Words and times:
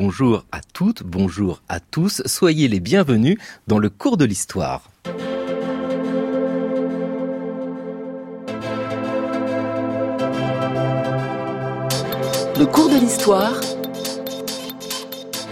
bonjour 0.00 0.46
à 0.50 0.62
toutes, 0.62 1.02
bonjour 1.02 1.60
à 1.68 1.78
tous, 1.78 2.22
soyez 2.24 2.68
les 2.68 2.80
bienvenus 2.80 3.36
dans 3.66 3.78
le 3.78 3.90
cours 3.90 4.16
de 4.16 4.24
l'histoire. 4.24 4.90
Le 12.58 12.64
cours 12.64 12.88
de 12.88 12.98
l'histoire, 12.98 13.60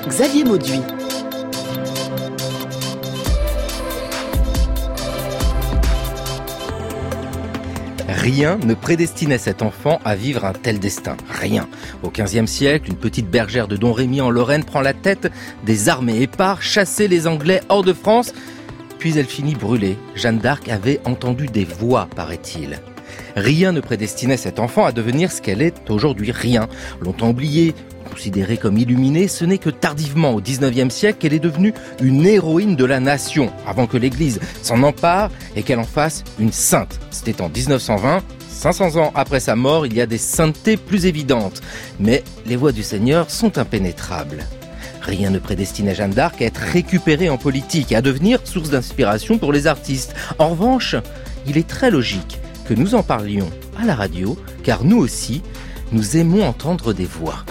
Xavier 0.09 0.45
Mauduit. 0.45 0.81
Rien 8.09 8.59
ne 8.59 8.75
prédestinait 8.75 9.39
cet 9.39 9.63
enfant 9.63 10.01
à 10.05 10.15
vivre 10.15 10.45
un 10.45 10.53
tel 10.53 10.79
destin. 10.79 11.17
Rien. 11.29 11.69
Au 12.03 12.11
XVe 12.11 12.47
siècle, 12.47 12.91
une 12.91 12.97
petite 12.97 13.29
bergère 13.29 13.69
de 13.69 13.77
Don 13.77 13.93
Rémy 13.93 14.21
en 14.21 14.31
Lorraine 14.31 14.65
prend 14.65 14.81
la 14.81 14.93
tête 14.93 15.31
des 15.67 15.89
armées 15.89 16.23
et 16.23 16.27
part 16.27 16.63
chasser 16.63 17.09
les 17.09 17.27
Anglais 17.27 17.61
hors 17.69 17.83
de 17.83 17.93
France. 17.93 18.33
Puis 18.99 19.19
elle 19.19 19.27
finit 19.27 19.55
brûlée. 19.55 19.97
Jeanne 20.15 20.39
d'Arc 20.39 20.69
avait 20.69 21.01
entendu 21.05 21.47
des 21.47 21.65
voix, 21.65 22.09
paraît-il. 22.15 22.81
Rien 23.37 23.73
ne 23.73 23.81
prédestinait 23.81 24.37
cet 24.37 24.59
enfant 24.59 24.85
à 24.85 24.93
devenir 24.93 25.33
ce 25.33 25.41
qu'elle 25.41 25.63
est 25.63 25.91
aujourd'hui. 25.91 26.31
Rien. 26.33 26.69
Longtemps 27.01 27.31
oubliée, 27.31 27.75
Considérée 28.09 28.57
comme 28.57 28.79
illuminée, 28.79 29.29
ce 29.29 29.45
n'est 29.45 29.59
que 29.59 29.71
tardivement 29.71 30.33
au 30.33 30.41
19e 30.41 30.91
siècle 30.91 31.19
qu'elle 31.21 31.35
est 31.35 31.39
devenue 31.39 31.75
une 32.03 32.27
héroïne 32.27 32.75
de 32.75 32.85
la 32.85 33.01
nation, 33.01 33.53
avant 33.67 33.87
que 33.87 33.97
l'Église 33.97 34.41
s'en 34.63 34.83
empare 34.83 35.31
et 35.55 35.63
qu'elle 35.63 35.79
en 35.79 35.85
fasse 35.85 36.25
une 36.39 36.53
sainte. 36.53 36.99
C'était 37.11 37.41
en 37.41 37.49
1920, 37.49 38.23
500 38.59 38.97
ans 38.97 39.13
après 39.15 39.39
sa 39.39 39.55
mort, 39.55 39.87
il 39.87 39.95
y 39.95 40.01
a 40.01 40.07
des 40.07 40.19
saintetés 40.19 40.77
plus 40.77 41.07
évidentes. 41.07 41.63
Mais 42.01 42.25
les 42.45 42.57
voies 42.57 42.73
du 42.73 42.83
Seigneur 42.83 43.31
sont 43.31 43.57
impénétrables. 43.57 44.45
Rien 45.01 45.31
ne 45.31 45.39
prédestinait 45.39 45.95
Jeanne 45.95 46.11
d'Arc 46.11 46.43
à 46.43 46.47
être 46.47 46.61
récupérée 46.61 47.31
en 47.31 47.39
politique 47.39 47.93
et 47.93 47.97
à 47.97 48.03
devenir 48.03 48.41
source 48.45 48.71
d'inspiration 48.71 49.39
pour 49.39 49.53
les 49.53 49.69
artistes. 49.69 50.17
En 50.41 50.49
revanche, 50.49 50.97
il 51.47 51.57
est 51.57 51.69
très 51.69 51.93
logique 51.93 52.41
que 52.67 52.75
nous 52.75 52.97
en 52.97 53.05
parlions 53.05 53.49
à 53.81 53.87
la 53.87 53.95
radio, 53.95 54.37
car 54.65 54.83
nous 54.83 54.99
aussi, 54.99 55.41
nous 55.93 56.17
aimons 56.17 56.45
entendre 56.45 56.93
des 56.93 57.07
voix. 57.07 57.45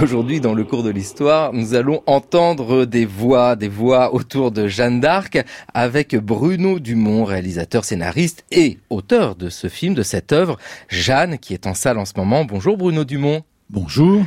Aujourd'hui, 0.00 0.40
dans 0.40 0.54
le 0.54 0.62
cours 0.62 0.84
de 0.84 0.90
l'histoire, 0.90 1.52
nous 1.52 1.74
allons 1.74 2.02
entendre 2.06 2.84
des 2.84 3.04
voix, 3.04 3.56
des 3.56 3.68
voix 3.68 4.14
autour 4.14 4.52
de 4.52 4.68
Jeanne 4.68 5.00
d'Arc 5.00 5.44
avec 5.74 6.14
Bruno 6.14 6.78
Dumont, 6.78 7.24
réalisateur, 7.24 7.84
scénariste 7.84 8.44
et 8.52 8.78
auteur 8.90 9.34
de 9.34 9.48
ce 9.48 9.66
film, 9.66 9.94
de 9.94 10.04
cette 10.04 10.32
œuvre, 10.32 10.56
Jeanne, 10.88 11.38
qui 11.38 11.52
est 11.52 11.66
en 11.66 11.74
salle 11.74 11.98
en 11.98 12.04
ce 12.04 12.12
moment. 12.16 12.44
Bonjour 12.44 12.76
Bruno 12.76 13.04
Dumont. 13.04 13.42
Bonjour. 13.70 14.22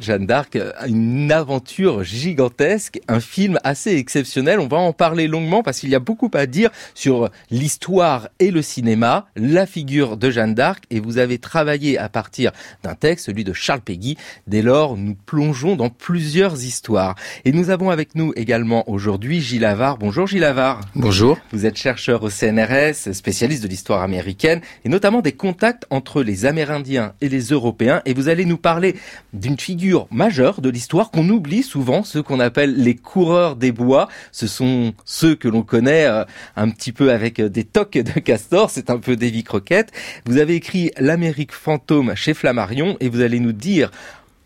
Jeanne 0.00 0.26
d'Arc, 0.26 0.58
une 0.86 1.30
aventure 1.32 2.02
gigantesque, 2.02 3.00
un 3.08 3.20
film 3.20 3.58
assez 3.64 3.96
exceptionnel. 3.96 4.58
On 4.60 4.66
va 4.66 4.78
en 4.78 4.92
parler 4.92 5.28
longuement 5.28 5.62
parce 5.62 5.80
qu'il 5.80 5.90
y 5.90 5.94
a 5.94 6.00
beaucoup 6.00 6.30
à 6.34 6.46
dire 6.46 6.70
sur 6.94 7.30
l'histoire 7.50 8.28
et 8.38 8.50
le 8.50 8.62
cinéma, 8.62 9.26
la 9.36 9.66
figure 9.66 10.16
de 10.16 10.30
Jeanne 10.30 10.54
d'Arc. 10.54 10.84
Et 10.90 11.00
vous 11.00 11.18
avez 11.18 11.38
travaillé 11.38 11.98
à 11.98 12.08
partir 12.08 12.52
d'un 12.82 12.94
texte, 12.94 13.26
celui 13.26 13.44
de 13.44 13.52
Charles 13.52 13.80
Péguy. 13.80 14.16
Dès 14.46 14.62
lors, 14.62 14.96
nous 14.96 15.14
plongeons 15.14 15.76
dans 15.76 15.90
plusieurs 15.90 16.64
histoires. 16.64 17.14
Et 17.44 17.52
nous 17.52 17.70
avons 17.70 17.90
avec 17.90 18.14
nous 18.14 18.32
également 18.36 18.88
aujourd'hui 18.90 19.40
Gilles 19.40 19.64
Avard. 19.64 19.98
Bonjour 19.98 20.26
Gilles 20.26 20.44
Avard. 20.44 20.80
Bonjour. 20.94 21.38
Vous 21.52 21.66
êtes 21.66 21.76
chercheur 21.76 22.22
au 22.22 22.30
CNRS, 22.30 23.12
spécialiste 23.12 23.62
de 23.62 23.68
l'histoire 23.68 24.02
américaine 24.02 24.60
et 24.84 24.88
notamment 24.88 25.20
des 25.20 25.32
contacts 25.32 25.84
entre 25.90 26.22
les 26.22 26.46
Amérindiens 26.46 27.14
et 27.20 27.28
les 27.28 27.40
Européens. 27.40 28.02
Et 28.04 28.14
vous 28.14 28.28
allez 28.28 28.44
nous 28.44 28.58
parler 28.58 28.96
d'une 29.32 29.56
figure 29.60 30.08
majeure 30.10 30.60
de 30.60 30.68
l'histoire 30.68 31.10
qu'on 31.10 31.28
oublie 31.28 31.62
souvent, 31.62 32.02
ceux 32.02 32.22
qu'on 32.22 32.40
appelle 32.40 32.74
les 32.76 32.96
coureurs 32.96 33.56
des 33.56 33.72
bois. 33.72 34.08
Ce 34.32 34.46
sont 34.46 34.94
ceux 35.04 35.34
que 35.34 35.48
l'on 35.48 35.62
connaît 35.62 36.06
euh, 36.06 36.24
un 36.56 36.70
petit 36.70 36.92
peu 36.92 37.12
avec 37.12 37.38
euh, 37.38 37.48
des 37.48 37.64
toques 37.64 37.98
de 37.98 38.20
castor, 38.20 38.70
c'est 38.70 38.90
un 38.90 38.98
peu 38.98 39.16
Davy 39.16 39.44
Croquette. 39.44 39.92
Vous 40.26 40.38
avez 40.38 40.54
écrit 40.54 40.90
L'Amérique 40.98 41.52
fantôme 41.52 42.14
chez 42.14 42.34
Flammarion 42.34 42.96
et 43.00 43.08
vous 43.08 43.20
allez 43.20 43.40
nous 43.40 43.52
dire 43.52 43.90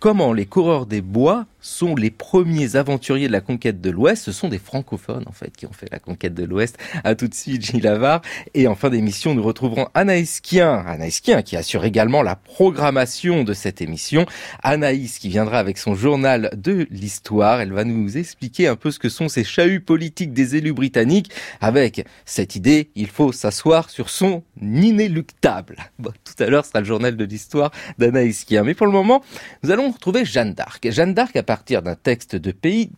comment 0.01 0.33
les 0.33 0.47
coureurs 0.47 0.87
des 0.87 1.01
bois 1.01 1.47
sont 1.65 1.97
les 1.97 2.11
premiers 2.11 2.77
aventuriers 2.77 3.27
de 3.27 3.33
la 3.33 3.41
conquête 3.41 3.81
de 3.81 3.91
l'Ouest. 3.91 4.25
Ce 4.25 4.33
sont 4.33 4.49
des 4.49 4.59
francophones, 4.59 5.25
en 5.27 5.33
fait, 5.33 5.57
qui 5.57 5.67
ont 5.67 5.73
fait 5.73 5.91
la 5.91 5.99
conquête 5.99 6.35
de 6.35 6.45
l'Ouest. 6.45 6.79
À 7.05 7.15
tout 7.15 7.27
de 7.27 7.35
suite, 7.35 7.65
Gilles 7.65 7.83
Lavar. 7.83 8.21
Et 8.53 8.69
en 8.69 8.75
fin 8.75 8.91
d'émission, 8.91 9.35
nous 9.35 9.43
retrouverons 9.43 9.89
Anaïs 9.95 10.41
Kien. 10.41 10.85
Anaïs 10.87 11.21
Kien, 11.21 11.43
qui 11.43 11.57
assure 11.57 11.85
également 11.85 12.23
la 12.23 12.37
programmation 12.37 13.45
de 13.45 13.55
cette 13.55 13.81
émission. 13.81 14.27
Anaïs, 14.63 15.19
qui 15.19 15.29
viendra 15.31 15.59
avec 15.59 15.79
son 15.79 15.95
journal 15.95 16.51
de 16.55 16.87
l'histoire. 16.91 17.61
Elle 17.61 17.73
va 17.73 17.85
nous 17.85 18.17
expliquer 18.19 18.69
un 18.69 18.77
peu 18.77 18.91
ce 18.91 18.99
que 18.99 19.09
sont 19.09 19.29
ces 19.29 19.45
chahuts 19.45 19.81
politiques 19.81 20.33
des 20.33 20.57
élus 20.57 20.75
britanniques 20.75 21.31
avec 21.61 22.05
cette 22.25 22.57
idée, 22.57 22.91
il 22.95 23.09
faut 23.09 23.33
s'asseoir 23.33 23.91
sur 23.91 24.11
son 24.11 24.43
inéluctable. 24.61 25.77
Bon, 25.99 26.13
tout 26.25 26.43
à 26.43 26.47
l'heure, 26.47 26.65
sera 26.65 26.81
le 26.81 26.87
journal 26.87 27.17
de 27.17 27.25
l'histoire 27.25 27.71
d'Anaïs 27.99 28.45
Kien. 28.45 28.65
Mais 28.65 28.75
pour 28.75 28.87
le 28.87 28.93
moment, 28.93 29.23
nous 29.63 29.71
allons 29.71 29.91
retrouver 29.91 30.25
Jeanne 30.25 30.53
d'Arc. 30.53 30.91
Jeanne 30.91 31.15
d'Arc 31.15 31.35
a 31.37 31.43
partir 31.55 31.83
d'un 31.83 31.95
texte 31.95 32.35
de, 32.35 32.53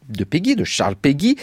de 0.08 0.24
Peggy, 0.24 0.56
de 0.56 0.64
Charles 0.64 0.96
Peggy. 0.96 1.36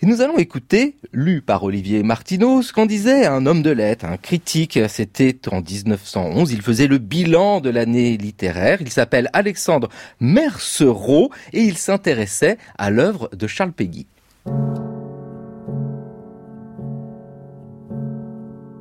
Et 0.00 0.06
nous 0.06 0.22
allons 0.22 0.38
écouter, 0.38 0.96
lu 1.12 1.42
par 1.42 1.64
Olivier 1.64 2.02
Martineau, 2.02 2.62
ce 2.62 2.72
qu'en 2.72 2.86
disait 2.86 3.26
un 3.26 3.44
homme 3.44 3.60
de 3.60 3.70
lettres, 3.70 4.06
un 4.06 4.16
critique. 4.16 4.78
C'était 4.88 5.36
en 5.52 5.60
1911. 5.60 6.50
Il 6.50 6.62
faisait 6.62 6.86
le 6.86 6.96
bilan 6.96 7.60
de 7.60 7.68
l'année 7.68 8.16
littéraire. 8.16 8.78
Il 8.80 8.88
s'appelle 8.88 9.28
Alexandre 9.34 9.90
Mercereau 10.18 11.30
et 11.52 11.60
il 11.60 11.76
s'intéressait 11.76 12.56
à 12.78 12.88
l'œuvre 12.88 13.28
de 13.36 13.46
Charles 13.46 13.72
Peggy. 13.72 14.06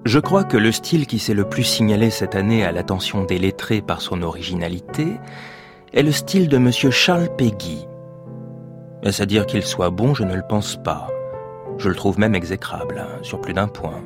Je 0.05 0.19
crois 0.19 0.45
que 0.45 0.55
le 0.55 0.71
style 0.71 1.07
qui 1.07 1.19
s'est 1.19 1.33
le 1.33 1.43
plus 1.43 1.65
signalé 1.65 2.09
cette 2.09 2.35
année 2.35 2.63
à 2.63 2.71
l'attention 2.71 3.25
des 3.25 3.37
lettrés 3.37 3.81
par 3.81 3.99
son 3.99 4.21
originalité 4.21 5.17
est 5.93 6.03
le 6.03 6.11
style 6.11 6.49
de 6.49 6.57
M. 6.57 6.71
Charles 6.71 7.29
Peggy. 7.35 7.87
Est-ce 9.03 9.23
à 9.23 9.25
dire 9.25 9.45
qu'il 9.45 9.63
soit 9.63 9.89
bon 9.89 10.13
Je 10.13 10.23
ne 10.23 10.35
le 10.35 10.43
pense 10.47 10.75
pas. 10.83 11.07
Je 11.77 11.89
le 11.89 11.95
trouve 11.95 12.19
même 12.19 12.35
exécrable, 12.35 12.99
hein, 12.99 13.19
sur 13.21 13.39
plus 13.39 13.53
d'un 13.53 13.67
point. 13.67 14.03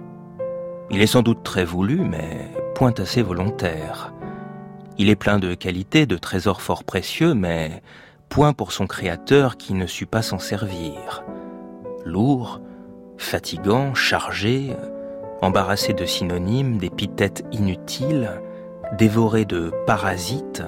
Il 0.92 1.02
est 1.02 1.08
sans 1.08 1.24
doute 1.24 1.44
très 1.44 1.66
voulu, 1.66 2.00
mais 2.00 2.52
point 2.76 2.94
assez 2.98 3.22
volontaire. 3.22 4.14
Il 4.98 5.10
est 5.10 5.16
plein 5.16 5.40
de 5.40 5.56
qualités, 5.56 6.06
de 6.06 6.18
trésors 6.18 6.62
fort 6.62 6.84
précieux, 6.84 7.34
mais 7.34 7.82
point 8.30 8.54
pour 8.54 8.72
son 8.72 8.86
créateur 8.86 9.58
qui 9.58 9.74
ne 9.74 9.88
sut 9.88 10.06
pas 10.06 10.22
s'en 10.22 10.40
servir. 10.40 11.24
Lourd, 12.06 12.62
fatigant, 13.18 13.96
chargé, 13.96 14.76
embarrassé 15.42 15.94
de 15.94 16.06
synonymes, 16.06 16.78
d'épithètes 16.78 17.44
inutiles, 17.52 18.30
dévoré 18.98 19.46
de 19.46 19.72
parasites, 19.88 20.64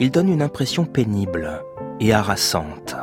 il 0.00 0.10
donne 0.10 0.28
une 0.28 0.42
impression 0.42 0.84
pénible 0.84 1.62
et 2.00 2.12
harassante. 2.12 2.96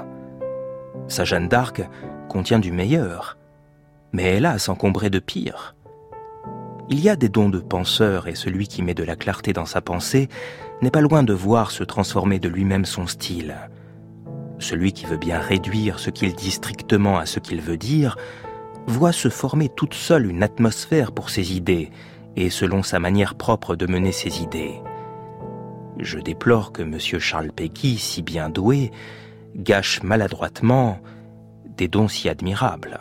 Sa 1.08 1.24
Jeanne 1.24 1.48
d'Arc 1.48 1.82
contient 2.28 2.60
du 2.60 2.72
meilleur, 2.72 3.38
mais 4.12 4.24
elle 4.24 4.46
a 4.46 4.52
à 4.52 4.60
s'encombrer 4.60 5.10
de 5.10 5.20
pire. 5.20 5.76
Il 6.90 7.00
y 7.00 7.10
a 7.10 7.16
des 7.16 7.30
dons 7.30 7.50
de 7.50 7.60
penseur 7.60 8.28
et 8.28 8.36
celui 8.36 8.68
qui 8.68 8.82
met 8.82 8.94
de 8.94 9.04
la 9.04 9.16
clarté 9.16 9.54
dans 9.54 9.66
sa 9.66 9.82
pensée 9.82 10.28
n'est 10.82 10.92
pas 10.92 11.02
loin 11.02 11.24
de 11.24 11.34
voir 11.34 11.72
se 11.72 11.84
transformer 11.84 12.40
de 12.40 12.50
lui-même 12.50 12.86
son 12.86 13.06
style. 13.06 13.56
Celui 14.58 14.92
qui 14.92 15.06
veut 15.06 15.18
bien 15.18 15.40
réduire 15.40 16.00
ce 16.00 16.10
qu'il 16.10 16.34
dit 16.34 16.52
strictement 16.52 17.18
à 17.18 17.26
ce 17.26 17.40
qu'il 17.40 17.62
veut 17.62 17.78
dire 17.78 18.18
voit 18.88 19.12
se 19.12 19.30
former 19.30 19.70
toute 19.70 19.94
seule 19.94 20.26
une 20.26 20.44
atmosphère 20.44 21.12
pour 21.12 21.30
ses 21.30 21.56
idées 21.56 21.92
et 22.36 22.50
selon 22.50 22.84
sa 22.84 23.00
manière 23.00 23.36
propre 23.36 23.76
de 23.76 23.86
mener 23.86 24.12
ses 24.12 24.42
idées. 24.42 24.82
Je 26.00 26.18
déplore 26.18 26.72
que 26.72 26.82
M. 26.82 26.98
Charles 26.98 27.52
Peggy, 27.52 27.98
si 27.98 28.22
bien 28.22 28.50
doué, 28.50 28.92
gâche 29.56 30.02
maladroitement 30.02 31.00
des 31.66 31.88
dons 31.88 32.08
si 32.08 32.30
admirables. 32.30 33.00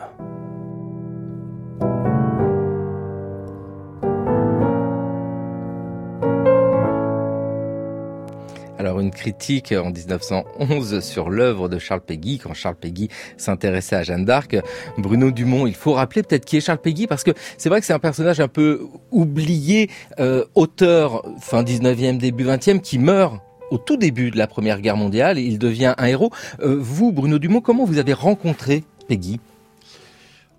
Alors 8.79 9.01
une 9.01 9.11
critique 9.11 9.73
en 9.73 9.91
1911 9.91 11.01
sur 11.01 11.31
l'œuvre 11.31 11.69
de 11.69 11.81
Charles 11.81 12.01
Péguy, 12.01 12.39
quand 12.39 12.55
Charles 12.55 12.77
Péguy 12.77 13.09
s'intéressait 13.37 13.97
à 13.97 14.05
Jeanne 14.05 14.25
d'Arc. 14.25 14.57
Bruno 14.97 15.33
Dumont, 15.33 15.67
il 15.67 15.75
faut 15.75 15.95
rappeler 15.95 16.23
peut-être 16.23 16.45
qui 16.45 16.57
est 16.57 16.61
Charles 16.61 16.79
Péguy, 16.79 17.09
parce 17.09 17.25
que 17.25 17.33
c'est 17.57 17.69
vrai 17.69 17.81
que 17.81 17.87
c'est 17.87 17.93
un 17.93 17.99
personnage 17.99 18.39
un 18.39 18.47
peu 18.47 18.87
oublié, 19.11 19.91
euh, 20.21 20.45
auteur 20.55 21.27
fin 21.41 21.65
19e, 21.65 22.19
début 22.19 22.45
20e, 22.45 22.81
qui 22.81 23.01
meurt 23.01 23.41
au 23.73 23.79
tout 23.79 23.97
début 23.97 24.31
de 24.31 24.39
la 24.39 24.47
Première 24.47 24.81
Guerre 24.81 24.97
mondiale, 24.97 25.41
il 25.41 25.59
devient 25.59 25.95
un 25.99 26.07
héros. 26.07 26.31
Euh, 26.61 26.77
vous, 26.79 27.11
Bruno 27.11 27.41
Dumont, 27.41 27.61
comment 27.61 27.85
vous 27.85 27.99
avez 27.99 28.13
rencontré 28.13 28.85
Péguy 29.09 29.41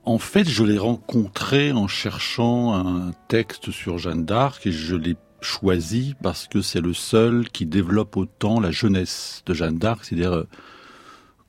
En 0.03 0.17
fait, 0.17 0.47
je 0.47 0.63
l'ai 0.65 0.77
rencontré 0.77 1.71
en 1.71 1.87
cherchant 1.87 2.73
un 2.73 3.11
texte 3.29 3.71
sur 3.71 3.97
Jeanne 3.97 4.25
d'Arc 4.25 4.67
et 4.67 4.71
je 4.73 4.97
l'ai 4.97 5.15
choisi 5.41 6.15
parce 6.21 6.47
que 6.47 6.61
c'est 6.61 6.81
le 6.81 6.93
seul 6.93 7.49
qui 7.49 7.65
développe 7.65 8.17
autant 8.17 8.59
la 8.59 8.71
jeunesse 8.71 9.43
de 9.45 9.53
Jeanne 9.53 9.77
d'Arc, 9.77 10.05
c'est-à-dire 10.05 10.33
euh, 10.33 10.47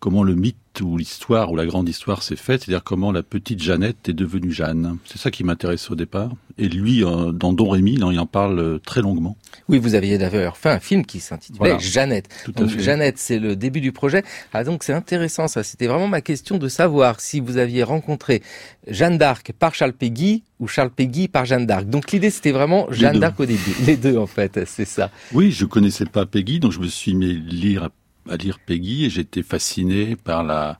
comment 0.00 0.22
le 0.22 0.34
mythe 0.34 0.56
ou 0.80 0.96
l'histoire 0.96 1.52
ou 1.52 1.56
la 1.56 1.66
grande 1.66 1.88
histoire 1.88 2.22
s'est 2.22 2.36
faite, 2.36 2.62
c'est-à-dire 2.62 2.82
comment 2.82 3.12
la 3.12 3.22
petite 3.22 3.62
Jeannette 3.62 4.08
est 4.08 4.14
devenue 4.14 4.50
Jeanne. 4.50 4.96
C'est 5.04 5.18
ça 5.18 5.30
qui 5.30 5.44
m'intéresse 5.44 5.90
au 5.90 5.94
départ. 5.94 6.30
Et 6.58 6.68
lui, 6.68 7.04
euh, 7.04 7.32
dans 7.32 7.52
Don 7.52 7.68
Rémy, 7.68 7.94
il 7.94 8.04
en 8.04 8.26
parle 8.26 8.58
euh, 8.58 8.78
très 8.78 9.02
longuement. 9.02 9.36
Oui, 9.68 9.78
vous 9.78 9.94
aviez 9.94 10.16
d'ailleurs 10.16 10.56
fait 10.56 10.70
un 10.70 10.80
film 10.80 11.04
qui 11.04 11.20
s'intitulait 11.20 11.78
Jeannette. 11.78 12.28
donc, 12.54 12.78
Jeannette, 12.78 13.18
c'est 13.18 13.38
le 13.38 13.56
début 13.56 13.80
du 13.80 13.92
projet. 13.92 14.24
Ah 14.52 14.64
donc 14.64 14.84
c'est 14.84 14.92
intéressant 14.92 15.48
ça. 15.48 15.62
C'était 15.62 15.86
vraiment 15.86 16.08
ma 16.08 16.22
question 16.22 16.56
de 16.56 16.68
savoir 16.68 17.20
si 17.20 17.40
vous 17.40 17.58
aviez 17.58 17.82
rencontré 17.82 18.42
Jeanne 18.86 19.18
d'Arc 19.18 19.52
par 19.58 19.74
Charles 19.74 19.92
Péguy 19.92 20.44
ou 20.60 20.66
Charles 20.66 20.90
Péguy 20.90 21.28
par 21.28 21.44
Jeanne 21.44 21.66
d'Arc. 21.66 21.86
Donc 21.86 22.10
l'idée 22.12 22.30
c'était 22.30 22.52
vraiment 22.52 22.86
Jeanne 22.90 23.18
d'Arc 23.18 23.38
au 23.38 23.46
début. 23.46 23.74
Les 23.86 23.96
deux 23.96 24.16
en 24.16 24.26
fait, 24.26 24.60
c'est 24.66 24.86
ça. 24.86 25.10
Oui, 25.32 25.52
je 25.52 25.66
connaissais 25.66 26.06
pas 26.06 26.24
Péguy, 26.26 26.60
donc 26.60 26.72
je 26.72 26.80
me 26.80 26.88
suis 26.88 27.14
mis 27.14 27.34
lire 27.34 27.90
à 28.28 28.36
lire 28.36 28.58
Peggy 28.58 29.04
et 29.04 29.10
j'étais 29.10 29.42
fasciné 29.42 30.16
par 30.16 30.44
la 30.44 30.78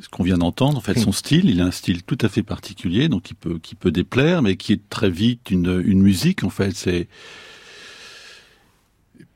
ce 0.00 0.08
qu'on 0.08 0.22
vient 0.22 0.38
d'entendre, 0.38 0.78
en 0.78 0.80
fait, 0.80 0.98
son 0.98 1.10
style, 1.10 1.50
il 1.50 1.60
a 1.60 1.64
un 1.64 1.70
style 1.72 2.04
tout 2.04 2.18
à 2.20 2.28
fait 2.28 2.44
particulier, 2.44 3.08
donc 3.08 3.22
qui 3.24 3.34
peut, 3.34 3.58
qui 3.58 3.74
peut 3.74 3.90
déplaire, 3.90 4.42
mais 4.42 4.56
qui 4.56 4.72
est 4.72 4.88
très 4.88 5.10
vite 5.10 5.50
une, 5.50 5.82
une 5.84 6.02
musique, 6.02 6.44
en 6.44 6.50
fait. 6.50 6.76
C'est 6.76 7.08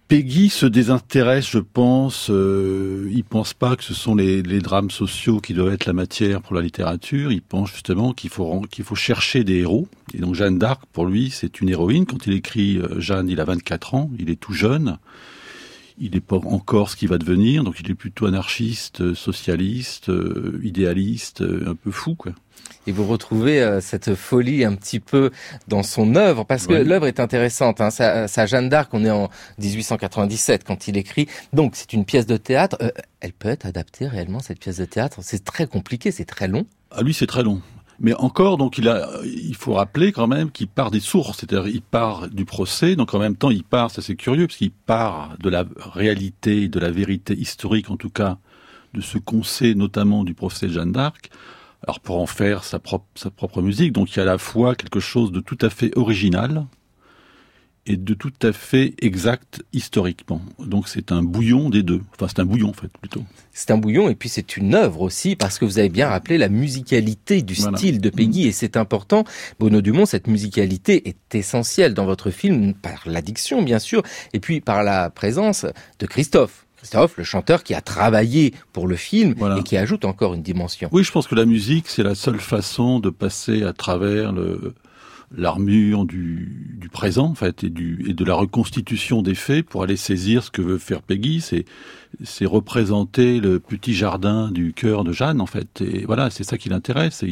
Peggy 0.06 0.50
se 0.50 0.66
désintéresse, 0.66 1.48
je 1.48 1.58
pense. 1.58 2.28
Euh, 2.30 3.08
il 3.12 3.24
pense 3.24 3.54
pas 3.54 3.76
que 3.76 3.82
ce 3.82 3.94
sont 3.94 4.14
les, 4.14 4.42
les, 4.42 4.60
drames 4.60 4.90
sociaux 4.90 5.40
qui 5.40 5.54
doivent 5.54 5.72
être 5.72 5.86
la 5.86 5.94
matière 5.94 6.42
pour 6.42 6.54
la 6.54 6.60
littérature. 6.60 7.32
Il 7.32 7.40
pense 7.40 7.72
justement 7.72 8.12
qu'il 8.12 8.28
faut 8.28 8.60
qu'il 8.70 8.84
faut 8.84 8.94
chercher 8.94 9.42
des 9.42 9.60
héros. 9.60 9.88
Et 10.12 10.18
donc 10.18 10.34
Jeanne 10.34 10.58
d'Arc, 10.58 10.82
pour 10.92 11.06
lui, 11.06 11.30
c'est 11.30 11.62
une 11.62 11.70
héroïne. 11.70 12.04
Quand 12.04 12.26
il 12.26 12.34
écrit 12.34 12.76
euh, 12.76 13.00
Jeanne, 13.00 13.30
il 13.30 13.40
a 13.40 13.44
24 13.46 13.94
ans, 13.94 14.10
il 14.18 14.28
est 14.28 14.36
tout 14.36 14.52
jeune 14.52 14.98
il 16.02 16.14
n'est 16.14 16.20
pas 16.20 16.36
encore 16.36 16.90
ce 16.90 16.96
qu'il 16.96 17.08
va 17.08 17.16
devenir, 17.16 17.62
donc 17.62 17.76
il 17.78 17.88
est 17.88 17.94
plutôt 17.94 18.26
anarchiste, 18.26 19.00
euh, 19.00 19.14
socialiste, 19.14 20.08
euh, 20.08 20.60
idéaliste, 20.64 21.42
euh, 21.42 21.70
un 21.70 21.76
peu 21.76 21.92
fou, 21.92 22.16
quoi. 22.16 22.32
Et 22.88 22.92
vous 22.92 23.06
retrouvez 23.06 23.78
cette 23.80 24.16
folie 24.16 24.64
un 24.64 24.74
petit 24.74 24.98
peu 24.98 25.30
dans 25.68 25.84
son 25.84 26.16
œuvre, 26.16 26.44
parce 26.44 26.66
que 26.66 26.74
l'œuvre 26.74 27.06
est 27.06 27.20
intéressante. 27.20 27.80
Hein. 27.80 27.90
Sa, 27.90 28.46
Jeanne 28.46 28.68
d'Arc, 28.68 28.92
on 28.92 29.04
est 29.04 29.10
en 29.10 29.30
1897 29.58 30.64
quand 30.64 30.88
il 30.88 30.96
écrit. 30.96 31.28
Donc 31.52 31.74
c'est 31.76 31.92
une 31.92 32.04
pièce 32.04 32.26
de 32.26 32.36
théâtre. 32.36 32.76
elle 33.20 33.32
peut 33.32 33.48
être 33.48 33.66
adaptée 33.66 34.08
réellement 34.08 34.40
cette 34.40 34.58
pièce 34.58 34.78
de 34.78 34.84
théâtre? 34.84 35.18
C'est 35.22 35.44
très 35.44 35.68
compliqué, 35.68 36.10
c'est 36.10 36.24
très 36.24 36.48
long. 36.48 36.66
Ah 36.90 37.02
lui, 37.02 37.14
c'est 37.14 37.26
très 37.26 37.44
long. 37.44 37.62
Mais 38.04 38.14
encore, 38.14 38.56
donc 38.56 38.78
il 38.78 38.88
a, 38.88 39.08
il 39.24 39.54
faut 39.54 39.74
rappeler 39.74 40.10
quand 40.10 40.26
même 40.26 40.50
qu'il 40.50 40.66
part 40.66 40.90
des 40.90 40.98
sources, 40.98 41.38
c'est-à-dire 41.38 41.68
il 41.68 41.82
part 41.82 42.28
du 42.28 42.44
procès, 42.44 42.96
donc 42.96 43.14
en 43.14 43.20
même 43.20 43.36
temps 43.36 43.50
il 43.50 43.62
part, 43.62 43.92
ça 43.92 44.02
c'est 44.02 44.16
curieux, 44.16 44.48
parce 44.48 44.58
qu'il 44.58 44.72
part 44.72 45.36
de 45.38 45.48
la 45.48 45.64
réalité, 45.78 46.68
de 46.68 46.80
la 46.80 46.90
vérité 46.90 47.32
historique 47.34 47.90
en 47.90 47.96
tout 47.96 48.10
cas, 48.10 48.38
de 48.92 49.00
ce 49.00 49.18
qu'on 49.18 49.44
sait 49.44 49.74
notamment 49.74 50.24
du 50.24 50.34
procès 50.34 50.66
de 50.66 50.72
Jeanne 50.72 50.90
d'Arc, 50.90 51.30
alors 51.84 52.00
pour 52.00 52.20
en 52.20 52.26
faire 52.26 52.64
sa 52.64 52.80
propre, 52.80 53.06
sa 53.14 53.30
propre 53.30 53.62
musique, 53.62 53.92
donc 53.92 54.12
il 54.12 54.16
y 54.16 54.18
a 54.18 54.22
à 54.24 54.26
la 54.26 54.38
fois 54.38 54.74
quelque 54.74 54.98
chose 54.98 55.30
de 55.30 55.38
tout 55.38 55.58
à 55.60 55.70
fait 55.70 55.96
original, 55.96 56.66
et 57.86 57.96
de 57.96 58.14
tout 58.14 58.32
à 58.42 58.52
fait 58.52 58.94
exact 59.00 59.62
historiquement. 59.72 60.40
Donc 60.58 60.88
c'est 60.88 61.10
un 61.10 61.22
bouillon 61.22 61.68
des 61.68 61.82
deux. 61.82 62.00
Enfin 62.14 62.28
c'est 62.28 62.40
un 62.40 62.44
bouillon 62.44 62.68
en 62.68 62.72
fait 62.72 62.90
plutôt. 63.00 63.24
C'est 63.52 63.70
un 63.70 63.78
bouillon 63.78 64.08
et 64.08 64.14
puis 64.14 64.28
c'est 64.28 64.56
une 64.56 64.74
œuvre 64.74 65.00
aussi 65.00 65.34
parce 65.34 65.58
que 65.58 65.64
vous 65.64 65.78
avez 65.78 65.88
bien 65.88 66.08
rappelé 66.08 66.38
la 66.38 66.48
musicalité 66.48 67.42
du 67.42 67.54
style 67.54 68.00
de 68.00 68.10
Peggy 68.10 68.44
mm. 68.44 68.48
et 68.48 68.52
c'est 68.52 68.76
important. 68.76 69.24
Bono 69.58 69.80
Dumont, 69.80 70.06
cette 70.06 70.28
musicalité 70.28 71.08
est 71.08 71.34
essentielle 71.34 71.94
dans 71.94 72.06
votre 72.06 72.30
film 72.30 72.74
par 72.74 73.02
l'addiction 73.06 73.62
bien 73.62 73.78
sûr 73.78 74.02
et 74.32 74.40
puis 74.40 74.60
par 74.60 74.84
la 74.84 75.10
présence 75.10 75.66
de 75.98 76.06
Christophe. 76.06 76.66
Christophe, 76.76 77.16
le 77.16 77.22
chanteur 77.22 77.62
qui 77.62 77.74
a 77.74 77.80
travaillé 77.80 78.54
pour 78.72 78.88
le 78.88 78.96
film 78.96 79.36
et 79.56 79.62
qui 79.62 79.76
ajoute 79.76 80.04
encore 80.04 80.34
une 80.34 80.42
dimension. 80.42 80.88
Oui, 80.90 81.04
je 81.04 81.12
pense 81.12 81.28
que 81.28 81.36
la 81.36 81.44
musique, 81.44 81.88
c'est 81.88 82.02
la 82.02 82.16
seule 82.16 82.40
façon 82.40 82.98
de 82.98 83.08
passer 83.08 83.62
à 83.62 83.72
travers 83.72 84.32
le, 84.32 84.74
l'armure 85.36 86.04
du, 86.04 86.76
du, 86.78 86.88
présent, 86.88 87.26
en 87.26 87.34
fait, 87.34 87.64
et, 87.64 87.70
du, 87.70 88.04
et 88.08 88.14
de 88.14 88.24
la 88.24 88.34
reconstitution 88.34 89.22
des 89.22 89.34
faits 89.34 89.66
pour 89.66 89.82
aller 89.82 89.96
saisir 89.96 90.42
ce 90.42 90.50
que 90.50 90.62
veut 90.62 90.78
faire 90.78 91.02
Peggy. 91.02 91.40
C'est, 91.40 91.64
c'est 92.22 92.44
représenter 92.46 93.40
le 93.40 93.58
petit 93.58 93.94
jardin 93.94 94.50
du 94.50 94.72
cœur 94.72 95.04
de 95.04 95.12
Jeanne, 95.12 95.40
en 95.40 95.46
fait. 95.46 95.80
Et 95.80 96.04
voilà, 96.04 96.30
c'est 96.30 96.44
ça 96.44 96.58
qui 96.58 96.68
l'intéresse. 96.68 97.24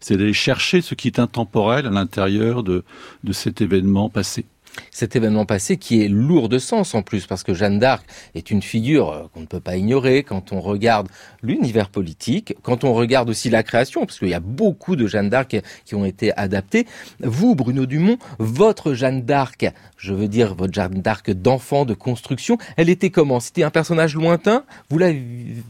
C'est 0.00 0.16
d'aller 0.16 0.32
chercher 0.32 0.80
ce 0.80 0.94
qui 0.94 1.08
est 1.08 1.18
intemporel 1.18 1.86
à 1.86 1.90
l'intérieur 1.90 2.62
de, 2.62 2.84
de 3.24 3.32
cet 3.32 3.60
événement 3.60 4.08
passé 4.08 4.44
cet 4.90 5.16
événement 5.16 5.44
passé 5.44 5.76
qui 5.76 6.02
est 6.02 6.08
lourd 6.08 6.48
de 6.48 6.58
sens 6.58 6.94
en 6.94 7.02
plus, 7.02 7.26
parce 7.26 7.42
que 7.42 7.54
Jeanne 7.54 7.78
d'Arc 7.78 8.06
est 8.34 8.50
une 8.50 8.62
figure 8.62 9.10
euh, 9.10 9.22
qu'on 9.32 9.40
ne 9.40 9.46
peut 9.46 9.60
pas 9.60 9.76
ignorer. 9.76 10.22
Quand 10.22 10.52
on 10.52 10.60
regarde 10.60 11.08
l'univers 11.42 11.88
politique, 11.88 12.54
quand 12.62 12.84
on 12.84 12.94
regarde 12.94 13.30
aussi 13.30 13.50
la 13.50 13.62
création, 13.62 14.06
parce 14.06 14.18
qu'il 14.18 14.28
y 14.28 14.34
a 14.34 14.40
beaucoup 14.40 14.96
de 14.96 15.06
Jeanne 15.06 15.28
d'Arc 15.28 15.56
qui 15.84 15.94
ont 15.94 16.04
été 16.04 16.36
adaptées. 16.36 16.86
Vous, 17.20 17.54
Bruno 17.54 17.86
Dumont, 17.86 18.18
votre 18.38 18.94
Jeanne 18.94 19.22
d'Arc, 19.22 19.66
je 19.96 20.12
veux 20.12 20.28
dire 20.28 20.54
votre 20.54 20.74
Jeanne 20.74 21.00
d'Arc 21.00 21.30
d'enfant, 21.30 21.84
de 21.84 21.94
construction, 21.94 22.58
elle 22.76 22.88
était 22.88 23.10
comment? 23.10 23.40
C'était 23.40 23.62
un 23.62 23.70
personnage 23.70 24.14
lointain? 24.14 24.64
Vous 24.90 24.98
la 24.98 25.12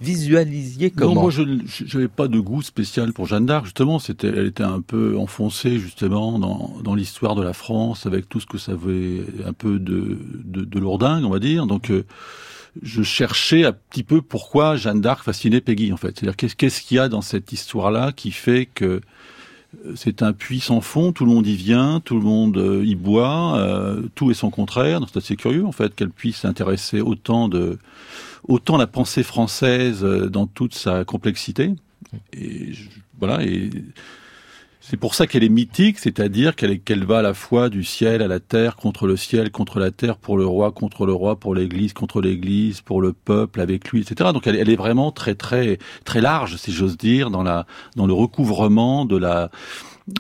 visualisiez 0.01 0.91
comment? 0.91 1.15
Non, 1.15 1.21
moi 1.23 1.31
je 1.31 1.43
n'avais 1.43 2.09
pas 2.09 2.29
de 2.29 2.39
goût 2.39 2.63
spécial 2.63 3.13
pour 3.13 3.27
Jeanne 3.27 3.47
d'Arc, 3.47 3.65
justement, 3.65 3.99
c'était, 3.99 4.29
elle 4.29 4.47
était 4.47 4.63
un 4.63 4.81
peu 4.81 5.17
enfoncée 5.19 5.79
justement 5.79 6.39
dans, 6.39 6.75
dans 6.83 6.95
l'histoire 6.95 7.35
de 7.35 7.43
la 7.43 7.53
France, 7.53 8.07
avec 8.07 8.29
tout 8.29 8.41
ce 8.41 8.47
que 8.47 8.59
ça 8.59 8.75
veut 8.75 8.96
un 9.45 9.53
peu 9.53 9.79
de, 9.79 10.19
de, 10.45 10.65
de 10.65 10.79
lourdingue, 10.79 11.25
on 11.25 11.31
va 11.31 11.39
dire. 11.39 11.67
Donc, 11.67 11.91
euh, 11.91 12.05
je 12.83 13.03
cherchais 13.03 13.65
un 13.65 13.73
petit 13.73 14.03
peu 14.03 14.21
pourquoi 14.23 14.77
Jeanne 14.77 15.01
d'Arc 15.01 15.25
fascinait 15.25 15.61
Peggy, 15.61 15.93
en 15.93 15.97
fait. 15.97 16.19
C'est-à-dire, 16.19 16.37
qu'est-ce 16.37 16.83
qu'il 16.83 16.97
y 16.97 17.01
a 17.01 17.09
dans 17.09 17.23
cette 17.23 17.53
histoire-là 17.53 18.13
qui 18.13 18.31
fait 18.31 18.67
que 18.67 19.01
euh, 19.85 19.93
c'est 19.95 20.23
un 20.23 20.33
puits 20.33 20.61
sans 20.61 20.81
fond, 20.81 21.13
tout 21.13 21.25
le 21.25 21.33
monde 21.33 21.47
y 21.47 21.57
vient, 21.57 22.01
tout 22.01 22.17
le 22.17 22.25
monde 22.25 22.57
euh, 22.59 22.85
y 22.85 22.95
boit, 22.95 23.61
tout 24.15 24.31
est 24.31 24.35
son 24.35 24.51
contraire. 24.51 25.01
C'est 25.13 25.19
assez 25.19 25.37
curieux 25.37 25.65
en 25.65 25.73
fait 25.73 25.95
qu'elle 25.95 26.11
puisse 26.11 26.39
s'intéresser 26.39 27.01
autant 27.01 27.49
de 27.49 27.79
autant 28.49 28.77
la 28.77 28.87
pensée 28.87 29.25
française 29.25 30.03
dans 30.05 30.47
toute 30.47 30.75
sa 30.75 31.05
complexité. 31.05 31.73
Et 32.33 32.73
voilà 33.19 33.43
et 33.43 33.71
c'est 34.89 34.97
pour 34.97 35.17
ça 35.17 35.27
qu'elle 35.27 35.43
est 35.43 35.49
mythique, 35.49 35.99
c'est-à-dire 35.99 36.55
qu'elle 36.55 37.05
va 37.05 37.19
à 37.19 37.23
la 37.23 37.35
fois 37.35 37.69
du 37.69 37.83
ciel 37.83 38.23
à 38.23 38.29
la 38.29 38.39
terre, 38.39 38.77
contre 38.77 39.09
le 39.09 39.17
ciel, 39.17 39.51
contre 39.51 39.81
la 39.81 39.91
terre, 39.91 40.17
pour 40.17 40.39
le 40.39 40.47
roi, 40.47 40.71
contre 40.71 41.07
le 41.07 41.13
roi, 41.13 41.41
pour 41.41 41.57
l'Église, 41.57 41.93
contre 41.93 42.21
l'Église, 42.21 42.83
pour 42.83 43.03
le 43.03 43.13
peuple, 43.13 43.61
avec 43.61 43.91
lui, 43.91 44.03
etc. 44.03 44.31
Donc 44.33 44.47
elle, 44.47 44.71
est 44.71 44.77
vraiment 44.77 45.11
très 45.11 45.35
très 45.35 45.79
très 46.05 46.21
large, 46.21 46.57
si 46.57 46.71
j'ose 46.71 46.97
dire, 46.97 47.31
dans 47.31 47.43
le 47.43 48.13
recouvrement 48.13 49.05
de 49.05 49.19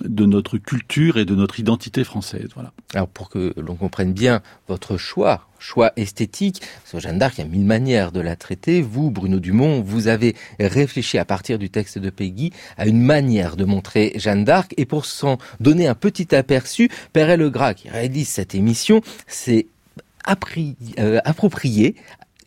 de 0.04 0.26
notre 0.26 0.58
culture 0.58 1.16
et 1.16 1.24
de 1.24 1.36
notre 1.36 1.60
identité 1.60 2.02
française. 2.02 2.48
Voilà. 2.54 2.72
Alors 2.92 3.06
pour 3.06 3.28
que 3.28 3.54
l'on 3.56 3.76
comprenne 3.76 4.12
bien 4.12 4.40
votre 4.66 4.96
choix, 4.96 5.46
choix 5.58 5.92
esthétique, 5.96 6.62
Jeanne 6.94 7.18
d'Arc, 7.18 7.38
il 7.38 7.40
y 7.42 7.44
a 7.44 7.46
mille 7.46 7.64
manières 7.64 8.12
de 8.12 8.20
la 8.20 8.36
traiter. 8.36 8.80
Vous, 8.80 9.10
Bruno 9.10 9.38
Dumont, 9.38 9.82
vous 9.82 10.08
avez 10.08 10.34
réfléchi 10.58 11.18
à 11.18 11.24
partir 11.24 11.58
du 11.58 11.70
texte 11.70 11.98
de 11.98 12.10
Peggy 12.10 12.52
à 12.76 12.86
une 12.86 13.00
manière 13.00 13.56
de 13.56 13.64
montrer 13.64 14.12
Jeanne 14.16 14.44
d'Arc. 14.44 14.72
Et 14.76 14.86
pour 14.86 15.04
s'en 15.04 15.38
donner 15.60 15.86
un 15.86 15.94
petit 15.94 16.34
aperçu, 16.34 16.90
Perret 17.12 17.36
Legras, 17.36 17.74
qui 17.74 17.88
réalise 17.88 18.28
cette 18.28 18.54
émission, 18.54 19.02
s'est 19.26 19.66
euh, 20.98 21.20
approprié 21.24 21.94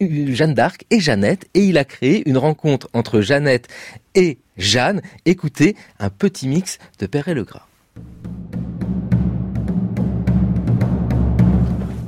Jeanne 0.01 0.53
d'Arc 0.53 0.85
et 0.89 0.99
Jeannette 0.99 1.47
et 1.53 1.63
il 1.63 1.77
a 1.77 1.85
créé 1.85 2.27
une 2.27 2.37
rencontre 2.37 2.89
entre 2.93 3.21
Jeannette 3.21 3.67
et 4.15 4.37
Jeanne. 4.57 5.01
Écoutez 5.25 5.75
un 5.99 6.09
petit 6.09 6.47
mix 6.47 6.77
de 6.99 7.05
Père 7.05 7.27
et 7.27 7.33
le 7.33 7.43
Gras. 7.43 7.65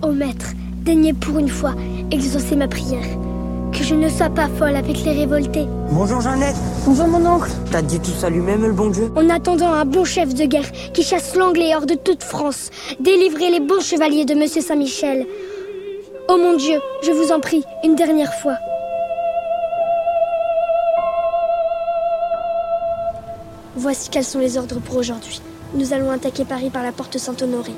Ô 0.02 0.12
maître, 0.12 0.54
daignez 0.82 1.14
pour 1.14 1.38
une 1.40 1.50
fois 1.50 1.74
exaucer 2.12 2.56
ma 2.56 2.68
prière. 2.68 3.06
Que 3.72 3.84
je 3.84 3.96
ne 3.96 4.10
sois 4.10 4.30
pas 4.30 4.50
folle 4.50 4.76
avec 4.76 5.04
les 5.06 5.12
révoltés. 5.12 5.66
Bonjour 5.92 6.20
Jeannette. 6.20 6.56
Bonjour 6.86 7.08
mon 7.08 7.26
oncle. 7.26 7.50
T'as 7.72 7.82
dit 7.82 8.00
tout 8.00 8.12
ça 8.12 8.30
lui-même 8.30 8.64
le 8.64 8.74
bon 8.74 8.90
Dieu? 8.90 9.12
En 9.16 9.30
attendant 9.30 9.72
un 9.72 9.86
bon 9.86 10.04
chef 10.04 10.34
de 10.34 10.46
guerre 10.46 10.70
qui 10.94 11.04
chasse 11.04 11.36
l'anglais 11.36 11.74
hors 11.76 11.86
de 11.86 11.94
toute 11.94 12.24
France, 12.24 12.70
délivrer 13.00 13.50
les 13.50 13.62
bons 13.62 13.80
chevaliers 13.80 14.26
de 14.26 14.36
Monsieur 14.36 14.62
Saint-Michel. 14.62 15.26
Oh 16.28 16.38
mon 16.38 16.58
Dieu, 16.58 16.80
je 17.04 17.12
vous 17.12 17.32
en 17.32 17.40
prie, 17.40 17.64
une 17.84 17.96
dernière 17.96 18.34
fois. 18.34 18.58
Voici 23.76 24.10
quels 24.10 24.26
sont 24.26 24.40
les 24.40 24.58
ordres 24.58 24.80
pour 24.80 24.98
aujourd'hui. 24.98 25.42
Nous 25.74 25.94
allons 25.94 26.12
attaquer 26.12 26.44
Paris 26.44 26.70
par 26.70 26.84
la 26.84 26.92
porte 26.92 27.18
Saint-Honoré. 27.18 27.72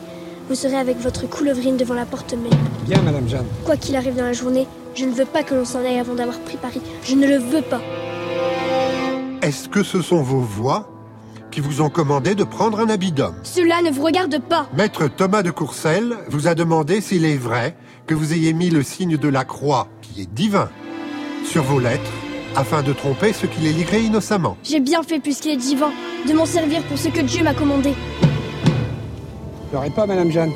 Vous 0.50 0.56
serez 0.56 0.76
avec 0.76 1.00
votre 1.00 1.28
coulevrine 1.30 1.78
devant 1.78 1.94
la 1.94 2.06
porte 2.06 2.34
même. 2.34 2.52
Bien, 2.86 3.02
Madame 3.02 3.28
Jeanne. 3.28 3.46
Quoi 3.66 3.78
qu'il 3.78 3.96
arrive 3.96 4.16
dans 4.16 4.26
la 4.26 4.34
journée, 4.34 4.68
je 4.94 5.06
ne 5.06 5.12
veux 5.12 5.26
pas 5.26 5.44
que 5.44 5.56
l'on 5.56 5.66
s'en 5.66 5.80
aille 5.80 6.00
avant 6.00 6.16
d'avoir 6.16 6.38
pris 6.40 6.58
Paris. 6.58 6.82
Je 7.06 7.16
ne 7.16 7.28
le 7.28 7.38
veux 7.38 7.62
pas. 7.62 7.82
Est-ce 9.42 9.70
que 9.70 9.84
ce 9.84 10.02
sont 10.02 10.22
vos 10.22 10.40
voix 10.40 10.90
qui 11.50 11.60
vous 11.60 11.82
ont 11.82 11.90
commandé 11.90 12.36
de 12.36 12.44
prendre 12.44 12.80
un 12.80 12.90
habit 12.90 13.12
d'homme? 13.12 13.36
Cela 13.44 13.82
ne 13.82 13.90
vous 13.90 14.04
regarde 14.04 14.40
pas. 14.40 14.68
Maître 14.76 15.08
Thomas 15.08 15.44
de 15.44 15.52
Courcelles 15.52 16.18
vous 16.28 16.48
a 16.48 16.56
demandé 16.56 17.00
s'il 17.00 17.26
est 17.26 17.38
vrai 17.38 17.76
que 18.06 18.14
vous 18.14 18.34
ayez 18.34 18.54
mis 18.54 18.70
le 18.70 18.84
signe 18.84 19.18
de 19.18 19.28
la 19.30 19.46
croix, 19.46 19.88
qui 20.02 20.22
est 20.22 20.34
divin, 20.34 20.70
sur 21.46 21.64
vos 21.64 21.80
lettres, 21.80 22.12
afin 22.56 22.84
de 22.84 22.92
tromper 22.92 23.32
ceux 23.34 23.48
qui 23.48 23.62
les 23.62 23.72
liraient 23.72 24.04
innocemment. 24.04 24.58
J'ai 24.64 24.82
bien 24.82 25.04
fait 25.04 25.20
puisqu'il 25.20 25.52
est 25.52 25.58
divin, 25.58 25.92
de 26.28 26.34
m'en 26.34 26.46
servir 26.46 26.82
pour 26.84 26.98
ce 26.98 27.08
que 27.08 27.22
Dieu 27.22 27.44
m'a 27.44 27.54
commandé. 27.54 27.94
Pleurez 29.74 29.90
pas, 29.90 30.06
Madame 30.06 30.30
Jeanne. 30.30 30.52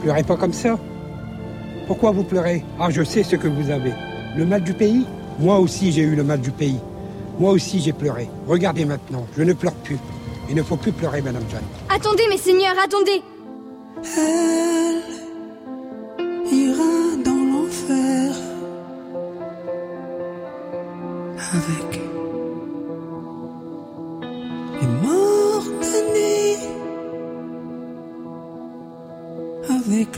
Pleurez 0.00 0.22
pas 0.22 0.36
comme 0.38 0.54
ça. 0.54 0.78
Pourquoi 1.86 2.10
vous 2.10 2.24
pleurez? 2.24 2.64
Ah, 2.80 2.88
je 2.88 3.02
sais 3.02 3.22
ce 3.22 3.36
que 3.36 3.46
vous 3.46 3.70
avez. 3.70 3.92
Le 4.34 4.46
mal 4.46 4.64
du 4.64 4.72
pays? 4.72 5.04
Moi 5.38 5.58
aussi, 5.58 5.92
j'ai 5.92 6.00
eu 6.00 6.16
le 6.16 6.24
mal 6.24 6.40
du 6.40 6.52
pays. 6.52 6.78
Moi 7.38 7.52
aussi, 7.52 7.80
j'ai 7.80 7.92
pleuré. 7.92 8.30
Regardez 8.46 8.86
maintenant, 8.86 9.26
je 9.36 9.42
ne 9.42 9.52
pleure 9.52 9.74
plus. 9.74 9.98
Il 10.48 10.56
ne 10.56 10.62
faut 10.62 10.76
plus 10.76 10.92
pleurer, 10.92 11.20
Madame 11.20 11.42
Jeanne. 11.50 11.66
Attendez, 11.94 12.22
mes 12.30 12.38
seigneurs, 12.38 12.76
attendez 12.82 13.20
Elle 14.16 15.02
ira 16.50 17.16
dans 17.22 17.44
l'enfer 17.52 18.34
avec 21.36 22.01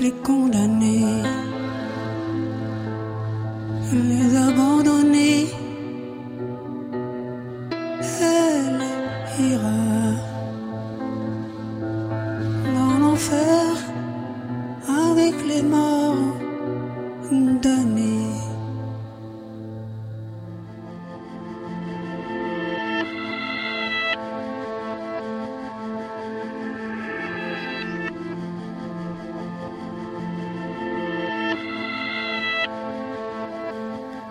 les 0.00 0.12
condamnés, 0.22 1.22
les 3.92 4.33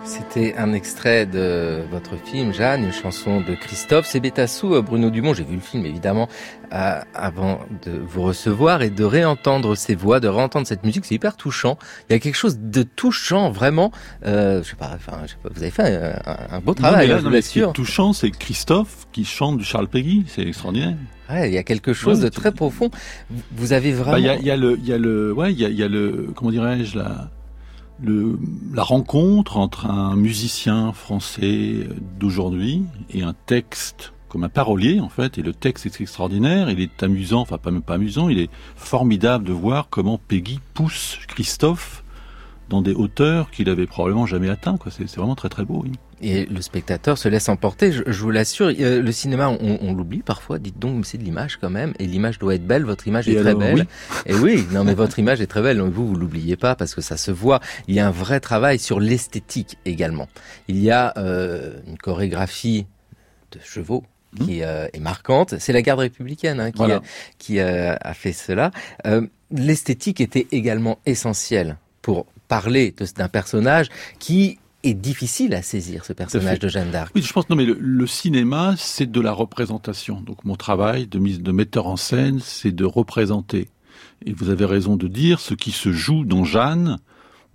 C'était 0.04 0.54
un 0.58 0.74
extrait 0.74 1.24
de 1.24 1.82
votre 1.90 2.16
film, 2.16 2.52
Jeanne, 2.52 2.84
une 2.84 2.92
chanson 2.92 3.40
de 3.40 3.54
Christophe. 3.54 4.06
C'est 4.06 4.20
Bétassou, 4.20 4.74
euh, 4.74 4.82
Bruno 4.82 5.08
Dumont. 5.08 5.32
J'ai 5.32 5.44
vu 5.44 5.54
le 5.54 5.60
film, 5.62 5.86
évidemment, 5.86 6.28
euh, 6.74 7.00
avant 7.14 7.60
de 7.86 7.92
vous 8.06 8.22
recevoir 8.22 8.82
et 8.82 8.90
de 8.90 9.02
réentendre 9.02 9.74
ces 9.76 9.94
voix, 9.94 10.20
de 10.20 10.28
réentendre 10.28 10.66
cette 10.66 10.84
musique. 10.84 11.06
C'est 11.06 11.14
hyper 11.14 11.36
touchant. 11.36 11.78
Il 12.08 12.12
y 12.12 12.16
a 12.16 12.18
quelque 12.18 12.34
chose 12.36 12.58
de 12.58 12.82
touchant, 12.82 13.50
vraiment. 13.50 13.92
Euh, 14.26 14.62
je 14.62 14.70
sais 14.70 14.76
pas, 14.76 14.90
enfin, 14.94 15.20
je 15.24 15.30
sais 15.30 15.36
pas, 15.42 15.48
vous 15.54 15.62
avez 15.62 15.70
fait 15.70 15.82
un, 16.26 16.56
un 16.56 16.60
beau 16.60 16.74
travail, 16.74 16.92
non, 16.94 17.00
mais 17.00 17.06
là, 17.14 17.18
je 17.18 17.22
non, 17.24 17.30
vous 17.30 17.34
mais 17.36 17.42
ce 17.42 17.50
qui 17.50 17.58
est 17.58 17.62
l'assure. 17.62 17.72
touchant, 17.72 18.12
c'est 18.12 18.30
Christophe 18.30 19.06
qui 19.10 19.24
chante 19.24 19.56
du 19.56 19.64
Charles 19.64 19.88
Peggy. 19.88 20.24
C'est 20.28 20.42
extraordinaire. 20.46 20.94
Ouais, 21.30 21.48
il 21.48 21.54
y 21.54 21.58
a 21.58 21.62
quelque 21.62 21.94
chose 21.94 22.18
Ouais, 22.18 22.24
de 22.24 22.28
très 22.28 22.52
profond. 22.52 22.90
Vous 23.52 23.72
avez 23.72 23.92
Bah, 23.92 24.02
vraiment... 24.02 24.16
Il 24.18 24.24
y, 24.24 24.28
a, 24.28 24.36
il 24.36 24.44
y 24.44 24.50
a 24.50 24.56
le, 24.58 24.76
il 24.78 24.86
y 24.86 24.92
a 24.92 24.98
le, 24.98 25.32
ouais, 25.32 25.50
il 25.52 25.58
y 25.58 25.64
a, 25.64 25.70
il 25.70 25.76
y 25.78 25.82
a 25.82 25.88
le, 25.88 26.30
comment 26.36 26.50
dirais-je, 26.50 26.98
la, 26.98 27.30
le, 28.02 28.38
la 28.72 28.82
rencontre 28.82 29.56
entre 29.56 29.86
un 29.86 30.16
musicien 30.16 30.92
français 30.92 31.88
d'aujourd'hui 32.18 32.82
et 33.10 33.22
un 33.22 33.34
texte 33.46 34.12
comme 34.28 34.44
un 34.44 34.48
parolier 34.48 34.98
en 35.00 35.08
fait. 35.08 35.38
Et 35.38 35.42
le 35.42 35.52
texte 35.52 35.86
est 35.86 36.00
extraordinaire. 36.00 36.68
Il 36.70 36.80
est 36.80 37.02
amusant, 37.02 37.40
enfin 37.40 37.58
pas 37.58 37.70
même 37.70 37.82
pas 37.82 37.94
amusant. 37.94 38.28
Il 38.28 38.38
est 38.38 38.50
formidable 38.76 39.44
de 39.44 39.52
voir 39.52 39.88
comment 39.90 40.18
Peggy 40.18 40.60
pousse 40.74 41.18
Christophe 41.28 42.02
dans 42.68 42.82
des 42.82 42.94
hauteurs 42.94 43.50
qu'il 43.50 43.68
avait 43.68 43.86
probablement 43.86 44.26
jamais 44.26 44.48
atteint. 44.48 44.76
Quoi. 44.76 44.90
C'est, 44.90 45.06
c'est 45.06 45.18
vraiment 45.18 45.36
très 45.36 45.48
très 45.48 45.64
beau. 45.64 45.82
Oui. 45.84 45.92
Et 46.22 46.46
le 46.46 46.60
spectateur 46.62 47.18
se 47.18 47.28
laisse 47.28 47.48
emporter, 47.48 47.92
je, 47.92 48.02
je 48.06 48.20
vous 48.20 48.30
l'assure. 48.30 48.72
Euh, 48.78 49.02
le 49.02 49.12
cinéma, 49.12 49.48
on, 49.48 49.78
on 49.80 49.92
l'oublie 49.94 50.22
parfois, 50.22 50.58
dites 50.58 50.78
donc, 50.78 50.96
mais 50.98 51.02
c'est 51.04 51.18
de 51.18 51.24
l'image 51.24 51.58
quand 51.60 51.70
même. 51.70 51.92
Et 51.98 52.06
l'image 52.06 52.38
doit 52.38 52.54
être 52.54 52.66
belle, 52.66 52.84
votre 52.84 53.06
image 53.08 53.28
Et 53.28 53.32
est 53.34 53.40
très 53.40 53.54
belle. 53.54 53.74
oui. 53.74 53.82
Et 54.26 54.34
oui, 54.34 54.66
non 54.72 54.84
mais 54.84 54.94
votre 54.94 55.18
image 55.18 55.40
est 55.40 55.46
très 55.46 55.62
belle, 55.62 55.78
donc 55.78 55.92
vous, 55.92 56.06
vous 56.06 56.16
l'oubliez 56.16 56.56
pas 56.56 56.74
parce 56.74 56.94
que 56.94 57.00
ça 57.00 57.16
se 57.16 57.30
voit. 57.30 57.60
Il 57.88 57.94
y 57.94 58.00
a 58.00 58.06
un 58.06 58.10
vrai 58.10 58.40
travail 58.40 58.78
sur 58.78 59.00
l'esthétique 59.00 59.76
également. 59.84 60.28
Il 60.68 60.78
y 60.78 60.90
a 60.90 61.12
euh, 61.18 61.74
une 61.86 61.98
chorégraphie 61.98 62.86
de 63.52 63.58
chevaux 63.62 64.04
qui 64.44 64.62
euh, 64.64 64.86
est 64.92 64.98
marquante. 65.00 65.54
C'est 65.58 65.72
la 65.72 65.82
garde 65.82 66.00
républicaine 66.00 66.58
hein, 66.58 66.70
qui, 66.72 66.78
Voilà. 66.78 67.00
qui 67.38 67.60
euh, 67.60 67.94
a 68.00 68.14
fait 68.14 68.32
cela. 68.32 68.70
Euh, 69.06 69.26
L'esthétique 69.52 70.20
était 70.20 70.48
également 70.50 70.98
essentielle 71.06 71.76
pour 72.02 72.26
parler 72.48 72.92
d'un 73.16 73.28
personnage 73.28 73.88
qui 74.18 74.58
est 74.84 74.94
difficile 74.94 75.54
à 75.54 75.62
saisir, 75.62 76.04
ce 76.04 76.12
personnage 76.12 76.58
de 76.58 76.68
Jeanne 76.68 76.90
d'Arc. 76.90 77.12
Oui, 77.14 77.22
je 77.22 77.32
pense 77.32 77.48
non 77.50 77.56
mais 77.56 77.64
le, 77.64 77.76
le 77.80 78.06
cinéma 78.06 78.74
c'est 78.76 79.10
de 79.10 79.20
la 79.20 79.32
représentation. 79.32 80.20
Donc 80.20 80.44
mon 80.44 80.56
travail 80.56 81.06
de 81.06 81.18
mise 81.18 81.40
de 81.40 81.52
metteur 81.52 81.86
en 81.86 81.96
scène, 81.96 82.40
c'est 82.40 82.72
de 82.72 82.84
représenter. 82.84 83.68
Et 84.26 84.32
vous 84.32 84.50
avez 84.50 84.64
raison 84.64 84.96
de 84.96 85.08
dire 85.08 85.40
ce 85.40 85.54
qui 85.54 85.70
se 85.70 85.92
joue 85.92 86.24
dans 86.24 86.44
Jeanne. 86.44 86.98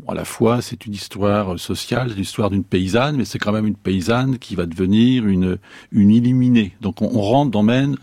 À 0.08 0.14
la 0.14 0.24
fois, 0.24 0.62
c'est 0.62 0.86
une 0.86 0.94
histoire 0.94 1.60
sociale, 1.60 2.14
l'histoire 2.16 2.50
d'une 2.50 2.64
paysanne, 2.64 3.18
mais 3.18 3.26
c'est 3.26 3.38
quand 3.40 3.52
même 3.52 3.68
une 3.68 3.76
paysanne 3.76 4.38
qui 4.40 4.56
va 4.56 4.66
devenir 4.66 5.28
une 5.28 5.58
une 5.92 6.12
illuminée. 6.12 6.74
Donc 6.82 7.02
on, 7.02 7.10
on 7.14 7.22
rentre 7.22 7.52
dans 7.52 7.64
même 7.64 7.98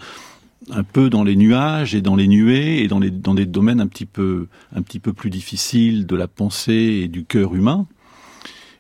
un 0.71 0.83
peu 0.83 1.09
dans 1.09 1.25
les 1.25 1.37
nuages 1.37 1.95
et 1.95 2.03
dans 2.03 2.17
les 2.17 2.29
nuées 2.29 2.83
et 2.83 2.89
dans 2.89 2.99
les 2.99 3.11
dans 3.11 3.35
des 3.35 3.47
domaines 3.47 3.81
un 3.81 3.87
petit 3.87 4.05
peu 4.05 4.49
un 4.75 4.83
petit 4.83 4.99
peu 5.01 5.13
plus 5.13 5.31
difficiles 5.31 6.07
de 6.07 6.17
la 6.17 6.29
pensée 6.29 7.01
et 7.03 7.09
du 7.09 7.25
cœur 7.25 7.55
humain. 7.55 7.87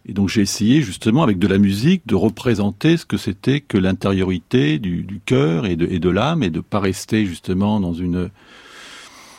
Et 0.08 0.12
donc 0.12 0.28
j'ai 0.28 0.40
essayé 0.40 0.82
justement 0.82 1.22
avec 1.22 1.38
de 1.38 1.48
la 1.48 1.58
musique 1.58 2.06
de 2.06 2.14
représenter 2.14 2.96
ce 2.96 3.04
que 3.04 3.16
c'était 3.16 3.60
que 3.60 3.76
l'intériorité 3.76 4.78
du, 4.78 5.02
du 5.02 5.20
cœur 5.24 5.66
et 5.66 5.74
de, 5.74 5.86
et 5.90 5.98
de 5.98 6.08
l'âme 6.08 6.42
et 6.42 6.50
de 6.50 6.60
pas 6.60 6.78
rester 6.78 7.26
justement 7.26 7.80
dans 7.80 7.92
une 7.92 8.30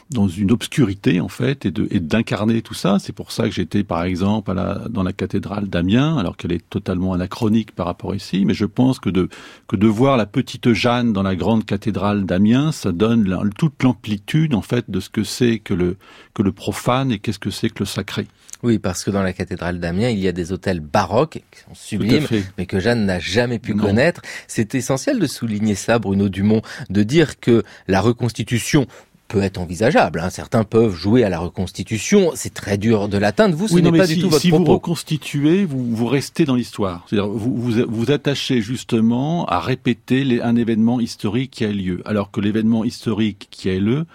dans 0.10 0.28
une 0.28 0.52
obscurité 0.52 1.20
en 1.20 1.28
fait 1.28 1.66
et 1.66 1.72
de 1.72 1.88
et 1.92 2.00
d'incarner 2.00 2.62
tout 2.62 2.74
ça. 2.74 2.98
C'est 3.00 3.12
pour 3.14 3.32
ça 3.32 3.44
que 3.44 3.52
j'étais 3.52 3.84
par 3.84 4.04
exemple 4.04 4.52
à 4.52 4.54
la, 4.54 4.82
dans 4.90 5.04
la 5.04 5.12
cathédrale 5.14 5.68
d'Amiens, 5.68 6.18
alors 6.18 6.38
qu'elle 6.38 6.54
est 6.54 6.70
totalement 6.70 7.14
anachronique 7.14 7.74
par 7.74 7.88
rapport 7.88 8.16
ici. 8.16 8.46
Mais 8.46 8.54
je 8.54 8.66
pense 8.66 9.00
que 9.00 9.10
de 9.10 9.28
que 9.68 9.76
de 9.76 9.88
voir 9.88 10.16
la 10.16 10.26
petite 10.26 10.72
Jeanne 10.74 11.12
dans 11.14 11.24
la 11.24 11.36
grande 11.36 11.66
cathédrale 11.66 12.26
d'Amiens, 12.26 12.72
ça 12.72 12.92
donne 12.92 13.28
la- 13.28 13.42
toute 13.58 13.84
l'amplitude 13.84 14.54
en 14.54 14.62
fait 14.62 14.90
de 14.90 15.00
ce 15.00 15.10
que 15.10 15.24
c'est 15.24 15.60
que 15.60 15.74
le 15.74 15.98
que 16.34 16.42
le 16.42 16.52
profane 16.54 17.12
et 17.12 17.20
qu'est-ce 17.20 17.40
que 17.40 17.50
c'est 17.52 17.70
que 17.70 17.80
le 17.80 17.86
sacré. 17.86 18.28
Oui, 18.64 18.80
parce 18.80 19.04
que 19.04 19.12
dans 19.12 19.22
la 19.22 19.34
cathédrale 19.34 19.80
d'Amiens, 19.80 20.10
il 20.10 20.18
y 20.18 20.28
a 20.28 20.32
des 20.32 20.52
hôtels 20.52 20.80
baroques 20.80 21.42
qui 21.52 21.60
sont 21.68 21.76
sublimes, 21.76 22.26
mais 22.58 22.66
que 22.66 22.80
Jeanne 22.80 23.06
n'a 23.06 23.20
jamais 23.20 23.60
pu 23.60 23.76
Non. 23.76 23.84
connaître. 23.84 24.22
C'est 24.48 24.74
essentiel 24.74 25.20
de 25.20 25.28
souligner 25.28 25.76
ça, 25.76 26.00
Bruno 26.00 26.28
Dumont, 26.28 26.64
de 26.90 27.04
dire 27.04 27.40
que 27.40 27.64
la 27.88 28.02
reconstitution 28.02 28.88
peut 29.28 29.42
être 29.42 29.58
envisageable. 29.58 30.20
hein. 30.20 30.30
Certains 30.30 30.64
peuvent 30.64 30.96
jouer 30.96 31.24
à 31.24 31.30
la 31.30 31.40
reconstitution. 31.40 32.32
C'est 32.36 32.54
très 32.54 32.78
dur 32.78 33.10
de 33.10 33.18
l'atteindre. 33.18 33.56
Vous, 33.56 33.68
ce 33.68 33.74
Oui, 33.74 33.82
n'est 33.82 33.92
pas 33.98 34.08
si, 34.08 34.16
du 34.16 34.22
tout 34.22 34.30
votre 34.30 34.42
si 34.42 34.50
vous 34.52 34.64
reconstituez, 34.64 35.66
vous, 35.66 35.84
vous 35.96 36.08
restez 36.08 36.46
dans 36.46 36.56
l'histoire. 36.56 37.06
C'est-à-dire, 37.10 37.30
vous, 37.30 37.54
vous 37.56 37.74
vous 37.88 38.12
attachez 38.12 38.62
justement 38.62 39.46
à 39.46 39.60
répéter 39.60 40.24
les- 40.24 40.42
un 40.42 40.56
événement 40.56 41.00
historique 41.00 41.52
qui 41.52 41.66
a 41.66 41.72
lieu, 41.72 42.02
alors 42.06 42.32
que 42.32 42.40
l'événement 42.42 42.84
historique 42.84 43.48
qui 43.52 43.70
a 43.70 43.80
lieu, 43.80 44.06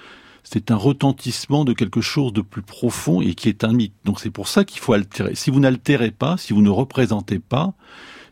c'est 0.45 0.71
un 0.71 0.77
retentissement 0.77 1.65
de 1.65 1.73
quelque 1.73 2.01
chose 2.01 2.33
de 2.33 2.41
plus 2.41 2.63
profond 2.63 3.21
et 3.21 3.35
qui 3.35 3.49
est 3.49 3.65
un 3.65 3.73
mythe. 3.73 3.95
Donc 4.05 4.19
c'est 4.21 4.31
pour 4.31 4.49
ça 4.49 4.65
qu'il 4.65 4.81
faut 4.81 4.93
altérer. 4.93 5.35
Si 5.35 5.51
vous 5.51 5.61
n'altérez 5.61 6.11
pas, 6.11 6.37
si 6.37 6.53
vous 6.53 6.63
ne 6.63 6.71
représentez 6.71 7.39
pas, 7.39 7.75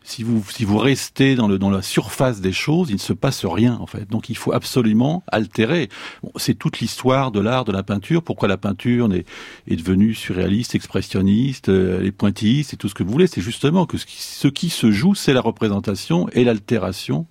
si 0.03 0.23
vous 0.23 0.43
si 0.49 0.65
vous 0.65 0.77
restez 0.77 1.35
dans 1.35 1.47
le 1.47 1.59
dans 1.59 1.69
la 1.69 1.81
surface 1.81 2.41
des 2.41 2.51
choses, 2.51 2.89
il 2.89 2.95
ne 2.95 2.99
se 2.99 3.13
passe 3.13 3.45
rien 3.45 3.77
en 3.79 3.85
fait. 3.85 4.09
Donc 4.09 4.29
il 4.29 4.37
faut 4.37 4.53
absolument 4.53 5.23
altérer. 5.27 5.89
C'est 6.37 6.55
toute 6.55 6.79
l'histoire 6.79 7.31
de 7.31 7.39
l'art 7.39 7.65
de 7.65 7.71
la 7.71 7.83
peinture. 7.83 8.23
Pourquoi 8.23 8.47
la 8.47 8.57
peinture 8.57 9.13
est, 9.13 9.25
est 9.67 9.75
devenue 9.75 10.13
surréaliste, 10.13 10.75
expressionniste, 10.75 11.69
euh, 11.69 12.01
les 12.01 12.11
pointillistes 12.11 12.73
et 12.73 12.77
tout 12.77 12.89
ce 12.89 12.93
que 12.93 13.03
vous 13.03 13.11
voulez. 13.11 13.27
C'est 13.27 13.41
justement 13.41 13.85
que 13.85 13.97
ce 13.97 14.05
qui, 14.05 14.21
ce 14.21 14.47
qui 14.47 14.69
se 14.69 14.91
joue, 14.91 15.15
c'est 15.15 15.33
la 15.33 15.41
représentation 15.41 16.27
et 16.33 16.43
l'altération, 16.43 17.27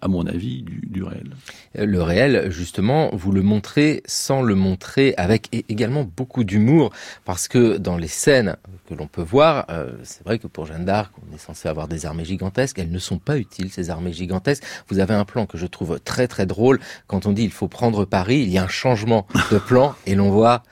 à 0.00 0.08
mon 0.08 0.26
avis, 0.26 0.62
du, 0.62 1.02
réel. 1.02 1.30
Le 1.74 2.02
réel, 2.02 2.50
justement, 2.50 3.10
vous 3.12 3.32
le 3.32 3.42
montrez 3.42 4.02
sans 4.06 4.42
le 4.42 4.54
montrer, 4.54 5.14
avec 5.16 5.48
également 5.68 6.04
beaucoup 6.04 6.44
d'humour, 6.44 6.90
parce 7.24 7.48
que 7.48 7.76
dans 7.76 7.96
les 7.96 8.08
scènes 8.08 8.56
que 8.88 8.94
l'on 8.94 9.06
peut 9.06 9.22
voir, 9.22 9.66
euh, 9.70 9.92
c'est 10.02 10.24
vrai 10.24 10.38
que 10.38 10.46
pour 10.46 10.66
Jeanne 10.66 10.84
d'Arc, 10.84 11.12
on 11.18 11.34
est 11.34 11.38
censé 11.38 11.68
avoir 11.68 11.88
des 11.88 12.06
armées 12.06 12.24
gigantesques, 12.24 12.78
elles 12.78 12.90
ne 12.90 12.98
sont 12.98 13.18
pas 13.18 13.38
utiles, 13.38 13.70
ces 13.70 13.90
armées 13.90 14.12
gigantesques. 14.12 14.64
Vous 14.88 14.98
avez 14.98 15.14
un 15.14 15.24
plan 15.24 15.46
que 15.46 15.58
je 15.58 15.66
trouve 15.66 15.98
très 16.00 16.28
très 16.28 16.46
drôle, 16.46 16.80
quand 17.06 17.26
on 17.26 17.32
dit 17.32 17.44
il 17.44 17.52
faut 17.52 17.68
prendre 17.68 18.04
Paris, 18.04 18.40
il 18.40 18.50
y 18.50 18.58
a 18.58 18.64
un 18.64 18.68
changement 18.68 19.26
de 19.50 19.58
plan, 19.58 19.94
et 20.06 20.14
l'on 20.14 20.30
voit 20.30 20.62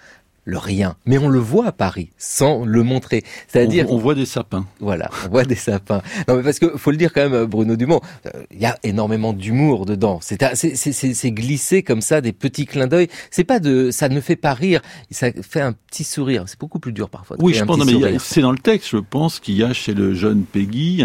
le 0.44 0.58
rien. 0.58 0.96
Mais 1.06 1.18
on 1.18 1.28
le 1.28 1.38
voit 1.38 1.66
à 1.66 1.72
Paris, 1.72 2.10
sans 2.18 2.64
le 2.64 2.82
montrer. 2.82 3.22
C'est-à-dire, 3.48 3.90
on, 3.90 3.98
voit 3.98 4.14
des 4.14 4.26
sapins. 4.26 4.66
Voilà, 4.80 5.08
on 5.26 5.30
voit 5.30 5.44
des 5.44 5.54
sapins. 5.54 6.02
Non, 6.28 6.36
mais 6.36 6.42
parce 6.42 6.58
que 6.58 6.76
faut 6.76 6.90
le 6.90 6.96
dire 6.96 7.12
quand 7.12 7.28
même, 7.28 7.44
Bruno 7.44 7.76
Dumont, 7.76 8.00
euh, 8.26 8.30
il 8.50 8.60
y 8.60 8.66
a 8.66 8.76
énormément 8.82 9.32
d'humour 9.32 9.86
dedans. 9.86 10.18
C'est 10.22 10.38
c'est 10.54 11.30
glissé 11.32 11.82
comme 11.82 12.00
ça, 12.00 12.20
des 12.20 12.32
petits 12.32 12.66
clins 12.66 12.86
d'œil. 12.86 13.08
C'est 13.30 13.44
pas 13.44 13.60
de, 13.60 13.90
ça 13.90 14.08
ne 14.08 14.20
fait 14.20 14.36
pas 14.36 14.54
rire, 14.54 14.80
ça 15.10 15.28
fait 15.32 15.60
un 15.60 15.72
petit 15.72 16.04
sourire. 16.04 16.44
C'est 16.46 16.58
beaucoup 16.58 16.80
plus 16.80 16.92
dur 16.92 17.08
parfois. 17.08 17.36
Oui, 17.40 17.54
je 17.54 17.64
pense. 17.64 17.84
mais 17.84 18.18
c'est 18.18 18.40
dans 18.40 18.52
le 18.52 18.58
texte. 18.58 18.88
Je 18.90 18.98
pense 18.98 19.40
qu'il 19.40 19.56
y 19.56 19.62
a 19.62 19.72
chez 19.72 19.94
le 19.94 20.14
jeune 20.14 20.44
Peggy 20.44 21.04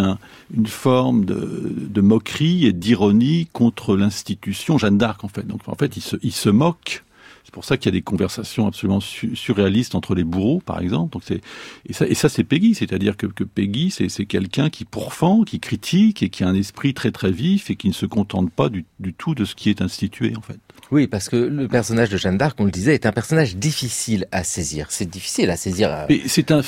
une 0.55 0.67
forme 0.67 1.25
de, 1.25 1.73
de 1.75 2.01
moquerie 2.01 2.65
et 2.65 2.73
d'ironie 2.73 3.47
contre 3.53 3.95
l'institution 3.95 4.77
Jeanne 4.77 4.97
d'Arc 4.97 5.23
en 5.23 5.27
fait. 5.27 5.45
Donc 5.45 5.61
en 5.67 5.75
fait, 5.75 5.97
il 5.97 6.01
se, 6.01 6.15
il 6.21 6.31
se 6.31 6.49
moque 6.49 7.03
c'est 7.47 7.53
pour 7.53 7.63
ça 7.63 7.77
qu'il 7.77 7.85
y 7.85 7.95
a 7.95 7.97
des 7.97 8.01
conversations 8.01 8.67
absolument 8.67 8.99
surréalistes 8.99 9.95
entre 9.95 10.15
les 10.15 10.25
bourreaux, 10.25 10.59
par 10.59 10.81
exemple. 10.81 11.13
Donc 11.13 11.21
c'est 11.25 11.39
et 11.87 11.93
ça, 11.93 12.05
et 12.05 12.13
ça 12.13 12.27
c'est 12.27 12.43
Peggy, 12.43 12.75
c'est-à-dire 12.75 13.15
que, 13.15 13.25
que 13.25 13.45
Peggy, 13.45 13.89
c'est 13.89 14.25
quelqu'un 14.25 14.69
qui 14.69 14.83
pourfend, 14.83 15.43
qui 15.43 15.61
critique 15.61 16.21
et 16.23 16.27
qui 16.27 16.43
a 16.43 16.49
un 16.49 16.55
esprit 16.55 16.93
très 16.93 17.11
très 17.11 17.31
vif 17.31 17.69
et 17.69 17.77
qui 17.77 17.87
ne 17.87 17.93
se 17.93 18.05
contente 18.05 18.51
pas 18.51 18.67
du, 18.67 18.83
du 18.99 19.13
tout 19.13 19.33
de 19.33 19.45
ce 19.45 19.55
qui 19.55 19.69
est 19.69 19.81
institué 19.81 20.33
en 20.35 20.41
fait. 20.41 20.59
Oui, 20.91 21.07
parce 21.07 21.29
que 21.29 21.37
le 21.37 21.69
personnage 21.69 22.09
de 22.09 22.17
Jeanne 22.17 22.37
d'Arc, 22.37 22.59
on 22.59 22.65
le 22.65 22.71
disait, 22.71 22.95
est 22.95 23.05
un 23.05 23.13
personnage 23.13 23.55
difficile 23.55 24.27
à 24.33 24.43
saisir. 24.43 24.87
C'est 24.89 25.09
difficile 25.09 25.49
à 25.49 25.55
saisir. 25.55 25.89
À... 25.89 26.07
C'est 26.25 26.51
un 26.51 26.63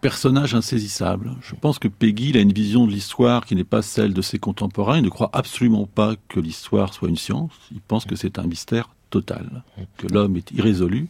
personnage 0.00 0.54
insaisissable. 0.54 1.32
Je 1.42 1.54
pense 1.54 1.78
que 1.78 1.88
Peggy 1.88 2.30
il 2.30 2.38
a 2.38 2.40
une 2.40 2.52
vision 2.54 2.86
de 2.86 2.92
l'histoire 2.92 3.44
qui 3.44 3.56
n'est 3.56 3.62
pas 3.62 3.82
celle 3.82 4.14
de 4.14 4.22
ses 4.22 4.38
contemporains. 4.38 4.96
Il 4.96 5.04
ne 5.04 5.10
croit 5.10 5.30
absolument 5.34 5.86
pas 5.86 6.14
que 6.30 6.40
l'histoire 6.40 6.94
soit 6.94 7.10
une 7.10 7.18
science. 7.18 7.52
Il 7.72 7.82
pense 7.82 8.06
que 8.06 8.16
c'est 8.16 8.38
un 8.38 8.46
mystère 8.46 8.93
total, 9.10 9.62
que 9.96 10.06
l'homme 10.06 10.36
est 10.36 10.50
irrésolu. 10.52 11.08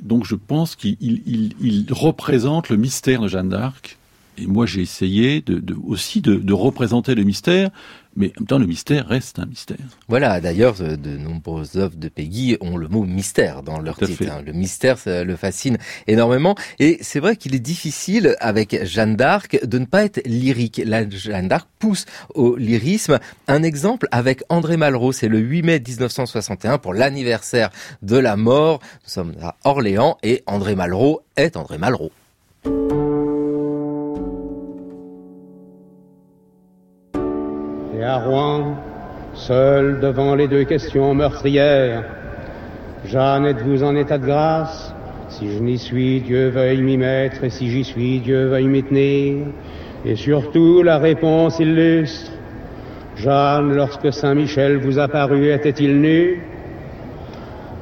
Donc 0.00 0.26
je 0.26 0.34
pense 0.34 0.76
qu'il 0.76 1.86
représente 1.90 2.68
le 2.68 2.76
mystère 2.76 3.22
de 3.22 3.28
Jeanne 3.28 3.48
d'Arc. 3.48 3.98
Et 4.38 4.46
moi 4.46 4.66
j'ai 4.66 4.82
essayé 4.82 5.42
aussi 5.86 6.20
de, 6.20 6.52
représenter 6.52 7.14
le 7.14 7.24
mystère 7.24 7.70
mais 8.16 8.32
en 8.36 8.40
même 8.40 8.46
temps, 8.46 8.58
le 8.58 8.66
mystère 8.66 9.06
reste 9.06 9.38
un 9.38 9.46
mystère. 9.46 9.76
Voilà, 10.08 10.40
d'ailleurs, 10.40 10.76
euh, 10.80 10.96
de 10.96 11.16
nombreuses 11.16 11.76
œuvres 11.76 11.96
de 11.96 12.08
Peggy 12.08 12.56
ont 12.60 12.76
le 12.76 12.88
mot 12.88 13.04
mystère 13.04 13.62
dans 13.62 13.78
leur 13.78 13.98
titre. 13.98 14.24
Hein. 14.30 14.42
Le 14.44 14.52
mystère 14.52 14.98
ça 14.98 15.22
le 15.22 15.36
fascine 15.36 15.78
énormément. 16.06 16.54
Et 16.78 16.98
c'est 17.02 17.20
vrai 17.20 17.36
qu'il 17.36 17.54
est 17.54 17.60
difficile, 17.60 18.34
avec 18.40 18.84
Jeanne 18.84 19.16
d'Arc, 19.16 19.58
de 19.64 19.78
ne 19.78 19.84
pas 19.84 20.04
être 20.04 20.22
lyrique. 20.26 20.80
La 20.84 21.08
Jeanne 21.08 21.48
d'Arc 21.48 21.68
pousse 21.78 22.06
au 22.34 22.56
lyrisme. 22.56 23.18
Un 23.48 23.62
exemple 23.62 24.08
avec 24.10 24.42
André 24.48 24.76
Malraux, 24.76 25.12
c'est 25.12 25.28
le 25.28 25.38
8 25.38 25.62
mai 25.62 25.82
1961 25.86 26.78
pour 26.78 26.94
l'anniversaire 26.94 27.70
de 28.02 28.16
la 28.16 28.36
mort. 28.36 28.80
Nous 29.04 29.10
sommes 29.10 29.34
à 29.42 29.56
Orléans 29.64 30.16
et 30.22 30.42
André 30.46 30.74
Malraux 30.74 31.20
est 31.36 31.56
André 31.56 31.78
Malraux. 31.78 32.12
Et 37.98 38.02
à 38.02 38.18
Rouen, 38.18 38.76
seul 39.34 40.00
devant 40.00 40.34
les 40.34 40.48
deux 40.48 40.64
questions 40.64 41.14
meurtrières. 41.14 42.04
Jeanne, 43.06 43.46
êtes-vous 43.46 43.84
en 43.84 43.96
état 43.96 44.18
de 44.18 44.26
grâce? 44.26 44.94
Si 45.28 45.50
je 45.50 45.62
n'y 45.62 45.78
suis, 45.78 46.20
Dieu 46.20 46.48
veuille 46.48 46.82
m'y 46.82 46.96
mettre, 46.96 47.44
et 47.44 47.50
si 47.50 47.70
j'y 47.70 47.84
suis, 47.84 48.20
Dieu 48.20 48.46
veuille 48.46 48.68
m'y 48.68 48.82
tenir. 48.82 49.46
Et 50.04 50.16
surtout, 50.16 50.82
la 50.82 50.98
réponse 50.98 51.58
illustre. 51.58 52.32
Jeanne, 53.16 53.74
lorsque 53.74 54.12
Saint-Michel 54.12 54.76
vous 54.76 54.98
apparut, 54.98 55.50
était-il 55.50 56.00
nu? 56.00 56.42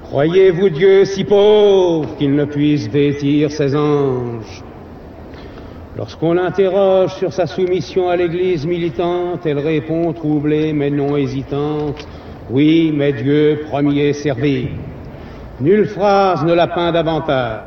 Croyez-vous 0.04 0.68
Dieu 0.68 1.04
si 1.04 1.24
pauvre 1.24 2.16
qu'il 2.18 2.34
ne 2.36 2.44
puisse 2.44 2.88
vêtir 2.88 3.50
ses 3.50 3.74
anges? 3.74 4.62
Lorsqu'on 5.96 6.32
l'interroge 6.32 7.14
sur 7.14 7.32
sa 7.32 7.46
soumission 7.46 8.08
à 8.08 8.16
l'Église 8.16 8.66
militante, 8.66 9.46
elle 9.46 9.60
répond 9.60 10.12
troublée 10.12 10.72
mais 10.72 10.90
non 10.90 11.16
hésitante, 11.16 12.04
oui, 12.50 12.92
mais 12.92 13.12
Dieu 13.12 13.60
premier 13.70 14.12
servi. 14.12 14.68
Nulle 15.60 15.86
phrase 15.86 16.44
ne 16.44 16.52
la 16.52 16.66
peint 16.66 16.90
davantage. 16.90 17.60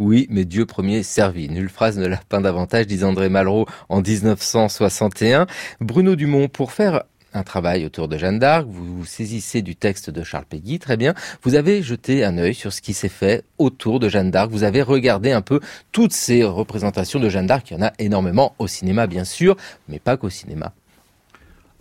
Oui, 0.00 0.26
mais 0.30 0.44
Dieu 0.44 0.66
premier 0.66 1.04
servi. 1.04 1.48
Nulle 1.48 1.68
phrase 1.68 1.96
ne 1.96 2.06
la 2.06 2.16
peint 2.16 2.40
davantage, 2.40 2.88
dit 2.88 3.04
André 3.04 3.28
Malraux 3.28 3.66
en 3.88 4.00
1961. 4.00 5.46
Bruno 5.80 6.16
Dumont, 6.16 6.48
pour 6.48 6.72
faire 6.72 7.04
un 7.32 7.42
travail 7.42 7.84
autour 7.84 8.08
de 8.08 8.16
Jeanne 8.16 8.38
d'Arc, 8.38 8.66
vous 8.68 9.04
saisissez 9.04 9.62
du 9.62 9.76
texte 9.76 10.10
de 10.10 10.22
Charles 10.22 10.46
Péguy, 10.48 10.78
très 10.78 10.96
bien. 10.96 11.14
Vous 11.42 11.54
avez 11.54 11.82
jeté 11.82 12.24
un 12.24 12.38
œil 12.38 12.54
sur 12.54 12.72
ce 12.72 12.80
qui 12.80 12.92
s'est 12.92 13.08
fait 13.08 13.44
autour 13.58 14.00
de 14.00 14.08
Jeanne 14.08 14.30
d'Arc. 14.30 14.50
Vous 14.50 14.64
avez 14.64 14.82
regardé 14.82 15.32
un 15.32 15.42
peu 15.42 15.60
toutes 15.92 16.12
ces 16.12 16.44
représentations 16.44 17.20
de 17.20 17.28
Jeanne 17.28 17.46
d'Arc. 17.46 17.70
Il 17.70 17.74
y 17.74 17.76
en 17.76 17.86
a 17.86 17.92
énormément 17.98 18.54
au 18.58 18.66
cinéma, 18.66 19.06
bien 19.06 19.24
sûr, 19.24 19.56
mais 19.88 19.98
pas 19.98 20.16
qu'au 20.16 20.30
cinéma. 20.30 20.72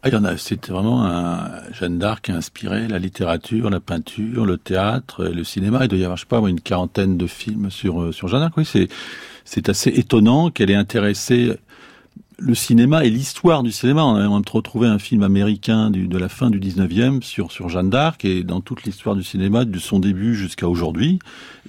Ah, 0.02 0.08
il 0.08 0.14
y 0.14 0.18
en 0.18 0.24
a. 0.24 0.38
C'était 0.38 0.72
vraiment 0.72 1.04
un 1.06 1.72
Jeanne 1.74 2.00
d'Arc 2.00 2.26
qui 2.26 2.32
a 2.32 2.36
inspiré 2.36 2.88
la 2.88 3.00
littérature, 3.00 3.70
la 3.70 3.82
peinture, 3.82 4.46
le 4.46 4.58
théâtre, 4.58 5.26
le 5.26 5.44
cinéma. 5.44 5.80
Il 5.82 5.88
doit 5.90 6.00
y 6.00 6.04
avoir, 6.04 6.16
je 6.16 6.22
sais 6.22 6.28
pas, 6.28 6.40
une 6.48 6.62
quarantaine 6.62 7.18
de 7.18 7.28
films 7.28 7.70
sur 7.70 8.02
euh, 8.02 8.12
sur 8.14 8.30
Jeanne 8.30 8.40
d'Arc. 8.40 8.56
Oui, 8.56 8.66
c'est 8.66 8.88
c'est 9.44 9.68
assez 9.68 9.90
étonnant 9.90 10.52
qu'elle 10.52 10.70
ait 10.70 10.76
intéressé 10.76 11.58
le 12.40 12.56
cinéma 12.56 13.06
et 13.06 13.10
l'histoire 13.10 13.64
du 13.64 13.72
cinéma. 13.72 14.04
On 14.06 14.16
a 14.16 14.42
retrouvé 14.52 14.88
un 14.88 15.00
film 15.00 15.24
américain 15.24 15.90
de 15.92 16.18
la 16.18 16.30
fin 16.30 16.50
du 16.50 16.60
19e 16.60 17.22
sur, 17.22 17.52
sur 17.52 17.70
Jeanne 17.70 17.90
d'Arc 17.90 18.26
et 18.26 18.44
dans 18.44 18.62
toute 18.62 18.84
l'histoire 18.84 19.16
du 19.16 19.24
cinéma, 19.24 19.66
de 19.66 19.80
son 19.80 20.00
début 20.00 20.36
jusqu'à 20.36 20.68
aujourd'hui, 20.68 21.20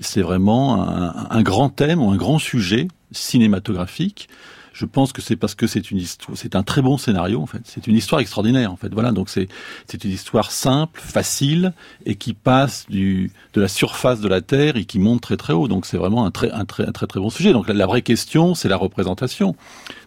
c'est 0.01 0.23
vraiment 0.23 0.83
un, 1.31 1.43
grand 1.43 1.69
thème 1.69 2.01
ou 2.01 2.11
un 2.11 2.17
grand 2.17 2.39
sujet 2.39 2.89
cinématographique 3.13 4.29
je 4.73 4.87
pense 4.87 5.13
que 5.13 5.21
c'est 5.21 5.37
parce 5.37 5.55
que 5.55 5.67
c'est 5.67 5.91
une 5.91 5.99
histoire, 5.99 6.37
c'est 6.37 6.57
un 6.57 6.63
très 6.63 6.81
bon 6.81 6.97
scénario 6.97 7.41
en 7.43 7.47
fait. 7.47 7.61
C'est 7.65 7.87
une 7.87 7.97
histoire 7.97 8.21
extraordinaire 8.21 8.73
en 8.73 8.77
fait. 8.77 8.89
Voilà, 8.93 9.13
donc 9.13 9.29
c'est 9.29 9.49
c'est 9.87 10.05
une 10.05 10.11
histoire 10.11 10.51
simple, 10.51 11.01
facile 11.01 11.73
et 12.07 12.15
qui 12.15 12.33
passe 12.33 12.87
du 12.89 13.31
de 13.53 13.61
la 13.61 13.69
surface 13.69 14.21
de 14.21 14.29
la 14.29 14.41
terre 14.41 14.77
et 14.77 14.85
qui 14.85 14.99
monte 14.99 15.21
très 15.21 15.37
très 15.37 15.53
haut. 15.53 15.69
Donc 15.69 15.87
c'est 15.87 15.97
vraiment 15.97 16.25
un 16.25 16.31
très 16.31 16.51
un 16.51 16.65
très 16.65 16.87
un 16.87 16.93
très 16.93 17.07
très 17.07 17.21
bon 17.21 17.31
sujet. 17.31 17.53
Donc 17.53 17.69
la, 17.69 17.87
vraie 17.87 18.03
question, 18.03 18.55
c'est 18.55 18.69
la 18.69 18.77
représentation. 18.77 19.55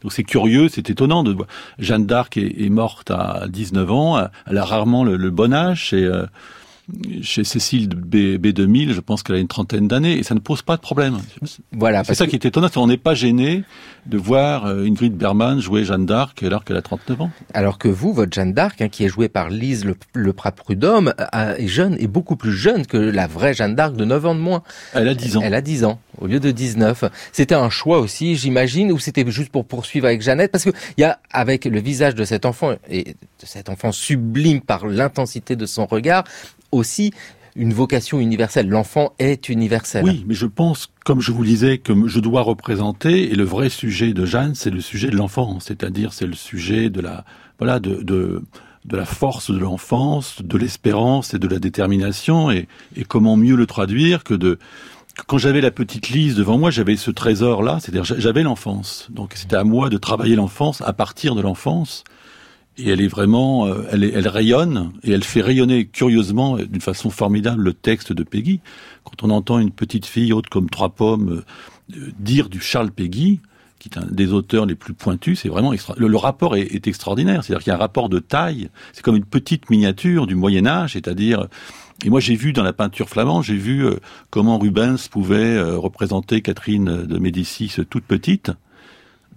Donc 0.02 0.14
c'est 0.14 0.24
curieux, 0.24 0.70
c'est 0.70 0.90
étonnant 0.90 1.24
de 1.24 1.36
Jeanne 1.78 2.06
d'Arc 2.06 2.38
est, 2.38 2.70
morte 2.70 3.12
à 3.12 3.46
19 3.50 3.92
ans. 3.92 4.28
Elle 4.48 4.58
a 4.58 4.66
rarement 4.66 5.04
le, 5.04 5.30
bon 5.30 5.54
âge 5.54 5.94
et 5.94 6.04
euh, 6.04 6.26
chez 7.22 7.44
Cécile 7.44 7.88
B, 7.88 8.38
2000 8.48 8.94
je 8.94 9.00
pense 9.00 9.24
qu'elle 9.24 9.38
a 9.38 9.40
une 9.40 9.48
trentaine 9.48 9.88
d'années 9.88 10.18
et 10.18 10.24
ça 10.24 10.36
ne 10.36 10.40
pose 10.40 10.62
pas 10.62 10.76
de 10.76 10.82
problème. 10.82 11.18
Voilà. 11.72 12.04
C'est 12.04 12.16
ça 12.16 12.28
qui 12.28 12.36
est 12.36 12.46
étonnant, 12.46 12.68
on 12.76 12.88
n'est 12.88 12.98
pas 12.98 13.14
gêné 13.14 13.64
de 14.06 14.18
voir 14.18 14.66
euh, 14.66 14.86
Ingrid 14.86 15.16
Bergman 15.16 15.60
jouer 15.60 15.86
Jeanne 15.86 16.06
d'Arc 16.06 16.42
alors 16.44 16.64
qu'elle 16.64 16.78
a 16.78 16.82
39 16.82 17.22
ans. 17.22 17.32
Alors 17.54 17.78
que 17.78 17.88
vous, 17.88 18.14
votre 18.14 18.34
Jeanne 18.34 18.54
d'Arc, 18.54 18.82
hein, 18.82 18.90
qui 18.90 19.06
est 19.06 19.10
jouée 19.10 19.30
par 19.30 19.50
Lise 19.50 19.86
Le, 19.86 19.96
le 20.14 20.34
Prud'homme, 20.34 21.14
est 21.34 21.68
jeune 21.68 21.96
et 22.00 22.08
beaucoup 22.08 22.36
plus 22.36 22.54
jeune 22.54 22.86
que 22.86 22.98
la 22.98 23.28
vraie 23.28 23.54
Jeanne 23.54 23.76
d'Arc 23.76 23.96
de 23.96 24.06
9 24.06 24.26
ans 24.26 24.36
de 24.36 24.40
moins. 24.40 24.64
Elle 24.94 25.08
a 25.08 25.14
10 25.14 25.38
ans. 25.38 25.42
Elle 25.44 25.54
a 25.54 25.62
10 25.62 25.86
ans 25.86 26.00
au 26.20 26.28
lieu 26.28 26.40
de 26.40 26.52
19. 26.52 27.06
C'était 27.32 27.56
un 27.56 27.70
choix 27.70 28.00
aussi, 28.00 28.36
j'imagine, 28.36 28.92
ou 28.92 29.00
c'était 29.00 29.30
juste 29.30 29.52
pour 29.52 29.66
poursuivre 29.66 30.08
avec 30.08 30.22
Jeannette? 30.22 30.52
Parce 30.52 30.64
qu'il 30.64 30.74
y 30.98 31.04
a, 31.04 31.20
avec 31.32 31.66
le 31.66 31.80
visage 31.80 32.16
de 32.16 32.24
cet 32.24 32.46
enfant, 32.46 32.76
et 32.90 33.04
de 33.04 33.46
cet 33.46 33.70
enfant 33.70 33.92
sublime 33.92 34.62
par 34.62 34.86
l'intensité 34.88 35.56
de 35.56 35.66
son 35.66 35.86
regard, 35.86 36.24
aussi 36.72 37.14
une 37.56 37.74
vocation 37.74 38.20
universelle. 38.20 38.68
L'enfant 38.68 39.14
est 39.20 39.50
universel. 39.50 40.04
Oui, 40.04 40.24
mais 40.28 40.34
je 40.34 40.46
pense, 40.46 40.90
comme 41.06 41.22
je 41.22 41.32
vous 41.32 41.46
disais, 41.46 41.78
que 41.78 41.94
je 42.08 42.20
dois 42.20 42.42
représenter, 42.42 43.32
et 43.32 43.36
le 43.36 43.44
vrai 43.44 43.70
sujet 43.70 44.14
de 44.14 44.26
Jeanne, 44.26 44.56
c'est 44.56 44.72
le 44.72 44.82
sujet 44.82 45.10
de 45.10 45.16
l'enfant, 45.16 45.60
c'est-à-dire 45.60 46.14
c'est 46.14 46.28
le 46.28 46.34
sujet 46.34 46.90
de 46.90 47.02
la, 47.02 47.26
voilà, 47.60 47.80
de, 47.80 48.02
de, 48.02 48.42
de 48.86 48.98
la 48.98 49.06
force 49.06 49.52
de 49.52 49.60
l'enfance, 49.60 50.42
de 50.42 50.58
l'espérance 50.58 51.34
et 51.34 51.40
de 51.40 51.48
la 51.48 51.60
détermination, 51.60 52.52
et, 52.52 52.68
et 52.96 53.04
comment 53.04 53.38
mieux 53.38 53.56
le 53.56 53.66
traduire 53.66 54.24
que 54.24 54.34
de, 54.34 54.58
quand 55.28 55.38
j'avais 55.38 55.62
la 55.62 55.72
petite 55.72 56.10
Lise 56.10 56.36
devant 56.36 56.58
moi, 56.58 56.72
j'avais 56.72 56.96
ce 56.98 57.12
trésor-là, 57.12 57.80
c'est-à-dire 57.80 58.04
j'avais 58.04 58.44
l'enfance. 58.44 59.08
Donc 59.12 59.34
c'était 59.36 59.56
à 59.56 59.64
moi 59.64 59.90
de 59.90 59.98
travailler 59.98 60.36
l'enfance 60.36 60.82
à 60.82 60.94
partir 60.94 61.36
de 61.36 61.42
l'enfance 61.42 62.04
et 62.78 62.90
elle 62.90 63.02
est 63.02 63.08
vraiment, 63.08 63.68
euh, 63.68 63.84
elle, 63.92 64.28
rayonne 64.28 64.92
et 65.04 65.12
elle 65.12 65.24
fait 65.24 65.42
rayonner 65.42 65.86
curieusement 65.86 66.58
d'une 66.58 66.82
façon 66.82 67.10
formidable 67.10 67.62
le 67.62 67.74
texte 67.74 68.14
de 68.14 68.24
Peggy. 68.24 68.62
Quand 69.04 69.24
on 69.24 69.30
entend 69.30 69.60
une 69.60 69.72
petite 69.72 70.06
fille 70.06 70.34
haute 70.34 70.50
comme 70.50 70.70
trois 70.70 70.90
pommes 70.90 71.44
euh, 71.96 72.12
dire 72.20 72.50
du 72.50 72.60
Charles 72.60 72.92
Peggy, 72.92 73.40
qui 73.78 73.90
est 73.90 73.98
un 73.98 74.08
des 74.10 74.34
auteurs 74.34 74.66
les 74.66 74.76
plus 74.76 74.94
pointus, 74.94 75.42
c'est 75.42 75.50
vraiment 75.50 75.74
extra... 75.74 75.94
le, 75.98 76.18
rapport 76.18 76.56
est, 76.56 76.74
est 76.74 76.88
extraordinaire. 76.88 77.44
C'est-à-dire 77.44 77.64
qu'il 77.64 77.72
y 77.72 77.74
a 77.74 77.76
un 77.76 77.80
rapport 77.80 78.10
de 78.10 78.20
taille. 78.20 78.70
C'est 78.94 79.04
comme 79.04 79.18
une 79.18 79.26
petite 79.26 79.70
miniature 79.70 80.26
du 80.26 80.36
Moyen 80.36 80.66
Âge, 80.66 80.94
c'est-à-dire 80.94 81.48
et 82.04 82.10
moi, 82.10 82.20
j'ai 82.20 82.36
vu 82.36 82.52
dans 82.54 82.64
la 82.64 82.74
peinture 82.74 83.08
flamande, 83.08 83.44
j'ai 83.44 83.56
vu 83.56 83.86
euh, 83.86 83.98
comment 84.30 84.58
Rubens 84.58 85.08
pouvait 85.10 85.62
représenter 85.62 86.42
Catherine 86.42 87.06
de 87.06 87.18
Médicis 87.20 87.72
toute 87.90 88.04
petite, 88.04 88.52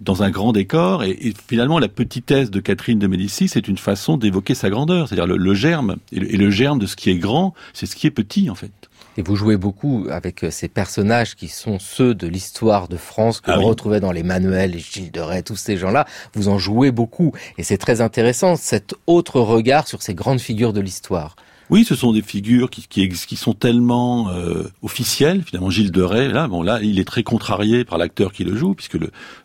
dans 0.01 0.23
un 0.23 0.29
grand 0.29 0.53
décor. 0.53 1.03
Et, 1.03 1.33
finalement, 1.47 1.79
la 1.79 1.87
petitesse 1.87 2.51
de 2.51 2.59
Catherine 2.59 2.99
de 2.99 3.07
Médicis, 3.07 3.47
c'est 3.47 3.67
une 3.67 3.77
façon 3.77 4.17
d'évoquer 4.17 4.55
sa 4.55 4.69
grandeur. 4.69 5.07
C'est-à-dire 5.07 5.27
le, 5.27 5.53
germe. 5.53 5.97
Et 6.11 6.19
le, 6.19 6.49
germe 6.49 6.79
de 6.79 6.85
ce 6.85 6.95
qui 6.95 7.09
est 7.09 7.17
grand, 7.17 7.53
c'est 7.73 7.85
ce 7.85 7.95
qui 7.95 8.07
est 8.07 8.11
petit, 8.11 8.49
en 8.49 8.55
fait. 8.55 8.71
Et 9.17 9.23
vous 9.23 9.35
jouez 9.35 9.57
beaucoup 9.57 10.05
avec 10.11 10.43
euh, 10.43 10.51
ces 10.51 10.67
personnages 10.67 11.35
qui 11.35 11.47
sont 11.47 11.79
ceux 11.79 12.13
de 12.13 12.27
l'histoire 12.27 12.87
de 12.87 12.97
France 12.97 13.41
que 13.41 13.49
Ah 13.49 13.55
vous 13.55 13.61
oui. 13.63 13.69
retrouvez 13.69 13.99
dans 13.99 14.11
les 14.11 14.21
manuels, 14.21 14.71
les 14.71 14.79
Gilles 14.79 15.11
de 15.11 15.19
Rais, 15.19 15.41
tous 15.41 15.55
ces 15.55 15.75
gens-là. 15.75 16.05
Vous 16.33 16.49
en 16.49 16.59
jouez 16.59 16.91
beaucoup. 16.91 17.33
Et 17.57 17.63
c'est 17.63 17.79
très 17.79 17.99
intéressant, 18.01 18.55
cet 18.55 18.93
autre 19.07 19.39
regard 19.39 19.87
sur 19.87 20.03
ces 20.03 20.13
grandes 20.13 20.39
figures 20.39 20.71
de 20.71 20.81
l'histoire. 20.81 21.35
Oui, 21.69 21.83
ce 21.83 21.95
sont 21.95 22.13
des 22.13 22.21
figures 22.21 22.69
qui, 22.69 22.87
qui, 22.87 23.09
qui 23.09 23.35
sont 23.35 23.53
tellement 23.53 24.29
euh, 24.29 24.63
officielles. 24.83 25.43
Finalement, 25.43 25.69
Gilles 25.69 25.91
de 25.91 26.01
Rais, 26.01 26.29
là, 26.29 26.47
bon, 26.47 26.61
là, 26.61 26.79
il 26.81 26.97
est 26.97 27.05
très 27.05 27.23
contrarié 27.23 27.83
par 27.83 27.97
l'acteur 27.97 28.31
qui 28.31 28.45
le 28.45 28.55
joue, 28.55 28.73
puisque 28.73 28.97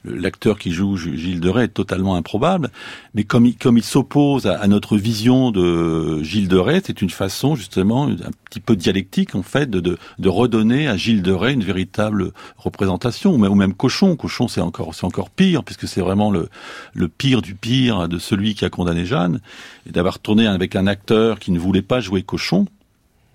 l'acteur 0.04 0.56
qui 0.58 0.70
joue 0.70 0.96
Gilles 0.96 1.40
de 1.40 1.48
Rais 1.48 1.64
est 1.64 1.68
totalement 1.68 2.14
improbable. 2.14 2.70
Mais 3.14 3.24
comme 3.24 3.46
il, 3.46 3.82
s'oppose 3.82 4.46
à, 4.46 4.66
notre 4.68 4.96
vision 4.96 5.50
de 5.50 6.22
Gilles 6.22 6.46
de 6.46 6.56
Rais, 6.56 6.82
c'est 6.84 7.02
une 7.02 7.10
façon 7.10 7.56
justement 7.56 8.06
un 8.06 8.30
petit 8.48 8.60
peu 8.60 8.76
dialectique 8.76 9.34
en 9.34 9.42
fait 9.42 9.68
de, 9.68 9.98
redonner 10.24 10.86
à 10.86 10.96
Gilles 10.96 11.22
de 11.22 11.32
Rais 11.32 11.52
une 11.52 11.64
véritable 11.64 12.32
représentation, 12.56 13.34
ou 13.34 13.38
même, 13.38 13.54
même 13.56 13.74
Cochon. 13.74 14.14
Cochon, 14.14 14.46
c'est 14.46 14.60
encore 14.60 14.94
encore 15.02 15.30
pire, 15.30 15.64
puisque 15.64 15.88
c'est 15.88 16.00
vraiment 16.00 16.30
le 16.30 16.48
le 16.94 17.08
pire 17.08 17.42
du 17.42 17.56
pire 17.56 18.08
de 18.08 18.18
celui 18.18 18.54
qui 18.54 18.64
a 18.64 18.70
condamné 18.70 19.06
Jeanne, 19.06 19.40
et 19.86 19.92
d'avoir 19.92 20.18
tourné 20.18 20.46
avec 20.46 20.76
un 20.76 20.86
acteur 20.86 21.38
qui 21.38 21.50
ne 21.50 21.58
voulait 21.58 21.82
pas 21.82 22.00
jouer 22.00 22.22
Cochon. 22.22 22.66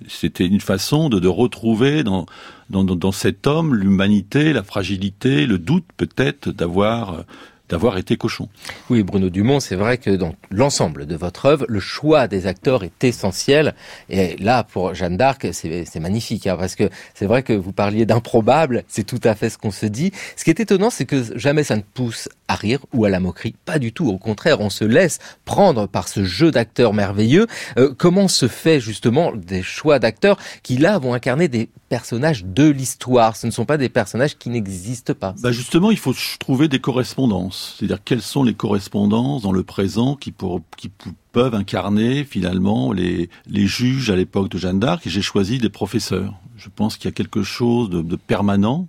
C'était 0.08 0.46
une 0.46 0.62
façon 0.62 1.10
de, 1.10 1.28
retrouver 1.28 2.04
dans, 2.04 2.28
dans, 2.70 2.84
dans, 2.84 3.12
cet 3.12 3.48
homme 3.48 3.74
l'humanité, 3.74 4.54
la 4.54 4.62
fragilité, 4.62 5.48
le 5.48 5.58
doute 5.58 5.86
peut-être 5.98 6.52
d'avoir 6.52 7.26
d'avoir 7.70 7.98
été 7.98 8.16
cochon. 8.16 8.48
Oui, 8.90 9.04
Bruno 9.04 9.30
Dumont, 9.30 9.60
c'est 9.60 9.76
vrai 9.76 9.98
que 9.98 10.12
dans 10.12 10.36
l'ensemble 10.50 11.06
de 11.06 11.16
votre 11.16 11.46
œuvre, 11.46 11.66
le 11.68 11.80
choix 11.80 12.28
des 12.28 12.48
acteurs 12.48 12.84
est 12.84 13.04
essentiel. 13.04 13.76
Et 14.10 14.38
là, 14.38 14.64
pour 14.64 14.94
Jeanne 14.94 15.18
d'Arc, 15.18 15.48
c'est 15.52 16.00
magnifique, 16.00 16.48
hein, 16.48 16.56
parce 16.58 16.76
que 16.76 16.90
c'est 17.14 17.26
vrai 17.26 17.44
que 17.44 17.54
vous 17.54 17.74
parliez 17.74 18.06
d'improbable, 18.06 18.84
c'est 18.88 19.04
tout 19.04 19.20
à 19.24 19.36
fait 19.36 19.50
ce 19.50 19.58
qu'on 19.58 19.72
se 19.72 19.86
dit. 19.86 20.12
Ce 20.36 20.44
qui 20.44 20.50
est 20.50 20.60
étonnant, 20.60 20.90
c'est 20.90 21.06
que 21.06 21.38
jamais 21.38 21.64
ça 21.64 21.76
ne 21.76 21.82
pousse 21.82 22.30
à 22.48 22.56
rire 22.56 22.80
ou 22.94 23.06
à 23.06 23.10
la 23.10 23.20
moquerie, 23.20 23.56
pas 23.66 23.80
du 23.80 23.92
tout. 23.92 24.08
Au 24.08 24.18
contraire, 24.18 24.62
on 24.62 24.70
se 24.70 24.86
laisse 24.86 25.20
prendre 25.46 25.88
par 25.88 26.08
ce 26.08 26.24
jeu 26.24 26.52
d'acteurs 26.52 26.94
merveilleux. 26.94 27.48
Euh, 27.78 27.94
comment 27.98 28.28
se 28.28 28.48
fait 28.48 28.80
justement 28.80 29.34
des 29.36 29.64
choix 29.64 30.00
d'acteurs 30.00 30.38
qui 30.64 30.78
là 30.78 30.98
vont 30.98 31.14
incarner 31.14 31.48
des 31.48 31.70
personnages 31.90 32.46
de 32.46 32.68
l'histoire? 32.68 33.36
Ce 33.36 33.48
ne 33.48 33.52
sont 33.52 33.66
pas 33.66 33.78
des 33.78 33.90
personnages 33.90 34.38
qui 34.38 34.50
n'existent 34.50 35.14
pas. 35.14 35.36
Bah 35.42 35.52
justement, 35.52 35.92
il 35.92 35.98
faut 35.98 36.16
trouver 36.40 36.68
des 36.68 36.80
correspondances. 36.80 37.76
C'est-à-dire 37.78 38.00
quelles 38.04 38.22
sont 38.22 38.44
les 38.44 38.54
correspondances 38.54 39.42
dans 39.42 39.52
le 39.52 39.64
présent 39.64 40.16
qui, 40.16 40.32
pour, 40.32 40.62
qui 40.78 40.92
peuvent 41.32 41.56
incarner 41.56 42.24
finalement 42.24 42.94
les, 42.94 43.30
les 43.48 43.68
juges 43.68 44.10
à 44.10 44.16
l'époque 44.16 44.50
de 44.50 44.58
Jeanne 44.58 44.80
d'Arc? 44.80 45.04
J'ai 45.06 45.22
choisi 45.22 45.58
des 45.58 45.70
professeurs. 45.70 46.34
Je 46.58 46.70
pense 46.76 46.98
qu'il 46.98 47.06
y 47.06 47.10
a 47.10 47.12
quelque 47.14 47.44
chose 47.44 47.90
de, 47.90 48.02
de 48.02 48.16
permanent 48.16 48.88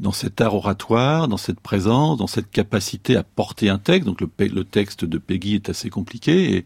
dans 0.00 0.12
cet 0.12 0.40
art 0.40 0.54
oratoire, 0.54 1.28
dans 1.28 1.36
cette 1.36 1.60
présence, 1.60 2.18
dans 2.18 2.26
cette 2.26 2.50
capacité 2.50 3.16
à 3.16 3.22
porter 3.22 3.68
un 3.68 3.78
texte. 3.78 4.06
Donc 4.06 4.20
le, 4.20 4.64
texte 4.64 5.04
de 5.04 5.18
Peggy 5.18 5.54
est 5.54 5.68
assez 5.68 5.90
compliqué 5.90 6.56
et, 6.56 6.64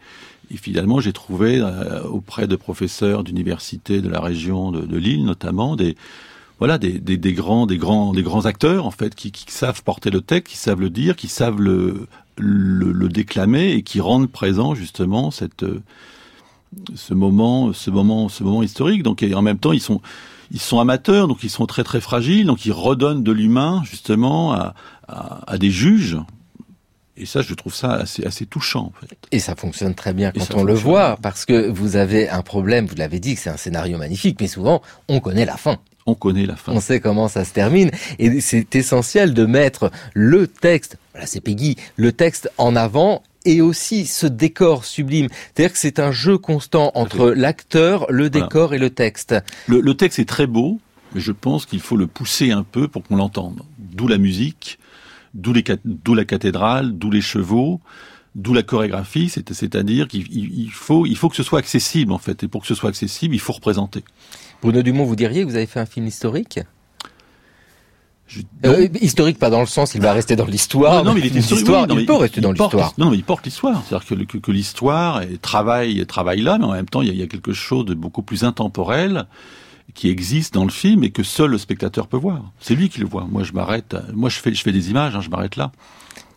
finalement 0.56 1.00
j'ai 1.00 1.12
trouvé 1.12 1.58
euh, 1.58 2.04
auprès 2.04 2.46
de 2.46 2.54
professeurs 2.54 3.24
d'université 3.24 4.00
de 4.00 4.08
la 4.08 4.20
région 4.20 4.70
de, 4.70 4.96
Lille 4.96 5.24
notamment 5.24 5.74
des 5.74 5.96
voilà 6.60 6.78
des, 6.78 7.00
grands 7.32 7.66
des 7.66 7.78
grands 7.78 8.12
des 8.12 8.22
grands 8.22 8.46
acteurs 8.46 8.86
en 8.86 8.92
fait 8.92 9.16
qui, 9.16 9.32
savent 9.48 9.82
porter 9.82 10.10
le 10.10 10.20
texte, 10.20 10.52
qui 10.52 10.56
savent 10.56 10.80
le 10.80 10.88
dire, 10.88 11.16
qui 11.16 11.26
savent 11.26 11.60
le 11.60 12.06
déclamer 13.08 13.72
et 13.72 13.82
qui 13.82 14.00
rendent 14.00 14.30
présent 14.30 14.76
justement 14.76 15.30
euh, 15.62 15.80
ce 16.94 17.14
moment 17.14 17.72
ce 17.72 17.90
moment 17.90 18.28
ce 18.28 18.44
moment 18.44 18.62
historique. 18.62 19.02
Donc 19.02 19.24
en 19.34 19.42
même 19.42 19.58
temps 19.58 19.72
ils 19.72 19.80
sont 19.80 20.00
ils 20.50 20.61
sont 20.61 20.80
amateurs, 20.80 21.28
donc 21.28 21.38
ils 21.42 21.50
sont 21.50 21.66
très 21.66 21.85
très 21.85 22.00
fragiles, 22.00 22.46
donc 22.46 22.66
ils 22.66 22.72
redonnent 22.72 23.22
de 23.22 23.32
l'humain 23.32 23.82
justement 23.85 24.52
à, 24.52 24.74
à, 25.09 25.40
à 25.52 25.59
des 25.59 25.70
juges. 25.70 26.18
Et 27.18 27.24
ça, 27.24 27.40
je 27.40 27.54
trouve 27.54 27.74
ça 27.74 27.92
assez, 27.92 28.24
assez 28.26 28.44
touchant. 28.44 28.92
En 28.92 28.92
fait. 29.00 29.16
Et 29.32 29.38
ça 29.38 29.56
fonctionne 29.56 29.94
très 29.94 30.12
bien 30.12 30.32
quand 30.32 30.54
on 30.54 30.64
le 30.64 30.74
voit, 30.74 31.16
parce 31.22 31.46
que 31.46 31.68
vous 31.70 31.96
avez 31.96 32.28
un 32.28 32.42
problème, 32.42 32.87
vous 32.87 32.94
l'avez 32.94 33.20
dit, 33.20 33.35
que 33.35 33.40
c'est 33.40 33.48
un 33.48 33.56
scénario 33.56 33.96
magnifique, 33.96 34.38
mais 34.40 34.48
souvent, 34.48 34.82
on 35.09 35.20
connaît 35.20 35.46
la 35.46 35.56
fin. 35.56 35.78
On 36.04 36.14
connaît 36.14 36.44
la 36.44 36.56
fin. 36.56 36.72
On 36.72 36.80
sait 36.80 37.00
comment 37.00 37.28
ça 37.28 37.44
se 37.44 37.52
termine. 37.52 37.90
Et 38.18 38.40
c'est 38.42 38.76
essentiel 38.76 39.32
de 39.32 39.46
mettre 39.46 39.90
le 40.12 40.46
texte, 40.46 40.98
voilà, 41.12 41.26
c'est 41.26 41.40
Peggy, 41.40 41.76
le 41.96 42.12
texte 42.12 42.50
en 42.59 42.76
avant 42.76 43.22
et 43.46 43.61
aussi 43.62 44.04
ce 44.04 44.26
décor 44.26 44.85
sublime. 44.85 45.28
C'est-à-dire 45.54 45.72
que 45.72 45.78
c'est 45.78 45.98
un 46.00 46.12
jeu 46.12 46.37
constant 46.37 46.90
entre 46.94 47.30
l'acteur, 47.30 48.06
le 48.11 48.28
décor 48.28 48.74
et 48.74 48.78
le 48.78 48.90
texte. 48.90 49.35
Le, 49.66 49.80
le 49.80 49.94
texte 49.94 50.18
est 50.18 50.28
très 50.28 50.46
beau, 50.46 50.80
mais 51.14 51.20
je 51.20 51.32
pense 51.32 51.64
qu'il 51.64 51.80
faut 51.80 51.96
le 51.96 52.06
pousser 52.06 52.50
un 52.50 52.62
peu 52.64 52.88
pour 52.88 53.02
qu'on 53.04 53.16
l'entende. 53.16 53.62
D'où 53.78 54.09
la 54.09 54.18
musique, 54.18 54.78
d'où 55.35 55.52
la 56.14 56.24
cathédrale, 56.24 56.92
d'où 56.98 57.11
les 57.11 57.20
chevaux, 57.22 57.80
d'où 58.35 58.52
la 58.52 58.62
chorégraphie. 58.62 59.28
c'est- 59.30 59.52
C'est-à-dire 59.54 60.09
qu'il 60.09 60.26
il- 60.30 60.59
il 60.64 60.70
faut, 60.70 61.06
il 61.06 61.16
faut 61.16 61.28
que 61.28 61.37
ce 61.37 61.42
soit 61.42 61.59
accessible 61.59 62.12
en 62.12 62.18
fait. 62.18 62.42
Et 62.42 62.48
pour 62.48 62.61
que 62.62 62.66
ce 62.66 62.74
soit 62.74 62.90
accessible, 62.90 63.35
il 63.35 63.40
faut 63.40 63.52
représenter. 63.54 64.02
Bruno 64.62 64.82
Dumont, 64.82 65.04
vous 65.04 65.16
diriez 65.16 65.42
que 65.44 65.48
vous 65.48 65.56
avez 65.56 65.66
fait 65.66 65.80
un 65.80 65.87
film 65.87 66.06
historique? 66.06 66.59
Je- 68.26 68.40
Euh, 68.64 68.88
Historique, 69.00 69.38
pas 69.38 69.50
dans 69.50 69.60
le 69.60 69.66
sens, 69.66 69.94
il 69.94 70.00
va 70.00 70.12
rester 70.12 70.34
dans 70.36 70.46
l'histoire. 70.46 71.04
Non, 71.04 71.10
non, 71.10 71.14
mais 71.14 71.20
il, 71.26 71.42
sur- 71.42 71.56
l'histoire, 71.56 71.86
oui, 71.88 72.00
il 72.00 72.06
peut 72.06 72.14
rester 72.14 72.40
dans 72.40 72.50
l'histoire. 72.52 72.92
Non, 72.98 73.10
mais 73.10 73.16
il 73.16 73.22
porte 73.24 73.44
l'histoire. 73.44 73.82
C'est-à-dire 73.88 74.06
que, 74.08 74.14
que, 74.24 74.38
que 74.38 74.50
l'histoire 74.52 75.20
travaille, 75.42 76.04
travaille 76.06 76.40
là, 76.42 76.58
mais 76.58 76.64
en 76.64 76.72
même 76.72 76.88
temps, 76.88 77.02
il 77.02 77.08
y, 77.08 77.10
a, 77.10 77.14
il 77.14 77.18
y 77.20 77.22
a 77.22 77.26
quelque 77.28 77.52
chose 77.52 77.84
de 77.84 77.94
beaucoup 77.94 78.22
plus 78.22 78.42
intemporel 78.42 79.26
qui 79.94 80.08
existe 80.08 80.52
dans 80.54 80.64
le 80.64 80.70
film 80.70 81.04
et 81.04 81.10
que 81.10 81.22
seul 81.22 81.50
le 81.52 81.58
spectateur 81.58 82.08
peut 82.08 82.16
voir. 82.16 82.42
C'est 82.60 82.74
lui 82.74 82.88
qui 82.88 82.98
le 83.00 83.06
voit. 83.06 83.26
Moi, 83.30 83.44
je 83.44 83.52
m'arrête. 83.52 83.94
Moi, 84.12 84.28
je 84.28 84.38
fais, 84.40 84.52
je 84.52 84.62
fais 84.62 84.72
des 84.72 84.90
images. 84.90 85.14
hein, 85.14 85.20
je 85.20 85.30
m'arrête 85.30 85.54
là. 85.56 85.70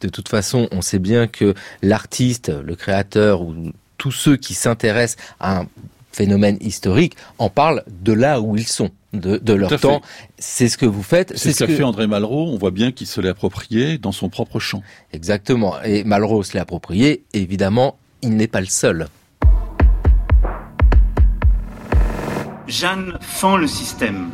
De 0.02 0.08
toute 0.10 0.30
façon, 0.30 0.68
on 0.72 0.82
sait 0.82 1.00
bien 1.00 1.26
que 1.28 1.56
l'artiste, 1.82 2.50
le 2.64 2.76
créateur 2.76 3.42
ou 3.42 3.56
tous 3.98 4.12
ceux 4.12 4.38
qui 4.38 4.54
s'intéressent 4.54 5.18
à 5.40 5.62
un 5.62 5.66
phénomène 6.12 6.58
historique 6.62 7.16
en 7.38 7.50
parlent 7.50 7.84
de 7.88 8.14
là 8.14 8.42
où 8.42 8.56
ils 8.56 8.68
sont, 8.68 8.90
de, 9.14 9.38
de 9.38 9.54
leur 9.54 9.80
temps. 9.80 10.02
C'est 10.38 10.70
ce 10.70 10.78
que 10.78 10.86
vous 10.86 11.04
faites. 11.04 11.38
C'est 11.38 11.54
ce 11.54 11.64
qu'a 11.64 11.72
fait 11.72 11.84
André 11.84 12.08
Malraux. 12.08 12.48
On 12.48 12.58
voit 12.58 12.72
bien 12.72 12.92
qu'il 12.92 13.08
se 13.08 13.22
l'est 13.22 13.30
approprié 13.30 13.98
dans 13.98 14.12
son 14.12 14.30
propre 14.30 14.60
champ. 14.60 14.82
Exactement. 15.14 15.82
Et 15.84 16.04
Malraux 16.04 16.44
se 16.44 16.54
l'est 16.54 16.60
approprié. 16.60 17.24
Évidemment, 17.34 17.98
il 18.22 18.36
n'est 18.36 18.48
pas 18.48 18.62
le 18.62 18.68
seul. 18.68 19.08
Jeanne 22.68 23.18
fend 23.22 23.58
le 23.58 23.68
système. 23.68 24.30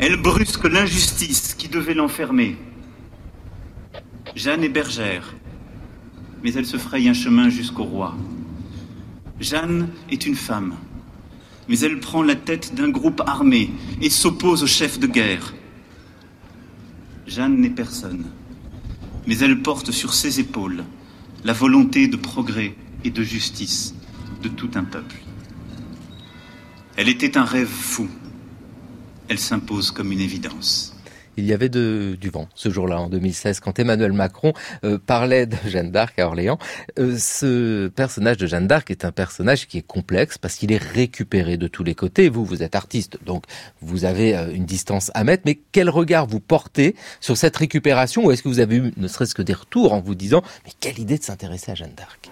Elle 0.00 0.16
brusque 0.16 0.64
l'injustice 0.64 1.54
qui 1.54 1.68
devait 1.68 1.94
l'enfermer. 1.94 2.56
Jeanne 4.34 4.62
est 4.62 4.68
bergère, 4.68 5.34
mais 6.42 6.52
elle 6.52 6.66
se 6.66 6.76
fraye 6.76 7.08
un 7.08 7.14
chemin 7.14 7.48
jusqu'au 7.48 7.84
roi. 7.84 8.14
Jeanne 9.40 9.88
est 10.10 10.26
une 10.26 10.34
femme, 10.34 10.74
mais 11.68 11.78
elle 11.80 12.00
prend 12.00 12.22
la 12.22 12.34
tête 12.34 12.74
d'un 12.74 12.88
groupe 12.88 13.22
armé 13.26 13.70
et 14.02 14.10
s'oppose 14.10 14.62
au 14.62 14.66
chef 14.66 14.98
de 14.98 15.06
guerre. 15.06 15.54
Jeanne 17.26 17.60
n'est 17.60 17.70
personne, 17.70 18.24
mais 19.26 19.38
elle 19.38 19.62
porte 19.62 19.92
sur 19.92 20.14
ses 20.14 20.40
épaules 20.40 20.84
la 21.44 21.52
volonté 21.52 22.08
de 22.08 22.16
progrès 22.16 22.74
et 23.04 23.10
de 23.10 23.22
justice 23.22 23.94
de 24.42 24.48
tout 24.48 24.70
un 24.74 24.84
peuple. 24.84 25.16
Elle 26.96 27.08
était 27.08 27.38
un 27.38 27.44
rêve 27.44 27.68
fou. 27.68 28.08
Elle 29.28 29.38
s'impose 29.38 29.92
comme 29.92 30.10
une 30.10 30.20
évidence. 30.20 30.97
Il 31.38 31.46
y 31.46 31.52
avait 31.52 31.68
de, 31.68 32.16
du 32.20 32.30
vent 32.30 32.48
ce 32.56 32.68
jour-là, 32.68 33.00
en 33.00 33.08
2016, 33.08 33.60
quand 33.60 33.78
Emmanuel 33.78 34.12
Macron 34.12 34.52
euh, 34.84 34.98
parlait 34.98 35.46
de 35.46 35.56
Jeanne 35.66 35.92
d'Arc 35.92 36.18
à 36.18 36.26
Orléans. 36.26 36.58
Euh, 36.98 37.16
ce 37.16 37.86
personnage 37.86 38.38
de 38.38 38.48
Jeanne 38.48 38.66
d'Arc 38.66 38.90
est 38.90 39.04
un 39.04 39.12
personnage 39.12 39.68
qui 39.68 39.78
est 39.78 39.86
complexe 39.86 40.36
parce 40.36 40.56
qu'il 40.56 40.72
est 40.72 40.82
récupéré 40.82 41.56
de 41.56 41.68
tous 41.68 41.84
les 41.84 41.94
côtés. 41.94 42.28
Vous, 42.28 42.44
vous 42.44 42.64
êtes 42.64 42.74
artiste, 42.74 43.18
donc 43.24 43.44
vous 43.80 44.04
avez 44.04 44.36
euh, 44.36 44.52
une 44.52 44.64
distance 44.64 45.12
à 45.14 45.22
mettre. 45.22 45.44
Mais 45.46 45.60
quel 45.70 45.90
regard 45.90 46.26
vous 46.26 46.40
portez 46.40 46.96
sur 47.20 47.36
cette 47.36 47.56
récupération? 47.56 48.24
Ou 48.24 48.32
est-ce 48.32 48.42
que 48.42 48.48
vous 48.48 48.58
avez 48.58 48.74
eu 48.74 48.92
ne 48.96 49.06
serait-ce 49.06 49.36
que 49.36 49.42
des 49.42 49.54
retours 49.54 49.92
en 49.92 50.00
vous 50.00 50.16
disant 50.16 50.42
«Mais 50.66 50.72
quelle 50.80 50.98
idée 50.98 51.18
de 51.18 51.22
s'intéresser 51.22 51.70
à 51.70 51.76
Jeanne 51.76 51.94
d'Arc» 51.96 52.30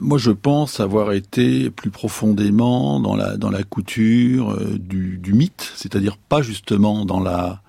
Moi, 0.00 0.18
je 0.18 0.30
pense 0.30 0.78
avoir 0.78 1.12
été 1.12 1.70
plus 1.70 1.90
profondément 1.90 3.00
dans 3.00 3.16
la 3.16 3.36
dans 3.36 3.50
la 3.50 3.64
couture 3.64 4.52
euh, 4.52 4.78
du, 4.78 5.18
du 5.18 5.32
mythe, 5.32 5.72
c'est-à-dire 5.74 6.16
pas 6.16 6.40
justement 6.40 7.04
dans 7.04 7.20
la 7.20 7.62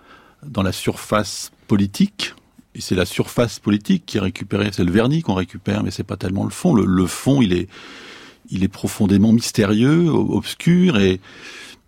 dans 0.46 0.62
la 0.62 0.72
surface 0.72 1.52
politique. 1.68 2.36
Et 2.76 2.82
c'est 2.82 2.96
la 2.96 3.06
surface 3.06 3.58
politique 3.60 4.06
qui 4.06 4.18
est 4.18 4.22
récupérée, 4.22 4.70
c'est 4.72 4.84
le 4.84 4.92
vernis 4.92 5.24
qu'on 5.24 5.34
récupère, 5.34 5.84
mais 5.84 5.90
c'est 5.90 6.04
pas 6.04 6.18
tellement 6.18 6.44
le 6.44 6.52
fond. 6.52 6.74
Le, 6.74 7.08
fond, 7.08 7.42
il 7.42 7.52
est 7.52 7.68
il 8.52 8.64
est 8.64 8.70
profondément 8.70 9.32
mystérieux, 9.34 10.08
obscur 10.10 11.00
et 11.00 11.20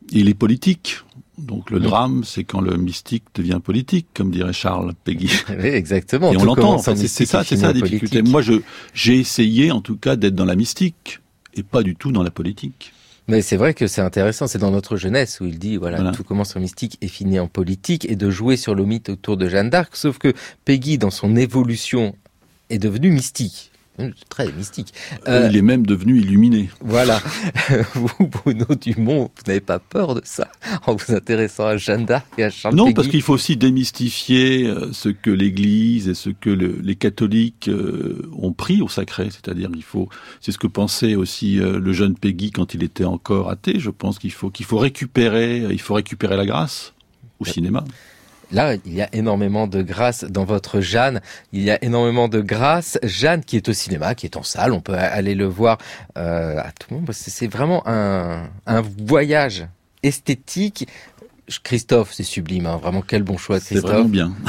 il 0.10 0.28
est 0.28 0.34
politique. 0.34 0.98
Donc 1.42 1.70
le 1.72 1.80
drame, 1.80 2.24
c'est 2.24 2.44
quand 2.44 2.62
le 2.62 2.78
mystique 2.78 3.24
devient 3.36 3.60
politique, 3.64 4.08
comme 4.14 4.32
dirait 4.32 4.54
Charles 4.54 4.94
Peggy. 5.04 5.30
Oui, 5.50 5.68
exactement. 5.68 6.32
Et 6.32 6.38
on 6.38 6.44
l'entend. 6.46 6.78
C'est 6.78 6.96
ça, 7.26 7.44
c'est 7.44 7.58
ça 7.58 7.68
la 7.68 7.74
difficulté. 7.74 8.18
politique. 8.18 8.32
Moi, 8.32 8.42
je 8.42 8.54
j'ai 8.94 9.18
essayé, 9.20 9.72
en 9.72 9.82
tout 9.82 9.98
cas, 9.98 10.16
d'être 10.16 10.36
dans 10.36 10.46
la 10.46 10.56
mystique 10.56 11.20
et 11.56 11.64
pas 11.64 11.84
du 11.84 11.96
tout 11.96 12.12
dans 12.12 12.24
la 12.24 12.32
politique. 12.32 12.94
Mais 13.28 13.42
c'est 13.42 13.56
vrai 13.58 13.74
que 13.74 13.88
c'est 13.88 14.02
intéressant, 14.02 14.48
c'est 14.48 14.58
dans 14.58 14.72
notre 14.72 14.98
jeunesse 14.98 15.40
où 15.42 15.46
il 15.46 15.60
dit 15.60 15.78
voilà, 15.78 15.98
Voilà. 15.98 16.12
tout 16.12 16.24
commence 16.24 16.56
en 16.56 16.60
mystique 16.60 16.98
et 17.02 17.08
finit 17.08 17.40
en 17.40 17.48
politique 17.48 18.06
et 18.10 18.16
de 18.16 18.30
jouer 18.30 18.58
sur 18.58 18.74
le 18.76 18.84
mythe 18.84 19.10
autour 19.10 19.38
de 19.38 19.48
Jeanne 19.48 19.70
d'Arc, 19.70 19.96
sauf 19.96 20.18
que 20.18 20.34
Peggy 20.66 20.98
dans 20.98 21.12
son 21.12 21.36
évolution 21.36 22.16
est 22.70 22.80
devenue 22.80 23.12
mystique. 23.12 23.71
Très 24.30 24.52
mystique. 24.52 24.94
Euh, 25.28 25.48
Il 25.52 25.58
est 25.58 25.62
même 25.62 25.86
devenu 25.86 26.20
illuminé. 26.20 26.70
Voilà. 26.82 27.22
vous, 27.94 28.10
Bruno 28.28 28.66
Dumont, 28.80 29.24
vous 29.36 29.44
n'avez 29.48 29.60
pas 29.62 29.80
peur 29.80 30.16
de 30.16 30.22
ça 30.24 30.48
en 30.86 30.96
vous 30.96 31.14
intéressant 31.14 31.66
à 31.66 31.78
Jeanne 31.78 32.06
d'Arc 32.06 32.26
et 32.38 32.44
à 32.44 32.50
Charles 32.50 32.76
Non, 32.76 32.94
parce 32.94 33.08
qu'il 33.08 33.22
faut 33.22 33.34
aussi 33.34 33.58
démystifier 33.58 34.68
euh, 34.68 34.92
ce 34.94 35.10
que 35.10 35.30
l'Église 35.30 36.08
et 36.08 36.14
ce 36.14 36.30
que 36.30 36.50
le- 36.50 36.80
les 36.84 36.96
catholiques 36.96 37.68
euh, 37.68 38.30
ont 38.38 38.54
pris 38.54 38.82
au 38.82 38.88
sacré. 38.90 39.30
C'est-à-dire, 39.30 39.70
il 39.76 39.84
faut, 39.84 40.10
c'est 40.40 40.52
ce 40.52 40.58
que 40.58 40.68
pensait 40.68 41.16
aussi 41.16 41.60
euh, 41.60 41.80
le 41.80 41.94
jeune 41.94 42.16
Peggy 42.16 42.52
quand 42.52 42.74
il 42.74 42.84
était 42.84 43.06
encore 43.06 43.50
athée. 43.50 43.80
Je 43.80 43.90
pense 43.90 44.20
qu'il 44.20 44.32
faut 44.32 44.50
qu'il 44.50 44.66
faut 44.66 44.78
récupérer, 44.78 45.66
il 45.72 45.82
faut 45.82 45.94
récupérer 45.94 46.38
la 46.38 46.46
grâce 46.46 46.94
au 47.40 47.46
cinéma. 47.46 47.84
Là, 48.52 48.76
il 48.86 48.94
y 48.94 49.02
a 49.02 49.10
énormément 49.14 49.68
de 49.68 49.82
grâce 49.82 50.24
dans 50.26 50.44
votre 50.44 50.82
Jeanne. 50.82 51.22
Il 51.54 51.62
y 51.64 51.72
a 51.72 51.84
énormément 51.84 52.28
de 52.28 52.42
grâce. 52.42 53.00
Jeanne 53.04 53.44
qui 53.44 53.56
est 53.58 53.70
au 53.70 53.74
cinéma, 53.74 54.14
qui 54.16 54.26
est 54.26 54.36
en 54.38 54.44
salle. 54.44 54.74
On 54.74 54.82
peut 54.82 54.94
aller 54.94 55.36
le 55.36 55.46
voir 55.46 55.78
euh, 56.18 56.58
à 56.60 56.72
tout 56.72 56.94
moment. 56.94 57.06
parce 57.06 57.22
que 57.24 57.32
C'est 57.32 57.48
vraiment 57.48 57.82
un, 57.88 58.50
un 58.66 58.82
voyage 59.06 59.66
esthétique. 60.04 60.88
Christophe, 61.64 62.14
c'est 62.14 62.24
sublime. 62.24 62.66
hein. 62.66 62.78
Vraiment, 62.82 63.02
quel 63.06 63.24
bon 63.24 63.38
choix, 63.38 63.60
C'est 63.60 63.80
vraiment 63.80 64.06
bien. 64.06 64.32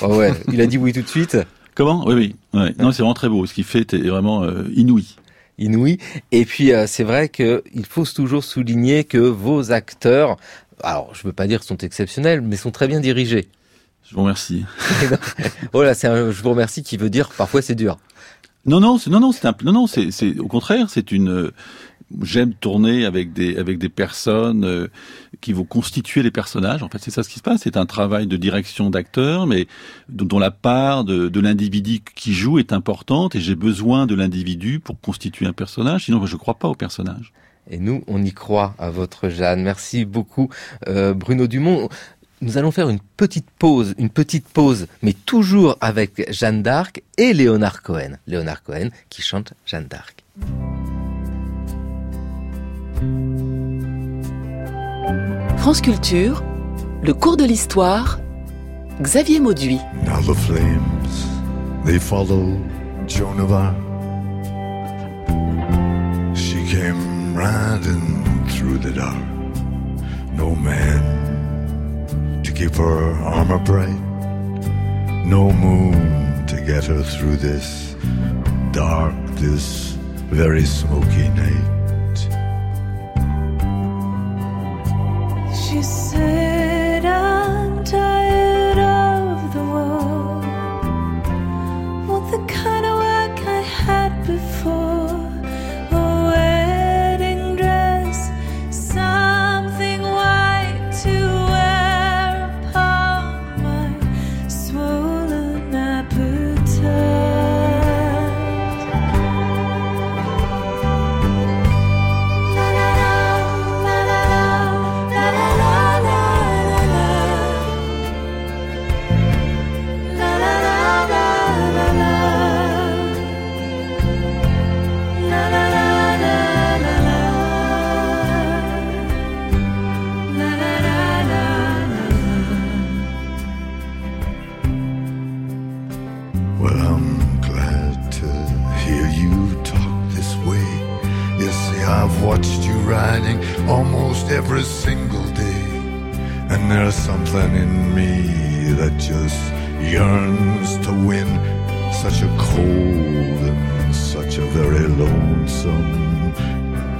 Oh 0.00 0.14
ouais, 0.18 0.32
il 0.52 0.60
a 0.60 0.66
dit 0.66 0.78
oui 0.78 0.92
tout 0.92 1.02
de 1.02 1.08
suite. 1.08 1.36
Comment? 1.74 2.04
Oui, 2.06 2.14
oui. 2.14 2.36
Ouais. 2.54 2.72
Non, 2.78 2.92
c'est 2.92 2.98
vraiment 3.02 3.14
très 3.14 3.28
beau. 3.28 3.44
Ce 3.46 3.54
qu'il 3.54 3.64
fait 3.64 3.92
est 3.94 4.08
vraiment 4.08 4.44
euh, 4.44 4.70
inouï. 4.76 5.16
inouï. 5.58 5.98
Et 6.30 6.44
puis 6.44 6.72
euh, 6.72 6.86
c'est 6.86 7.02
vrai 7.02 7.28
que 7.28 7.64
il 7.74 7.84
faut 7.84 8.04
toujours 8.04 8.44
souligner 8.44 9.02
que 9.02 9.18
vos 9.18 9.72
acteurs, 9.72 10.36
alors 10.82 11.14
je 11.14 11.22
veux 11.24 11.32
pas 11.32 11.46
dire 11.46 11.62
sont 11.62 11.78
exceptionnels, 11.78 12.40
mais 12.40 12.56
sont 12.56 12.70
très 12.70 12.88
bien 12.88 13.00
dirigés. 13.00 13.48
Je 14.08 14.14
vous 14.14 14.22
remercie. 14.22 14.64
oh 15.72 15.82
là, 15.82 15.94
c'est 15.94 16.08
un 16.08 16.30
je 16.30 16.42
vous 16.42 16.50
remercie 16.50 16.82
qui 16.82 16.96
veut 16.96 17.10
dire 17.10 17.28
parfois 17.36 17.62
c'est 17.62 17.74
dur. 17.74 17.98
Non, 18.66 18.80
non, 18.80 18.98
c'est, 18.98 19.08
non, 19.08 19.20
non, 19.20 19.32
c'est 19.32 19.46
un, 19.46 19.54
non, 19.62 19.72
non, 19.72 19.86
c'est, 19.86 20.38
au 20.38 20.46
contraire, 20.46 20.90
c'est 20.90 21.10
une, 21.10 21.30
euh, 21.30 21.54
j'aime 22.22 22.52
tourner 22.54 23.04
avec 23.04 23.32
des, 23.32 23.56
avec 23.56 23.78
des 23.78 23.88
personnes 23.88 24.64
euh, 24.64 24.88
qui 25.40 25.52
vont 25.52 25.64
constituer 25.64 26.22
les 26.22 26.30
personnages. 26.30 26.82
En 26.82 26.88
fait, 26.88 26.98
c'est 26.98 27.10
ça 27.10 27.22
ce 27.22 27.28
qui 27.28 27.38
se 27.38 27.42
passe. 27.42 27.62
C'est 27.62 27.76
un 27.76 27.86
travail 27.86 28.26
de 28.26 28.36
direction 28.36 28.90
d'acteur, 28.90 29.46
mais 29.46 29.68
dont 30.08 30.26
dont 30.26 30.38
la 30.38 30.50
part 30.50 31.04
de, 31.04 31.28
de 31.28 31.40
l'individu 31.40 32.00
qui 32.14 32.34
joue 32.34 32.58
est 32.58 32.72
importante 32.72 33.34
et 33.34 33.40
j'ai 33.40 33.54
besoin 33.54 34.06
de 34.06 34.14
l'individu 34.14 34.80
pour 34.80 35.00
constituer 35.00 35.46
un 35.46 35.52
personnage. 35.52 36.04
Sinon, 36.04 36.24
je 36.26 36.34
ne 36.34 36.38
crois 36.38 36.54
pas 36.54 36.68
au 36.68 36.74
personnage. 36.74 37.32
Et 37.70 37.78
nous, 37.78 38.02
on 38.06 38.22
y 38.22 38.32
croit 38.32 38.74
à 38.78 38.90
votre 38.90 39.28
Jeanne. 39.28 39.62
Merci 39.62 40.04
beaucoup, 40.04 40.48
euh, 40.88 41.12
Bruno 41.12 41.46
Dumont. 41.46 41.88
Nous 42.40 42.56
allons 42.56 42.70
faire 42.70 42.88
une 42.88 43.00
petite 43.16 43.50
pause, 43.58 43.94
une 43.98 44.10
petite 44.10 44.48
pause, 44.48 44.86
mais 45.02 45.12
toujours 45.12 45.76
avec 45.80 46.32
Jeanne 46.32 46.62
d'Arc 46.62 47.02
et 47.16 47.32
Léonard 47.32 47.82
Cohen. 47.82 48.12
Léonard 48.26 48.62
Cohen 48.62 48.90
qui 49.10 49.22
chante 49.22 49.54
Jeanne 49.66 49.88
d'Arc. 49.88 50.24
France 55.58 55.80
Culture, 55.80 56.44
le 57.02 57.12
cours 57.12 57.36
de 57.36 57.44
l'histoire, 57.44 58.20
Xavier 59.02 59.40
Mauduit. 59.40 59.80
Now 60.04 60.20
the 60.22 60.34
flames, 60.34 61.26
they 61.84 61.98
follow 61.98 62.56
Joan 63.08 63.40
of 63.40 63.52
Arc. 63.52 63.74
She 66.34 66.64
came 66.70 67.17
riding 67.38 68.24
through 68.48 68.78
the 68.78 68.90
dark. 68.90 69.26
No 70.32 70.56
man 70.56 72.42
to 72.42 72.50
keep 72.52 72.74
her 72.74 73.12
armor 73.22 73.60
bright. 73.60 74.00
No 75.24 75.52
moon 75.52 76.46
to 76.48 76.60
get 76.60 76.84
her 76.86 77.02
through 77.02 77.36
this 77.36 77.94
dark, 78.72 79.14
this 79.36 79.96
very 80.40 80.64
smoky 80.64 81.28
night. 81.28 82.18
She 85.62 85.80
said, 85.82 87.04
I'm 87.04 87.84
tired 87.84 88.78
of 88.78 89.54
the 89.54 89.64
world. 89.72 90.44
Want 92.08 92.26
the 92.32 92.42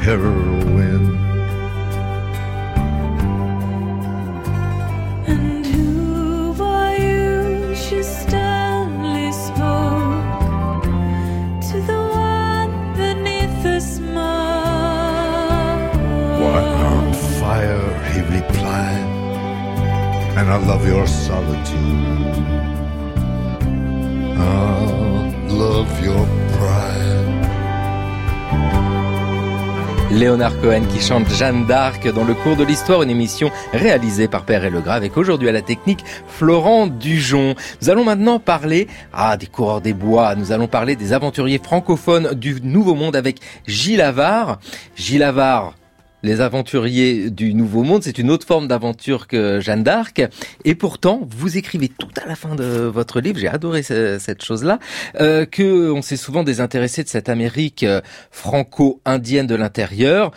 her 0.08 0.57
Léonard 30.18 30.60
Cohen 30.60 30.82
qui 30.92 31.00
chante 31.00 31.28
Jeanne 31.30 31.64
d'Arc 31.66 32.12
dans 32.12 32.24
le 32.24 32.34
cours 32.34 32.56
de 32.56 32.64
l'histoire, 32.64 33.04
une 33.04 33.10
émission 33.10 33.52
réalisée 33.72 34.26
par 34.26 34.44
Père 34.44 34.64
et 34.64 34.70
Legras 34.70 34.94
avec 34.94 35.16
aujourd'hui 35.16 35.48
à 35.48 35.52
la 35.52 35.62
technique 35.62 36.04
Florent 36.26 36.88
Dujon. 36.88 37.54
Nous 37.80 37.88
allons 37.88 38.02
maintenant 38.02 38.40
parler 38.40 38.88
ah, 39.12 39.36
des 39.36 39.46
coureurs 39.46 39.80
des 39.80 39.92
bois, 39.92 40.34
nous 40.34 40.50
allons 40.50 40.66
parler 40.66 40.96
des 40.96 41.12
aventuriers 41.12 41.60
francophones 41.62 42.34
du 42.34 42.60
Nouveau 42.64 42.96
Monde 42.96 43.14
avec 43.14 43.38
Gilles 43.68 44.00
Havard. 44.00 44.58
Gilles 44.96 45.22
Havard, 45.22 45.74
les 46.22 46.40
aventuriers 46.40 47.30
du 47.30 47.54
Nouveau 47.54 47.82
Monde, 47.84 48.02
c'est 48.02 48.18
une 48.18 48.30
autre 48.30 48.46
forme 48.46 48.66
d'aventure 48.68 49.26
que 49.28 49.60
Jeanne 49.60 49.84
d'Arc. 49.84 50.22
Et 50.64 50.74
pourtant, 50.74 51.26
vous 51.30 51.56
écrivez 51.56 51.88
tout 51.88 52.08
à 52.22 52.26
la 52.28 52.34
fin 52.34 52.54
de 52.56 52.64
votre 52.64 53.20
livre, 53.20 53.38
j'ai 53.38 53.48
adoré 53.48 53.82
ce- 53.82 54.18
cette 54.18 54.44
chose-là, 54.44 54.78
euh, 55.20 55.46
que 55.46 55.90
on 55.92 56.02
s'est 56.02 56.16
souvent 56.16 56.42
désintéressé 56.42 57.04
de 57.04 57.08
cette 57.08 57.28
Amérique 57.28 57.84
euh, 57.84 58.00
franco-indienne 58.30 59.46
de 59.46 59.54
l'intérieur 59.54 60.32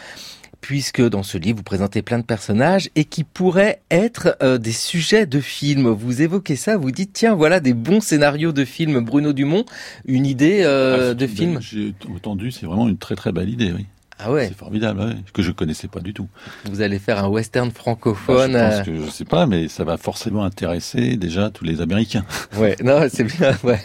puisque 0.61 1.01
dans 1.01 1.23
ce 1.23 1.39
livre 1.39 1.57
vous 1.57 1.63
présentez 1.63 2.03
plein 2.03 2.19
de 2.19 2.23
personnages 2.23 2.91
et 2.95 3.03
qui 3.05 3.23
pourraient 3.23 3.81
être 3.89 4.37
euh, 4.43 4.59
des 4.59 4.71
sujets 4.71 5.25
de 5.25 5.39
films. 5.39 5.87
Vous 5.87 6.21
évoquez 6.21 6.55
ça, 6.55 6.77
vous 6.77 6.91
dites 6.91 7.09
tiens 7.13 7.33
voilà 7.33 7.59
des 7.59 7.73
bons 7.73 7.99
scénarios 7.99 8.51
de 8.51 8.63
films. 8.63 8.99
Bruno 8.99 9.33
Dumont, 9.33 9.65
une 10.05 10.27
idée 10.27 10.61
euh, 10.63 11.11
Ah, 11.11 11.13
de 11.15 11.25
film. 11.25 11.57
J'ai 11.61 11.95
entendu, 12.13 12.51
c'est 12.51 12.67
vraiment 12.67 12.87
une 12.87 12.97
très 12.99 13.15
très 13.15 13.31
belle 13.31 13.49
idée, 13.49 13.71
oui. 13.75 13.87
Ah 14.23 14.31
ouais. 14.31 14.47
C'est 14.49 14.57
formidable, 14.57 14.99
ouais, 14.99 15.15
que 15.33 15.41
je 15.41 15.51
connaissais 15.51 15.87
pas 15.87 15.99
du 15.99 16.13
tout. 16.13 16.27
Vous 16.65 16.81
allez 16.81 16.99
faire 16.99 17.23
un 17.23 17.27
western 17.27 17.69
Bah, 17.69 17.73
francophone. 17.75 18.51
je 18.53 18.57
pense 18.57 18.79
euh, 18.79 18.83
que 18.83 18.95
je 19.05 19.09
sais 19.09 19.25
pas, 19.25 19.45
mais 19.47 19.67
ça 19.67 19.83
va 19.83 19.97
forcément 19.97 20.43
intéresser 20.43 21.15
déjà 21.17 21.49
tous 21.49 21.63
les 21.63 21.81
Américains. 21.81 22.23
Ouais, 22.57 22.75
non, 22.83 23.07
c'est 23.11 23.23
bien, 23.23 23.57
ouais. 23.63 23.79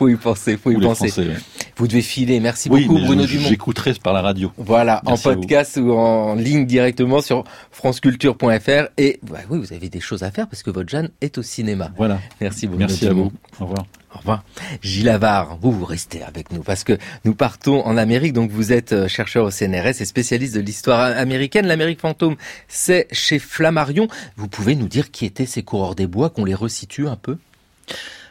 Faut 0.00 0.08
y 0.08 0.16
penser, 0.16 0.56
faut 0.56 0.70
y 0.70 0.80
penser. 0.80 1.08
Français, 1.08 1.28
ouais. 1.28 1.36
Vous 1.76 1.86
devez 1.86 2.00
filer. 2.00 2.40
Merci 2.40 2.70
Oui, 2.70 2.86
beaucoup, 2.86 3.00
Bruno 3.04 3.22
je- 3.26 3.32
Dumont. 3.36 3.48
j'écouterai 3.48 3.92
par 4.02 4.14
la 4.14 4.22
radio. 4.22 4.50
Voilà, 4.56 5.02
Merci 5.06 5.28
en 5.28 5.34
podcast 5.34 5.76
ou 5.76 5.92
en 5.92 6.34
ligne 6.36 6.64
directement 6.64 7.20
sur 7.20 7.44
franceculture.fr. 7.70 8.88
Et 8.96 9.20
bah 9.22 9.40
oui, 9.50 9.58
vous 9.58 9.72
avez 9.74 9.90
des 9.90 10.00
choses 10.00 10.22
à 10.22 10.30
faire 10.30 10.48
parce 10.48 10.62
que 10.62 10.70
votre 10.70 10.88
Jeanne 10.88 11.10
est 11.20 11.36
au 11.36 11.42
cinéma. 11.42 11.90
Voilà. 11.98 12.18
Merci 12.40 12.66
Bruno 12.66 12.80
Merci 12.86 13.06
à 13.08 13.12
vous. 13.12 13.30
Au 13.60 13.64
revoir. 13.66 13.84
Au 14.14 14.18
revoir. 14.18 14.42
Gilles 14.82 15.08
Avard, 15.10 15.58
vous, 15.60 15.70
vous 15.70 15.84
restez 15.84 16.22
avec 16.22 16.50
nous 16.50 16.62
parce 16.62 16.82
que 16.82 16.96
nous 17.26 17.34
partons 17.34 17.84
en 17.84 17.96
Amérique. 17.98 18.32
Donc, 18.32 18.50
vous 18.50 18.72
êtes 18.72 18.92
euh, 18.92 19.06
chercheur 19.06 19.44
au 19.44 19.50
CNRS 19.50 20.00
et 20.00 20.04
spécialiste 20.06 20.54
de 20.54 20.60
l'histoire 20.60 21.00
américaine. 21.16 21.66
L'Amérique 21.66 22.00
fantôme, 22.00 22.36
c'est 22.68 23.06
chez 23.12 23.38
Flammarion. 23.38 24.08
Vous 24.36 24.48
pouvez 24.48 24.74
nous 24.76 24.88
dire 24.88 25.10
qui 25.10 25.26
étaient 25.26 25.46
ces 25.46 25.62
coureurs 25.62 25.94
des 25.94 26.06
bois, 26.06 26.30
qu'on 26.30 26.44
les 26.46 26.54
resitue 26.54 27.06
un 27.06 27.16
peu? 27.16 27.36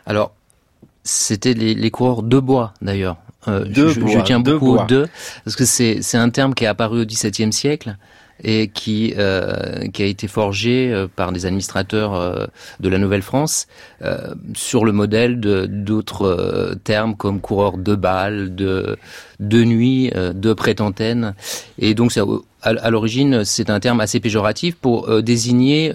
Alors, 0.06 0.34
c'était 1.10 1.54
les, 1.54 1.74
les 1.74 1.92
coureurs 1.92 2.24
de 2.24 2.40
bois 2.40 2.74
d'ailleurs. 2.82 3.18
Euh, 3.48 3.64
De 3.66 3.88
je, 3.88 3.94
je 3.94 4.00
bois, 4.02 4.22
tiens 4.24 4.40
de 4.40 4.52
beaucoup 4.54 4.74
bois. 4.74 4.84
au 4.84 4.86
de 4.88 5.08
parce 5.46 5.56
que 5.56 5.66
c'est 5.66 6.02
c'est 6.02 6.18
un 6.18 6.30
terme 6.30 6.54
qui 6.54 6.66
est 6.66 6.68
apparu 6.68 7.02
au 7.02 7.06
XVIIe 7.06 7.54
siècle 7.54 7.96
et 8.44 8.70
qui 8.70 9.14
euh, 9.18 9.88
qui 9.88 10.04
a 10.04 10.06
été 10.06 10.28
forgé 10.28 10.92
euh, 10.92 11.08
par 11.14 11.32
des 11.32 11.46
administrateurs 11.46 12.14
euh, 12.14 12.46
de 12.80 12.90
la 12.90 12.98
Nouvelle-France 12.98 13.68
euh, 14.02 14.34
sur 14.54 14.86
le 14.86 14.92
modèle 14.92 15.40
de 15.40 15.66
d'autres 15.66 16.24
euh, 16.24 16.76
termes 16.84 17.16
comme 17.16 17.42
coureur 17.42 17.78
de 17.78 17.96
balle, 17.96 18.56
de 18.56 18.98
de 19.40 19.64
nuit, 19.64 20.12
de 20.12 20.54
prétentaine. 20.54 21.34
Et 21.78 21.94
donc 21.94 22.12
à, 22.62 22.90
l'origine, 22.90 23.46
c'est 23.46 23.70
un 23.70 23.80
terme 23.80 24.02
assez 24.02 24.20
péjoratif 24.20 24.76
pour 24.76 25.22
désigner 25.22 25.94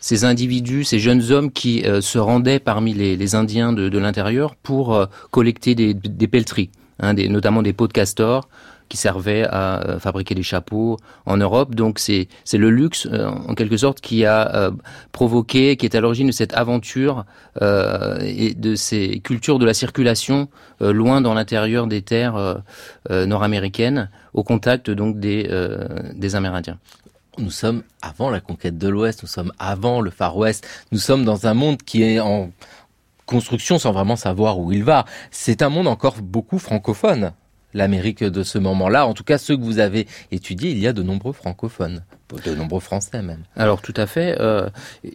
ces 0.00 0.24
individus, 0.24 0.84
ces 0.84 0.98
jeunes 0.98 1.30
hommes 1.30 1.52
qui 1.52 1.84
se 2.00 2.18
rendaient 2.18 2.58
parmi 2.58 2.94
les, 2.94 3.34
Indiens 3.34 3.74
de, 3.74 3.98
l'intérieur 3.98 4.54
pour 4.54 5.06
collecter 5.30 5.74
des, 5.74 5.92
des 5.92 6.26
pelleteries, 6.26 6.70
hein, 7.00 7.12
notamment 7.12 7.60
des 7.60 7.74
peaux 7.74 7.86
de 7.86 7.92
castor 7.92 8.48
qui 8.88 8.96
servaient 8.96 9.44
à 9.44 9.80
euh, 9.80 9.98
fabriquer 9.98 10.34
des 10.34 10.42
chapeaux 10.42 10.98
en 11.24 11.36
Europe. 11.36 11.74
Donc 11.74 11.98
c'est 11.98 12.28
c'est 12.44 12.58
le 12.58 12.70
luxe 12.70 13.06
euh, 13.10 13.28
en 13.28 13.54
quelque 13.54 13.76
sorte 13.76 14.00
qui 14.00 14.24
a 14.24 14.54
euh, 14.54 14.70
provoqué, 15.12 15.76
qui 15.76 15.86
est 15.86 15.94
à 15.94 16.00
l'origine 16.00 16.28
de 16.28 16.32
cette 16.32 16.54
aventure 16.54 17.24
et 17.60 18.54
de 18.54 18.74
ces 18.74 19.20
cultures 19.20 19.58
de 19.58 19.64
la 19.64 19.72
circulation 19.72 20.48
loin 20.80 21.22
dans 21.22 21.32
l'intérieur 21.32 21.86
des 21.86 22.02
terres 22.02 22.62
nord-américaines, 23.08 24.10
au 24.34 24.42
contact 24.42 24.90
donc 24.90 25.18
des 25.18 25.48
des 26.14 26.36
Amérindiens. 26.36 26.78
Nous 27.38 27.50
sommes 27.50 27.82
avant 28.02 28.28
la 28.30 28.40
conquête 28.40 28.76
de 28.76 28.88
l'Ouest, 28.88 29.22
nous 29.22 29.28
sommes 29.28 29.52
avant 29.58 30.02
le 30.02 30.10
Far 30.10 30.36
West, 30.36 30.66
nous 30.92 30.98
sommes 30.98 31.24
dans 31.24 31.46
un 31.46 31.54
monde 31.54 31.82
qui 31.82 32.02
est 32.02 32.20
en 32.20 32.50
construction 33.26 33.78
sans 33.78 33.92
vraiment 33.92 34.16
savoir 34.16 34.58
où 34.58 34.72
il 34.72 34.84
va. 34.84 35.04
C'est 35.30 35.62
un 35.62 35.68
monde 35.68 35.88
encore 35.88 36.16
beaucoup 36.22 36.58
francophone, 36.58 37.32
l'Amérique 37.76 38.24
de 38.24 38.42
ce 38.42 38.58
moment-là. 38.58 39.06
En 39.06 39.14
tout 39.14 39.24
cas, 39.24 39.38
ceux 39.38 39.56
que 39.56 39.62
vous 39.62 39.78
avez 39.78 40.06
étudiés, 40.32 40.70
il 40.70 40.78
y 40.78 40.86
a 40.86 40.92
de 40.92 41.02
nombreux 41.02 41.32
francophones, 41.32 42.02
de 42.44 42.54
nombreux 42.54 42.80
Français 42.80 43.22
même. 43.22 43.42
Alors 43.56 43.82
tout 43.82 43.94
à 43.96 44.06
fait. 44.06 44.36
Euh, 44.40 44.68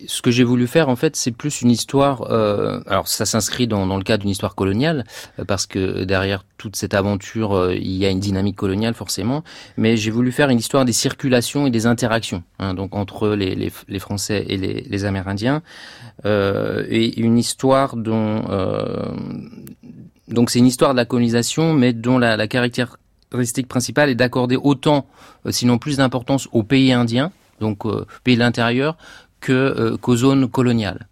ce 0.07 0.21
que 0.21 0.31
j'ai 0.31 0.43
voulu 0.45 0.67
faire 0.67 0.87
en 0.87 0.95
fait, 0.95 1.15
c'est 1.15 1.31
plus 1.31 1.61
une 1.61 1.71
histoire. 1.71 2.31
euh, 2.31 2.79
alors 2.87 3.07
ça 3.07 3.25
s'inscrit 3.25 3.67
dans, 3.67 3.85
dans 3.85 3.97
le 3.97 4.03
cadre 4.03 4.21
d'une 4.21 4.29
histoire 4.29 4.55
coloniale 4.55 5.03
euh, 5.39 5.45
parce 5.45 5.65
que 5.65 6.03
derrière 6.03 6.45
toute 6.57 6.75
cette 6.75 6.93
aventure, 6.93 7.53
euh, 7.53 7.75
il 7.75 7.97
y 7.97 8.05
a 8.05 8.09
une 8.09 8.19
dynamique 8.19 8.55
coloniale 8.55 8.93
forcément. 8.93 9.43
Mais 9.77 9.97
j'ai 9.97 10.11
voulu 10.11 10.31
faire 10.31 10.49
une 10.49 10.59
histoire 10.59 10.85
des 10.85 10.93
circulations 10.93 11.67
et 11.67 11.71
des 11.71 11.85
interactions, 11.87 12.43
hein, 12.59 12.73
donc 12.75 12.95
entre 12.95 13.29
les, 13.29 13.55
les, 13.55 13.71
les 13.87 13.99
Français 13.99 14.45
et 14.47 14.57
les, 14.57 14.85
les 14.87 15.05
Amérindiens, 15.05 15.63
euh, 16.25 16.85
et 16.89 17.19
une 17.19 17.37
histoire 17.37 17.97
dont 17.97 18.45
donc 20.31 20.49
c'est 20.49 20.59
une 20.59 20.67
histoire 20.67 20.91
de 20.91 20.97
la 20.97 21.05
colonisation, 21.05 21.73
mais 21.73 21.93
dont 21.93 22.17
la, 22.17 22.47
caractéristique 22.47 23.67
principale 23.67 24.09
est 24.09 24.15
d'accorder 24.15 24.55
autant, 24.55 25.05
euh, 25.45 25.51
sinon 25.51 25.77
plus 25.77 25.97
d'importance 25.97 26.47
aux 26.51 26.63
pays 26.63 26.91
indiens, 26.93 27.31
donc 27.59 27.85
euh, 27.85 28.05
pays 28.23 28.35
de 28.35 28.39
l'intérieur, 28.39 28.97
que 29.39 29.51
euh, 29.51 29.97
qu'aux 29.97 30.15
zones 30.15 30.49
coloniales. 30.49 31.07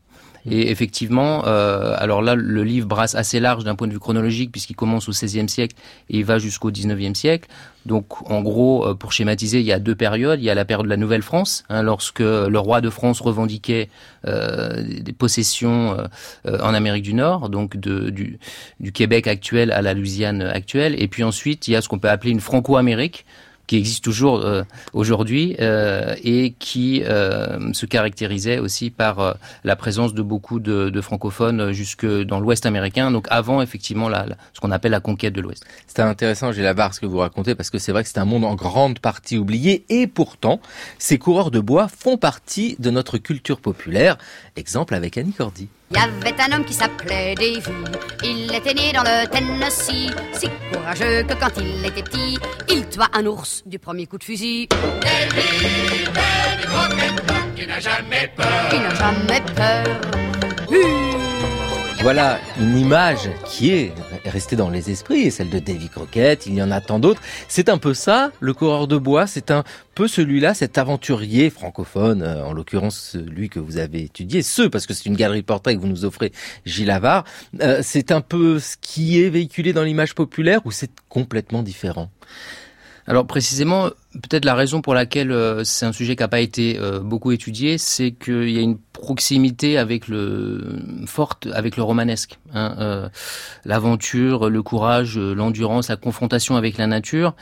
Et 0.50 0.72
effectivement, 0.72 1.46
euh, 1.46 1.96
alors 1.98 2.22
là, 2.22 2.36
le 2.36 2.64
livre 2.64 2.88
brasse 2.88 3.16
assez 3.16 3.40
large 3.40 3.64
d'un 3.64 3.76
point 3.76 3.88
de 3.88 3.94
vue 3.94 4.00
chronologique 4.00 4.52
puisqu'il 4.52 4.76
commence 4.76 5.08
au 5.10 5.12
XVIe 5.12 5.50
siècle 5.50 5.76
et 6.10 6.18
il 6.18 6.26
va 6.26 6.40
jusqu'au 6.40 6.72
XIXe 6.72 7.18
siècle. 7.18 7.50
Donc, 7.86 8.30
en 8.30 8.42
gros, 8.42 8.86
euh, 8.86 8.94
pour 8.94 9.14
schématiser, 9.14 9.60
il 9.60 9.66
y 9.66 9.72
a 9.72 9.80
deux 9.80 9.96
périodes. 9.96 10.42
Il 10.42 10.44
y 10.44 10.50
a 10.50 10.56
la 10.56 10.66
période 10.66 10.86
de 10.86 10.90
la 10.90 10.98
Nouvelle-France, 10.98 11.64
hein, 11.70 11.82
lorsque 11.82 12.20
le 12.20 12.60
roi 12.60 12.82
de 12.82 12.90
France 12.90 13.22
revendiquait 13.22 13.90
euh, 14.28 14.84
des 14.84 15.14
possessions 15.14 15.98
euh, 15.98 16.06
euh, 16.46 16.60
en 16.60 16.74
Amérique 16.74 17.04
du 17.04 17.14
Nord, 17.14 17.50
donc 17.50 17.78
de, 17.78 18.10
du, 18.10 18.38
du 18.82 18.92
Québec 18.92 19.28
actuel 19.28 19.72
à 19.72 19.82
la 19.82 19.94
Louisiane 19.94 20.42
actuelle. 20.42 21.02
Et 21.02 21.08
puis 21.08 21.24
ensuite, 21.24 21.68
il 21.68 21.72
y 21.72 21.76
a 21.78 21.82
ce 21.82 21.88
qu'on 21.88 22.00
peut 22.00 22.10
appeler 22.10 22.32
une 22.32 22.42
Franco-Amérique 22.42 23.26
qui 23.70 23.78
existe 23.78 24.04
toujours 24.04 24.40
euh, 24.42 24.64
aujourd'hui 24.94 25.56
euh, 25.60 26.16
et 26.24 26.56
qui 26.58 27.04
euh, 27.06 27.72
se 27.74 27.86
caractérisait 27.86 28.58
aussi 28.58 28.90
par 28.90 29.20
euh, 29.20 29.34
la 29.64 29.76
présence 29.76 30.16
de 30.16 30.24
beaucoup 30.24 30.60
de, 30.60 30.90
de 30.90 31.02
francophones 31.02 31.72
jusque 31.72 32.04
dans 32.24 32.40
l'Ouest 32.40 32.66
américain, 32.66 33.12
donc 33.12 33.28
avant 33.30 33.62
effectivement 33.62 34.10
la, 34.10 34.26
la- 34.26 34.38
ce 34.54 34.60
qu'on 34.60 34.72
appelle 34.72 34.92
la 34.92 35.02
conquête 35.02 35.34
de 35.34 35.42
l'Ouest. 35.42 35.66
C'est 35.86 36.00
intéressant, 36.00 36.52
j'ai 36.52 36.64
la 36.64 36.74
barre 36.74 36.96
ce 36.96 37.00
que 37.00 37.06
vous 37.06 37.20
racontez, 37.20 37.54
parce 37.54 37.70
que 37.70 37.78
c'est 37.78 37.92
vrai 37.92 38.02
que 38.02 38.10
c'est 38.10 38.18
un 38.18 38.26
monde 38.26 38.44
en 38.44 38.56
grande 38.56 38.98
partie 38.98 39.38
oublié, 39.38 39.86
et 39.90 40.08
pourtant, 40.08 40.60
ces 40.98 41.20
coureurs 41.20 41.52
de 41.52 41.60
bois 41.60 41.88
font 41.90 42.18
partie 42.18 42.76
de 42.80 42.90
notre 42.90 43.20
culture 43.20 43.60
populaire. 43.62 44.18
Exemple 44.56 44.96
avec 44.96 45.16
Annie 45.16 45.34
Cordy. 45.34 45.68
Il 45.92 45.98
y 45.98 46.00
avait 46.00 46.40
un 46.42 46.52
homme 46.56 46.66
qui 46.66 46.74
s'appelait 46.74 47.36
Davy. 47.36 47.64
Il 48.24 48.54
était 48.54 48.74
né 48.74 48.92
dans 48.94 49.02
le 49.02 49.28
Tennessee. 49.28 50.12
Si 50.34 50.48
courageux 50.72 51.24
que 51.24 51.34
quand 51.34 51.50
il 51.58 51.86
était 51.86 52.04
petit, 52.04 52.38
il 52.70 52.88
tua 52.88 53.08
un 53.14 53.26
ours 53.26 53.64
du 53.66 53.80
premier 53.80 54.06
coup 54.06 54.18
de 54.18 54.24
fusil. 54.24 54.70
Il 57.58 57.68
n'a 57.68 57.80
jamais 57.80 58.32
peur. 58.36 58.48
Il 58.72 58.82
n'a 58.82 58.96
jamais 58.96 59.42
peur. 59.56 61.29
Voilà 62.02 62.40
une 62.58 62.78
image 62.78 63.30
qui 63.46 63.72
est 63.72 63.94
restée 64.24 64.56
dans 64.56 64.70
les 64.70 64.90
esprits, 64.90 65.32
celle 65.32 65.50
de 65.50 65.60
Davy 65.60 65.90
Crockett, 65.90 66.46
il 66.46 66.54
y 66.54 66.64
en 66.64 66.72
a 66.72 66.80
tant 66.80 66.98
d'autres. 66.98 67.22
C'est 67.50 67.68
un 67.68 67.78
peu 67.78 67.94
ça, 67.94 68.32
le 68.40 68.54
coureur 68.54 68.88
de 68.88 68.98
bois, 68.98 69.28
c'est 69.28 69.52
un 69.52 69.66
peu 69.96 70.08
celui-là, 70.08 70.54
cet 70.54 70.78
aventurier 70.78 71.50
francophone, 71.50 72.22
euh, 72.22 72.46
en 72.46 72.54
l'occurrence 72.54 72.98
celui 73.12 73.50
que 73.50 73.60
vous 73.60 73.78
avez 73.78 74.04
étudié, 74.04 74.44
ce, 74.44 74.62
parce 74.62 74.88
que 74.88 74.94
c'est 74.94 75.08
une 75.08 75.18
galerie 75.18 75.42
de 75.42 75.46
portraits 75.46 75.76
que 75.76 75.82
vous 75.82 75.90
nous 75.90 76.06
offrez, 76.06 76.32
Gilles 76.66 76.90
Avard. 76.90 77.26
Euh, 77.60 77.82
c'est 77.84 78.14
un 78.14 78.22
peu 78.22 78.60
ce 78.60 78.78
qui 78.80 79.22
est 79.22 79.30
véhiculé 79.30 79.74
dans 79.74 79.84
l'image 79.84 80.16
populaire, 80.16 80.62
ou 80.66 80.72
c'est 80.72 80.92
complètement 81.10 81.64
différent? 81.64 82.10
Alors 83.10 83.26
précisément, 83.26 83.90
peut-être 84.14 84.46
la 84.46 84.54
raison 84.54 84.82
pour 84.82 84.94
laquelle 84.94 85.32
euh, 85.32 85.64
c'est 85.64 85.88
un 85.88 85.92
sujet 85.92 86.16
qui 86.16 86.22
n'a 86.22 86.28
pas 86.28 86.42
été 86.42 86.78
euh, 86.78 87.00
beaucoup 87.00 87.32
étudié, 87.32 87.80
c'est 87.80 88.12
qu'il 88.12 88.52
y 88.52 88.60
a 88.60 88.62
une 88.62 88.78
proximité 88.78 89.80
avec 89.80 90.08
le 90.08 90.80
forte 91.08 91.48
avec 91.52 91.76
le 91.76 91.82
romanesque. 91.82 92.38
hein, 92.54 92.76
euh, 92.78 93.10
L'aventure, 93.66 94.52
le 94.52 94.62
courage, 94.62 95.18
l'endurance, 95.18 95.90
la 95.90 95.96
confrontation 95.96 96.56
avec 96.56 96.78
la 96.78 96.86
nature. 96.86 97.34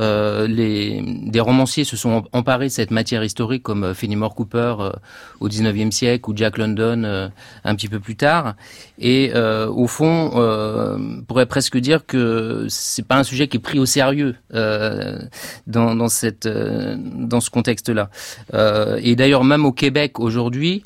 Euh, 0.00 0.46
les, 0.46 1.02
des 1.02 1.40
romanciers 1.40 1.84
se 1.84 1.96
sont 1.96 2.24
emparés 2.32 2.66
de 2.66 2.72
cette 2.72 2.90
matière 2.90 3.22
historique 3.22 3.62
comme 3.62 3.84
euh, 3.84 3.94
Fenimore 3.94 4.34
Cooper 4.34 4.74
euh, 4.80 4.90
au 5.40 5.48
19e 5.48 5.90
siècle 5.90 6.30
ou 6.30 6.36
Jack 6.36 6.58
London 6.58 7.04
euh, 7.04 7.28
un 7.64 7.74
petit 7.74 7.88
peu 7.88 8.00
plus 8.00 8.16
tard. 8.16 8.54
Et 8.98 9.32
au 9.34 9.86
fond, 9.86 10.30
on 10.34 11.22
pourrait 11.22 11.46
presque 11.46 11.76
dire 11.78 12.06
que 12.06 12.66
c'est 12.68 13.06
pas 13.06 13.16
un 13.16 13.24
sujet 13.24 13.48
qui 13.48 13.56
est 13.56 13.60
pris 13.60 13.78
au 13.78 13.86
sérieux 13.86 14.36
dans, 14.52 15.28
dans 15.66 16.08
cette 16.08 16.46
dans 16.46 17.40
ce 17.40 17.50
contexte-là. 17.50 18.10
Et 18.98 19.16
d'ailleurs, 19.16 19.44
même 19.44 19.64
au 19.64 19.72
Québec 19.72 20.20
aujourd'hui. 20.20 20.84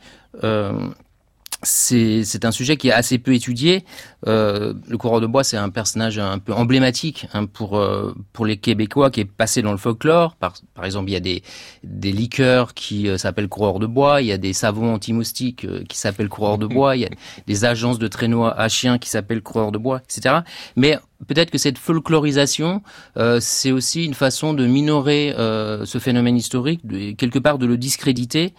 C'est 1.63 2.45
un 2.45 2.53
sujet 2.53 2.77
qui 2.77 2.89
est 2.89 2.93
assez 2.93 3.19
peu 3.19 3.35
étudié. 3.35 3.85
Euh, 4.29 4.75
le 4.89 4.97
coureur 4.97 5.21
de 5.21 5.27
bois, 5.27 5.43
c'est 5.43 5.57
un 5.57 5.71
personnage 5.71 6.19
un 6.19 6.39
peu 6.39 6.53
emblématique 6.53 7.27
hein, 7.33 7.47
pour 7.47 7.77
euh, 7.77 8.15
pour 8.33 8.47
les 8.47 8.59
Québécois 8.59 9.11
qui 9.11 9.21
est 9.21 9.25
passé 9.25 9.61
dans 9.61 9.73
le 9.73 9.79
folklore. 9.79 10.37
Par, 10.37 10.55
par 10.75 10.85
exemple, 10.85 11.11
il 11.11 11.15
y 11.15 11.17
a 11.17 11.21
des 11.21 11.43
des 11.83 12.13
liqueurs 12.13 12.75
qui 12.75 13.09
euh, 13.09 13.19
s'appellent 13.19 13.49
coureurs 13.49 13.81
de 13.81 13.87
bois. 13.87 14.23
Il 14.23 14.29
y 14.29 14.33
a 14.33 14.39
des 14.39 14.53
savons 14.53 14.95
anti-moustiques 14.95 15.65
euh, 15.65 15.83
qui 15.89 15.99
s'appellent 15.99 16.29
coureurs 16.29 16.59
de 16.59 16.67
bois. 16.75 16.95
Il 16.95 17.01
y 17.01 17.07
a 17.07 17.11
des 17.49 17.65
agences 17.65 17.99
de 17.99 18.07
traîneaux 18.07 18.45
à 18.45 18.69
chiens 18.69 18.99
qui 18.99 19.11
s'appellent 19.11 19.43
coureurs 19.43 19.73
de 19.73 19.79
bois, 19.79 20.01
etc. 20.05 20.41
Mais 20.77 20.99
peut-être 21.27 21.51
que 21.51 21.59
cette 21.59 21.79
folklorisation, 21.79 22.83
euh, 23.17 23.39
c'est 23.41 23.73
aussi 23.73 24.05
une 24.05 24.15
façon 24.15 24.55
de 24.55 24.67
minorer 24.67 25.35
euh, 25.37 25.85
ce 25.85 25.99
phénomène 25.99 26.37
historique, 26.37 26.87
de, 26.87 27.13
quelque 27.13 27.39
part 27.39 27.59
de 27.59 27.67
le 27.67 27.77
discréditer. 27.77 28.55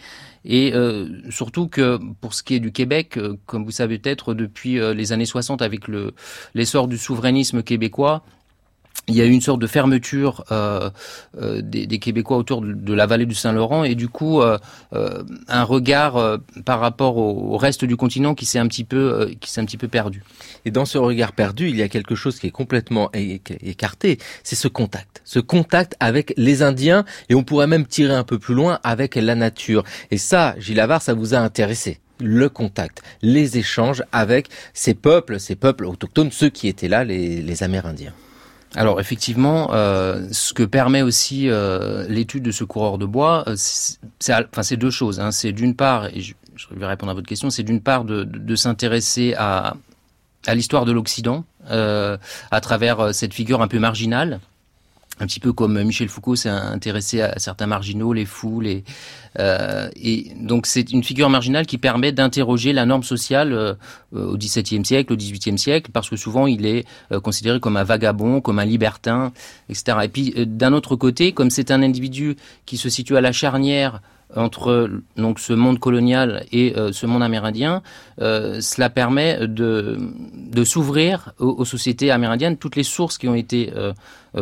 Et 0.45 0.73
euh, 0.73 1.07
surtout 1.29 1.67
que 1.67 1.99
pour 2.21 2.33
ce 2.33 2.43
qui 2.43 2.55
est 2.55 2.59
du 2.59 2.71
Québec, 2.71 3.17
euh, 3.17 3.37
comme 3.45 3.65
vous 3.65 3.71
savez 3.71 3.99
peut-être, 3.99 4.33
depuis 4.33 4.79
euh, 4.79 4.93
les 4.93 5.11
années 5.11 5.25
60, 5.25 5.61
avec 5.61 5.87
le 5.87 6.13
l'essor 6.53 6.87
du 6.87 6.97
souverainisme 6.97 7.63
québécois, 7.63 8.23
il 9.09 9.15
y 9.15 9.21
a 9.21 9.25
eu 9.25 9.31
une 9.31 9.41
sorte 9.41 9.59
de 9.59 9.67
fermeture 9.67 10.45
euh, 10.51 10.89
euh, 11.41 11.61
des, 11.61 11.87
des, 11.87 11.99
Québécois 11.99 12.37
autour 12.37 12.61
de, 12.61 12.93
la 12.93 13.05
vallée 13.05 13.25
du 13.25 13.35
Saint-Laurent 13.35 13.83
et 13.83 13.95
du 13.95 14.07
coup 14.07 14.41
euh, 14.41 14.57
euh 14.93 15.23
un 15.47 15.63
regard 15.63 16.17
euh, 16.17 16.37
par 16.65 16.79
rapport 16.79 17.17
au, 17.17 17.57
reste 17.57 17.85
du 17.85 17.97
continent 17.97 18.35
qui 18.35 18.45
s'est 18.45 18.59
un 18.59 18.67
petit 18.67 18.83
peu 18.83 19.31
qui 19.39 19.51
s'est 19.51 19.61
un 19.61 19.65
petit 19.65 19.77
peu 19.77 19.87
perdu. 19.87 20.23
Et 20.65 20.71
dans 20.71 20.85
ce 20.85 20.97
regard 20.97 21.33
perdu, 21.33 21.69
il 21.69 21.75
y 21.75 21.81
a 21.81 21.89
quelque 21.89 22.15
chose 22.15 22.39
qui 22.39 22.47
est 22.47 22.51
complètement 22.51 23.09
écarté, 23.13 24.19
c'est 24.43 24.55
ce 24.55 24.67
contact, 24.67 25.21
ce 25.25 25.39
contact 25.39 25.95
avec 25.99 26.33
les 26.37 26.61
Indiens 26.61 27.03
et 27.29 27.35
on 27.35 27.43
pourrait 27.43 27.67
même 27.67 27.85
tirer 27.85 28.13
un 28.13 28.23
peu 28.23 28.37
plus 28.37 28.53
loin 28.53 28.79
avec 28.83 29.15
la 29.15 29.35
nature. 29.35 29.83
Et 30.11 30.17
ça, 30.17 30.55
Gilles 30.59 30.79
Avard, 30.79 31.01
ça 31.01 31.13
vous 31.13 31.33
a 31.33 31.39
intéressé 31.39 31.99
le 32.21 32.49
contact, 32.49 33.01
les 33.21 33.57
échanges 33.57 34.03
avec 34.11 34.49
ces 34.73 34.93
peuples, 34.93 35.39
ces 35.39 35.55
peuples 35.55 35.85
autochtones, 35.85 36.31
ceux 36.31 36.49
qui 36.49 36.67
étaient 36.67 36.89
là, 36.89 37.03
les, 37.03 37.41
les 37.41 37.63
Amérindiens. 37.63 38.13
Alors 38.75 38.99
effectivement, 38.99 39.69
euh, 39.73 40.27
ce 40.31 40.53
que 40.53 40.63
permet 40.63 41.01
aussi 41.01 41.49
euh, 41.49 42.05
l'étude 42.07 42.43
de 42.43 42.51
ce 42.51 42.63
coureur 42.63 42.97
de 42.97 43.05
bois, 43.05 43.43
euh, 43.47 43.55
c'est 43.57 44.33
enfin 44.33 44.63
c'est 44.63 44.77
deux 44.77 44.91
choses. 44.91 45.19
Hein. 45.19 45.31
C'est 45.31 45.51
d'une 45.51 45.75
part, 45.75 46.05
et 46.07 46.21
je, 46.21 46.33
vais 46.71 46.85
répondre 46.85 47.11
à 47.11 47.15
votre 47.15 47.27
question, 47.27 47.49
c'est 47.49 47.63
d'une 47.63 47.81
part 47.81 48.03
de, 48.03 48.55
s'intéresser 48.55 49.33
à, 49.37 49.75
l'histoire 50.53 50.85
de 50.85 50.91
l'Occident 50.91 51.45
à 51.67 52.61
travers 52.61 53.13
cette 53.13 53.33
figure 53.33 53.61
un 53.61 53.67
peu 53.67 53.79
marginale 53.79 54.39
un 55.19 55.27
petit 55.27 55.39
peu 55.39 55.53
comme 55.53 55.81
Michel 55.83 56.09
Foucault 56.09 56.35
s'est 56.35 56.49
intéressé 56.49 57.21
à 57.21 57.37
certains 57.39 57.67
marginaux, 57.67 58.13
les 58.13 58.25
fous, 58.25 58.61
les 58.61 58.83
euh, 59.39 59.89
et 59.95 60.31
donc 60.39 60.65
c'est 60.65 60.91
une 60.91 61.03
figure 61.03 61.29
marginale 61.29 61.65
qui 61.65 61.77
permet 61.77 62.11
d'interroger 62.11 62.73
la 62.73 62.85
norme 62.85 63.03
sociale 63.03 63.53
euh, 63.53 63.75
au 64.13 64.37
XVIIe 64.37 64.83
siècle, 64.85 65.13
au 65.13 65.17
XVIIIe 65.17 65.57
siècle, 65.57 65.91
parce 65.91 66.09
que 66.09 66.15
souvent 66.15 66.47
il 66.47 66.65
est 66.65 66.85
euh, 67.11 67.19
considéré 67.19 67.59
comme 67.59 67.77
un 67.77 67.83
vagabond, 67.83 68.41
comme 68.41 68.59
un 68.59 68.65
libertin, 68.65 69.31
etc. 69.69 69.97
Et 70.03 70.07
puis 70.07 70.33
euh, 70.37 70.45
d'un 70.45 70.73
autre 70.73 70.95
côté, 70.95 71.33
comme 71.33 71.49
c'est 71.49 71.71
un 71.71 71.83
individu 71.83 72.37
qui 72.65 72.77
se 72.77 72.89
situe 72.89 73.17
à 73.17 73.21
la 73.21 73.31
charnière 73.31 74.01
entre 74.35 74.89
donc 75.17 75.39
ce 75.39 75.53
monde 75.53 75.79
colonial 75.79 76.45
et 76.51 76.77
euh, 76.77 76.91
ce 76.91 77.05
monde 77.05 77.23
amérindien, 77.23 77.81
euh, 78.21 78.61
cela 78.61 78.89
permet 78.89 79.47
de, 79.47 79.97
s'ouvrir 80.63 81.33
aux, 81.39 81.65
sociétés 81.65 82.11
amérindiennes. 82.11 82.57
Toutes 82.57 82.75
les 82.75 82.83
sources 82.83 83.17
qui 83.17 83.27
ont 83.27 83.35
été 83.35 83.71
euh, 83.75 83.93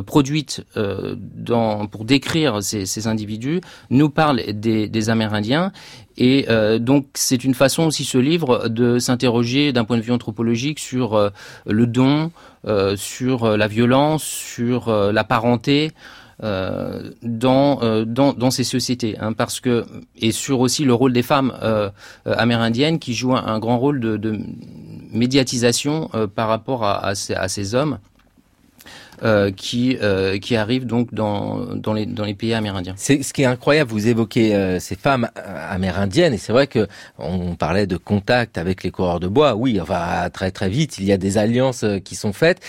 produites 0.06 0.66
pour 0.74 2.04
décrire 2.04 2.62
ces, 2.62 2.86
ces, 2.86 3.08
individus 3.08 3.62
nous 3.90 4.10
parlent 4.10 4.42
des, 4.52 4.90
des 4.90 5.10
Amérindiens. 5.10 5.72
Et 6.18 6.46
donc 6.80 7.06
c'est 7.14 7.46
une 7.46 7.54
façon 7.54 7.84
aussi 7.84 8.04
ce 8.04 8.18
livre 8.18 8.68
de 8.68 9.00
s'interroger 9.00 9.72
d'un 9.72 9.86
point 9.86 9.96
de 9.96 10.02
vue 10.02 10.12
anthropologique 10.12 10.80
sur 10.80 11.32
le 11.66 11.88
don, 11.88 12.32
sur 12.98 13.56
la 13.56 13.68
violence, 13.68 14.24
sur 14.24 14.92
la 14.92 15.24
parenté. 15.24 15.94
Euh, 16.44 17.10
dans, 17.24 17.82
euh, 17.82 18.06
dans, 18.06 18.32
dans 18.32 18.52
ces 18.52 18.64
sociétés, 18.64 19.18
hein, 19.20 19.34
parce 19.34 19.60
que 19.60 19.86
et 20.16 20.32
sur 20.32 20.60
aussi 20.60 20.86
le 20.86 20.94
rôle 20.94 21.12
des 21.12 21.24
femmes 21.24 21.52
euh, 21.64 21.90
amérindiennes 22.26 23.00
qui 23.00 23.16
jouent 23.16 23.36
un, 23.36 23.58
grand 23.58 23.80
rôle 23.80 24.00
de, 24.00 24.40
médiatisation 25.12 26.12
par 26.36 26.48
rapport 26.48 26.84
à, 26.84 27.16
ces, 27.16 27.34
à 27.34 27.48
ces 27.48 27.74
hommes. 27.74 27.98
Euh, 29.24 29.49
qui 29.49 29.97
euh, 29.99 30.38
qui 30.38 30.55
arrivent 30.55 30.86
donc 30.86 31.11
dans 31.11 31.76
dans 31.76 31.93
les 31.93 32.05
dans 32.05 32.24
les 32.24 32.36
pays 32.36 32.53
amérindiens. 32.53 32.93
C'est 32.97 33.24
ce 33.24 33.34
qui 33.34 33.41
est 33.41 33.45
incroyable. 33.45 33.89
Vous 33.89 34.07
évoquez 34.07 34.53
euh, 34.53 34.80
ces 34.80 34.95
femmes 34.95 35.28
amérindiennes 35.36 36.36
et 36.36 36.38
c'est 36.38 36.53
vrai 36.53 36.68
que 36.68 36.88
on 37.18 37.55
parlait 37.55 37.88
de 37.88 37.97
contact 37.97 38.59
avec 38.59 38.84
les 38.84 38.91
coureurs 38.91 39.20
de 39.20 39.28
bois. 39.28 39.55
Oui, 39.55 39.82
enfin 39.82 40.30
très 40.32 40.51
très 40.51 40.70
vite, 40.70 40.99
il 40.99 41.05
y 41.05 41.11
a 41.11 41.18
des 41.18 41.39
alliances 41.39 41.84
qui 42.05 42.13
sont 42.13 42.32
faites. 42.32 42.61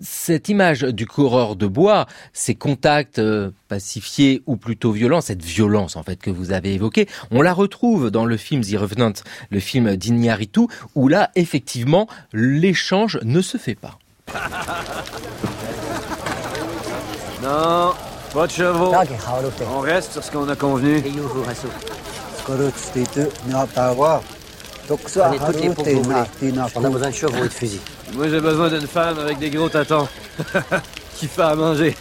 cette 0.00 0.48
image 0.48 0.80
du 0.80 1.06
coureur 1.06 1.54
de 1.54 1.66
bois, 1.66 2.06
ces 2.32 2.54
contacts 2.54 3.20
pacifiés 3.68 4.42
ou 4.46 4.56
plutôt 4.56 4.90
violents, 4.90 5.20
cette 5.20 5.44
violence 5.44 5.96
en 5.96 6.02
fait 6.02 6.16
que 6.16 6.30
vous 6.30 6.52
avez 6.52 6.72
évoquée, 6.72 7.08
on 7.30 7.42
la 7.42 7.52
retrouve 7.52 8.10
dans 8.10 8.24
le 8.24 8.38
film 8.38 8.62
The 8.62 8.76
Revenant, 8.76 9.12
le 9.50 9.60
film 9.60 9.96
d'Iñárritu, 9.96 10.62
où 10.94 11.08
là 11.08 11.30
effectivement 11.34 12.08
l'échange 12.32 13.18
ne 13.22 13.42
se 13.42 13.58
fait 13.58 13.74
pas. 13.74 13.98
Non, 17.42 17.92
pas 18.32 18.46
de 18.46 18.52
chevaux. 18.52 18.92
On 19.74 19.80
reste 19.80 20.12
sur 20.12 20.24
ce 20.24 20.30
qu'on 20.30 20.48
a 20.48 20.56
convenu. 20.56 21.02
On 26.74 26.84
a 26.84 26.90
besoin 26.90 27.10
de 27.10 27.14
chevaux 27.14 27.44
et 27.44 27.48
de 27.48 27.48
fusils. 27.48 27.80
Moi, 28.14 28.28
j'ai 28.28 28.40
besoin 28.40 28.68
d'une 28.68 28.86
femme 28.86 29.18
avec 29.18 29.38
des 29.38 29.50
gros 29.50 29.68
tâtons. 29.68 30.08
qui 31.16 31.28
fait 31.28 31.42
à 31.42 31.54
manger. 31.54 31.96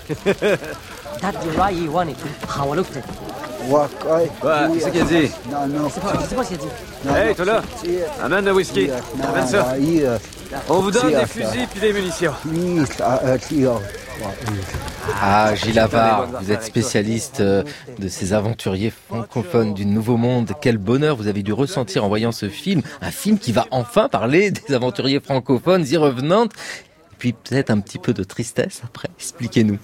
Ouais, 3.70 4.30
qu'est-ce 4.74 4.90
qu'il 4.90 5.02
a 5.02 5.06
dit? 5.06 5.32
Non, 5.52 5.68
non. 5.68 5.90
C'est 5.90 6.02
pas, 6.36 6.44
ce 6.44 6.50
qu'il 6.50 6.58
a 6.58 6.62
dit? 6.62 7.10
Hey, 7.10 7.36
toi 7.36 7.46
là, 7.46 7.62
amène 8.22 8.46
le 8.46 8.54
whisky. 8.54 8.90
Amène 9.22 9.48
ça. 9.48 9.76
On 10.70 10.80
vous 10.80 10.92
donne 10.92 11.10
des 11.10 11.26
fusils 11.26 11.68
puis 11.72 11.80
des 11.80 11.94
munitions. 11.94 12.34
Ah, 15.22 15.56
Gilles 15.56 15.80
Avard, 15.80 16.28
vous 16.42 16.52
êtes 16.52 16.64
spécialiste 16.64 17.40
euh, 17.40 17.64
de 18.00 18.08
ces 18.08 18.34
aventuriers 18.34 18.92
francophones 18.92 19.74
du 19.74 19.86
Nouveau 19.86 20.18
Monde. 20.18 20.52
Quel 20.62 20.78
bonheur 20.78 21.16
vous 21.16 21.28
avez 21.28 21.44
dû 21.44 21.52
ressentir 21.52 22.06
en 22.06 22.08
voyant 22.08 22.32
ce 22.32 22.48
film. 22.48 22.82
Un 23.02 23.12
film 23.12 23.38
qui 23.38 23.52
va 23.52 23.66
enfin 23.72 24.08
parler 24.10 24.52
des 24.52 24.74
aventuriers 24.74 25.20
francophones 25.20 25.86
y 25.88 25.98
revenant. 25.98 26.46
Et 26.46 26.50
puis 27.18 27.34
peut-être 27.34 27.70
un 27.70 27.80
petit 27.80 28.00
peu 28.00 28.14
de 28.14 28.24
tristesse 28.24 28.82
après. 28.84 29.10
Expliquez-nous. 29.18 29.80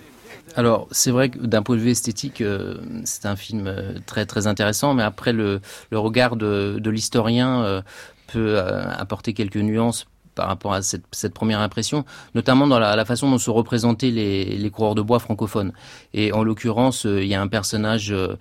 Alors, 0.56 0.88
c'est 0.92 1.12
vrai 1.12 1.30
que 1.30 1.40
d'un 1.40 1.62
point 1.62 1.76
de 1.76 1.82
vue 1.82 1.92
esthétique, 1.92 2.42
euh, 2.42 2.78
c'est 3.06 3.26
un 3.26 3.36
film 3.36 3.68
euh, 3.68 3.94
très 4.06 4.26
très 4.26 4.48
intéressant, 4.48 4.94
mais 4.94 5.04
après 5.04 5.34
le, 5.34 5.62
regard 5.92 6.36
de, 6.36 6.82
l'historien 6.90 7.84
peut 8.28 8.60
apporter 8.60 9.34
quelques 9.34 9.58
nuances 9.58 10.08
par 10.40 10.48
rapport 10.48 10.74
à 10.74 10.82
cette, 10.82 11.34
première 11.34 11.60
impression, 11.60 12.06
notamment 12.34 12.66
dans 12.66 12.80
la, 12.80 13.04
façon 13.04 13.30
dont 13.30 13.38
se 13.38 13.50
représentaient 13.50 14.10
les, 14.10 14.46
les 14.46 14.70
coureurs 14.70 14.96
de 14.96 15.02
bois 15.02 15.20
francophones. 15.20 15.74
Et 16.14 16.32
en 16.32 16.46
l'occurrence, 16.46 17.06
euh, 17.06 17.22
il 17.22 17.28
y 17.28 17.36
a 17.36 17.42
un 17.42 17.50
personnage 17.50 18.14
euh, 18.14 18.38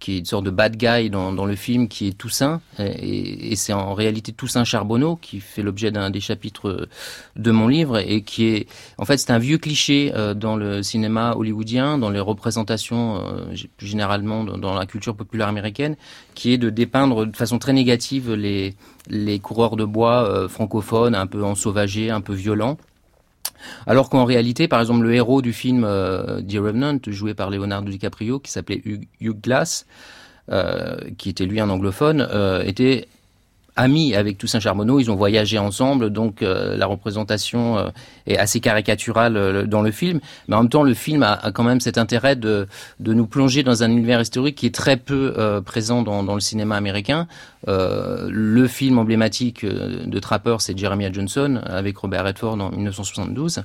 qui 0.00 0.16
est 0.16 0.18
une 0.18 0.24
sorte 0.24 0.44
de 0.44 0.50
bad 0.50 0.76
guy 0.76 1.08
dans, 1.08 1.32
dans 1.32 1.46
le 1.46 1.54
film, 1.54 1.88
qui 1.88 2.08
est 2.08 2.18
Toussaint, 2.18 2.60
et, 2.78 3.52
et 3.52 3.56
c'est 3.56 3.72
en 3.72 3.94
réalité 3.94 4.32
Toussaint 4.32 4.64
Charbonneau 4.64 5.16
qui 5.16 5.40
fait 5.40 5.62
l'objet 5.62 5.90
d'un 5.90 6.10
des 6.10 6.20
chapitres 6.20 6.88
de 7.36 7.50
mon 7.50 7.68
livre, 7.68 7.98
et 7.98 8.22
qui 8.22 8.46
est, 8.46 8.66
en 8.98 9.04
fait, 9.04 9.16
c'est 9.16 9.30
un 9.30 9.38
vieux 9.38 9.58
cliché 9.58 10.12
euh, 10.14 10.34
dans 10.34 10.56
le 10.56 10.82
cinéma 10.82 11.34
hollywoodien, 11.36 11.98
dans 11.98 12.10
les 12.10 12.20
représentations, 12.20 13.16
euh, 13.16 13.54
plus 13.76 13.86
généralement 13.86 14.44
dans 14.44 14.74
la 14.74 14.86
culture 14.86 15.16
populaire 15.16 15.48
américaine, 15.48 15.96
qui 16.34 16.52
est 16.52 16.58
de 16.58 16.70
dépeindre 16.70 17.26
de 17.26 17.36
façon 17.36 17.58
très 17.58 17.72
négative 17.72 18.32
les, 18.34 18.74
les 19.08 19.38
coureurs 19.38 19.76
de 19.76 19.84
bois 19.84 20.28
euh, 20.28 20.48
francophones, 20.48 21.14
un 21.14 21.26
peu 21.26 21.44
ensauvagés, 21.44 22.10
un 22.10 22.20
peu 22.20 22.34
violents. 22.34 22.76
Alors 23.86 24.10
qu'en 24.10 24.24
réalité, 24.24 24.68
par 24.68 24.80
exemple, 24.80 25.02
le 25.02 25.14
héros 25.14 25.42
du 25.42 25.52
film 25.52 25.84
euh, 25.84 26.40
The 26.42 26.56
Revenant, 26.56 26.98
joué 27.06 27.34
par 27.34 27.50
Leonardo 27.50 27.90
DiCaprio, 27.90 28.38
qui 28.38 28.50
s'appelait 28.50 28.82
Hugh 28.84 29.40
Glass, 29.40 29.86
euh, 30.50 30.96
qui 31.16 31.30
était 31.30 31.46
lui 31.46 31.60
un 31.60 31.70
anglophone, 31.70 32.26
euh, 32.30 32.62
était 32.64 33.08
amis 33.76 34.14
avec 34.14 34.38
Toussaint 34.38 34.60
Charbonneau, 34.60 35.00
ils 35.00 35.10
ont 35.10 35.16
voyagé 35.16 35.58
ensemble, 35.58 36.10
donc 36.10 36.42
euh, 36.42 36.76
la 36.76 36.86
représentation 36.86 37.78
euh, 37.78 37.88
est 38.26 38.38
assez 38.38 38.60
caricaturale 38.60 39.36
euh, 39.36 39.66
dans 39.66 39.82
le 39.82 39.90
film, 39.90 40.20
mais 40.48 40.56
en 40.56 40.62
même 40.62 40.68
temps 40.68 40.84
le 40.84 40.94
film 40.94 41.22
a, 41.22 41.32
a, 41.32 41.50
quand 41.50 41.64
même 41.64 41.80
cet 41.80 41.98
intérêt 41.98 42.36
de, 42.36 42.68
de 43.00 43.14
nous 43.14 43.26
plonger 43.26 43.62
dans 43.62 43.82
un 43.82 43.90
univers 43.90 44.20
historique 44.20 44.56
qui 44.56 44.66
est 44.66 44.74
très 44.74 44.96
peu 44.96 45.34
présent 45.64 46.02
dans, 46.02 46.34
le 46.34 46.40
cinéma 46.40 46.76
américain. 46.76 47.26
le 47.66 48.66
film 48.66 48.98
emblématique 48.98 49.64
de 49.64 50.18
Trapper, 50.18 50.56
c'est 50.60 50.76
Jeremiah 50.76 51.12
Johnson 51.12 51.60
avec 51.64 51.96
Robert 51.98 52.24
Redford 52.24 52.60
en 52.60 52.70
1972. 52.70 53.62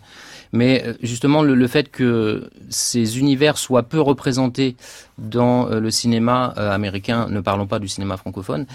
Mais 0.52 0.84
euh, 0.86 0.94
justement, 1.02 1.44
le, 1.44 1.68
fait 1.68 1.90
que 1.90 2.50
ces 2.70 3.20
univers 3.20 3.58
soient 3.58 3.84
peu 3.84 4.02
représentés 4.02 4.76
dans 5.18 5.70
euh, 5.70 5.80
le 5.80 5.92
cinéma 5.92 6.54
euh, 6.58 6.72
américain, 6.72 7.28
ne 7.30 7.40
parlons 7.40 7.68
pas 7.68 7.80
du 7.80 7.88
cinéma 7.88 8.18
francophone, 8.18 8.66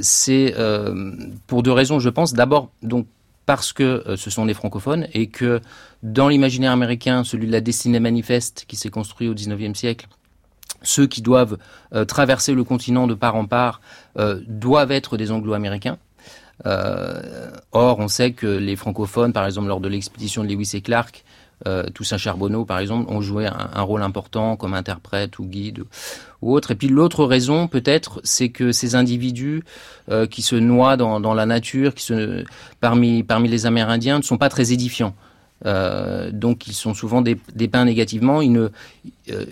c'est 0.00 0.54
pour 1.46 1.62
deux 1.62 1.72
raisons, 1.72 1.98
je 1.98 2.08
pense. 2.08 2.34
D'abord, 2.34 2.70
donc 2.82 3.06
parce 3.46 3.72
que 3.72 4.04
ce 4.16 4.30
sont 4.30 4.44
des 4.44 4.54
francophones 4.54 5.08
et 5.14 5.28
que 5.28 5.60
dans 6.02 6.28
l'imaginaire 6.28 6.72
américain, 6.72 7.24
celui 7.24 7.46
de 7.46 7.52
la 7.52 7.60
destinée 7.60 8.00
manifeste 8.00 8.66
qui 8.68 8.76
s'est 8.76 8.90
construit 8.90 9.28
au 9.28 9.34
XIXe 9.34 9.78
siècle, 9.78 10.06
ceux 10.82 11.06
qui 11.06 11.22
doivent 11.22 11.56
traverser 12.06 12.52
le 12.52 12.62
continent 12.62 13.06
de 13.06 13.14
part 13.14 13.36
en 13.36 13.46
part 13.46 13.80
doivent 14.46 14.92
être 14.92 15.16
des 15.16 15.30
anglo-américains. 15.30 15.98
Euh, 16.66 17.50
or, 17.72 17.98
on 17.98 18.08
sait 18.08 18.32
que 18.32 18.46
les 18.46 18.76
francophones, 18.76 19.32
par 19.32 19.46
exemple, 19.46 19.68
lors 19.68 19.80
de 19.80 19.88
l'expédition 19.88 20.42
de 20.44 20.48
Lewis 20.48 20.70
et 20.74 20.80
Clark, 20.80 21.24
euh, 21.66 21.84
Toussaint 21.92 22.18
Charbonneau, 22.18 22.64
par 22.64 22.78
exemple, 22.78 23.10
ont 23.10 23.20
joué 23.20 23.46
un, 23.46 23.70
un, 23.74 23.82
rôle 23.82 24.02
important 24.02 24.56
comme 24.56 24.74
interprète 24.74 25.38
ou 25.40 25.44
guide 25.44 25.84
ou 26.40 26.54
autre. 26.54 26.70
Et 26.70 26.74
puis 26.76 26.88
l'autre 26.88 27.24
raison, 27.24 27.66
peut-être, 27.66 28.20
c'est 28.22 28.48
que 28.50 28.70
ces 28.70 28.94
individus 28.94 29.64
euh, 30.08 30.26
qui 30.26 30.42
se 30.42 30.54
noient 30.54 30.96
dans, 30.96 31.18
dans, 31.18 31.34
la 31.34 31.46
nature, 31.46 31.94
qui 31.94 32.04
se, 32.04 32.44
parmi, 32.80 33.24
parmi 33.24 33.48
les 33.48 33.66
Amérindiens, 33.66 34.18
ne 34.18 34.22
sont 34.22 34.38
pas 34.38 34.48
très 34.48 34.72
édifiants. 34.72 35.14
Euh, 35.66 36.30
donc 36.30 36.68
ils 36.68 36.72
sont 36.72 36.94
souvent 36.94 37.22
dépeints 37.22 37.84
négativement. 37.84 38.40
Ils 38.40 38.52
ne 38.52 38.68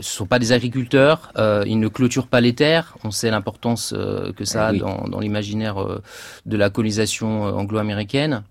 sont 0.00 0.26
pas 0.26 0.38
des 0.38 0.52
agriculteurs. 0.52 1.32
ils 1.66 1.78
ne 1.78 1.88
clôturent 1.88 2.28
pas 2.28 2.40
les 2.40 2.54
terres. 2.54 2.96
On 3.04 3.10
sait 3.10 3.30
l'importance 3.30 3.94
que 4.36 4.44
ça 4.44 4.68
a 4.68 4.72
eh 4.74 4.78
dans, 4.78 5.08
dans 5.08 5.20
l'imaginaire 5.20 5.76
de 6.46 6.56
la 6.56 6.70
colonisation 6.70 7.44
anglo-américaine. 7.44 8.42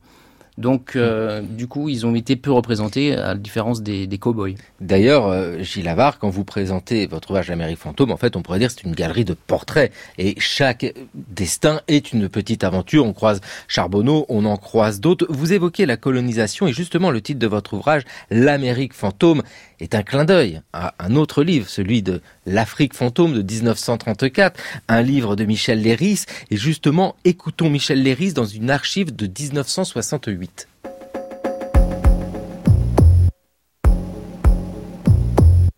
Donc, 0.58 0.96
euh, 0.96 1.42
du 1.42 1.68
coup, 1.68 1.90
ils 1.90 2.06
ont 2.06 2.16
été 2.16 2.36
peu 2.36 2.52
représentés, 2.52 3.14
à 3.14 3.30
la 3.30 3.36
différence 3.36 3.82
des, 3.82 4.08
des 4.08 4.18
cow-boys. 4.18 4.56
D'ailleurs, 4.80 5.28
euh, 5.28 5.62
Gilles 5.62 5.88
Avard, 5.88 6.18
quand 6.18 6.30
vous 6.30 6.46
présentez 6.46 7.08
votre 7.08 7.32
ouvrage 7.32 7.52
Amérique 7.52 7.80
fantôme, 7.80 8.12
en 8.12 8.18
fait, 8.18 8.36
on 8.36 8.42
pourrait 8.42 8.60
dire 8.60 8.70
que 8.70 8.76
c'est 8.80 8.88
une 8.88 8.96
galerie 8.96 9.26
de 9.26 9.34
portraits. 9.34 9.92
Et 10.18 10.36
chaque 10.40 10.94
destin 11.14 11.82
est 11.88 12.14
une 12.14 12.30
petite 12.30 12.64
aventure. 12.64 13.06
On 13.06 13.14
croise 13.14 13.42
Charbonneau, 13.68 14.26
on 14.30 14.46
en 14.46 14.56
croise 14.56 15.02
d'autres. 15.02 15.26
Vous 15.30 15.52
évoquez 15.52 15.86
la 15.86 15.98
colonisation 15.98 16.68
et 16.68 16.74
justement 16.74 17.12
le 17.12 17.22
titre 17.22 17.40
de 17.40 17.48
votre 17.48 17.74
ouvrage, 17.74 18.04
L'Amérique 18.30 18.94
fantôme, 18.94 19.44
est 19.80 19.96
un 19.96 20.04
clin 20.04 20.26
d'œil 20.26 20.62
à 20.74 20.94
un 21.00 21.16
autre 21.16 21.44
livre, 21.44 21.70
celui 21.70 22.02
de 22.02 22.22
L'Afrique 22.46 22.94
fantôme 22.94 23.34
de 23.34 23.42
1934, 23.42 24.60
un 24.88 25.02
livre 25.02 25.36
de 25.36 25.46
Michel 25.46 25.82
Léris. 25.82 26.26
Et 26.52 26.58
justement, 26.58 27.16
écoutons 27.26 27.70
Michel 27.70 28.02
Léris 28.04 28.34
dans 28.34 28.46
une 28.46 28.70
archive 28.70 29.16
de 29.16 29.28
1968. 29.28 30.68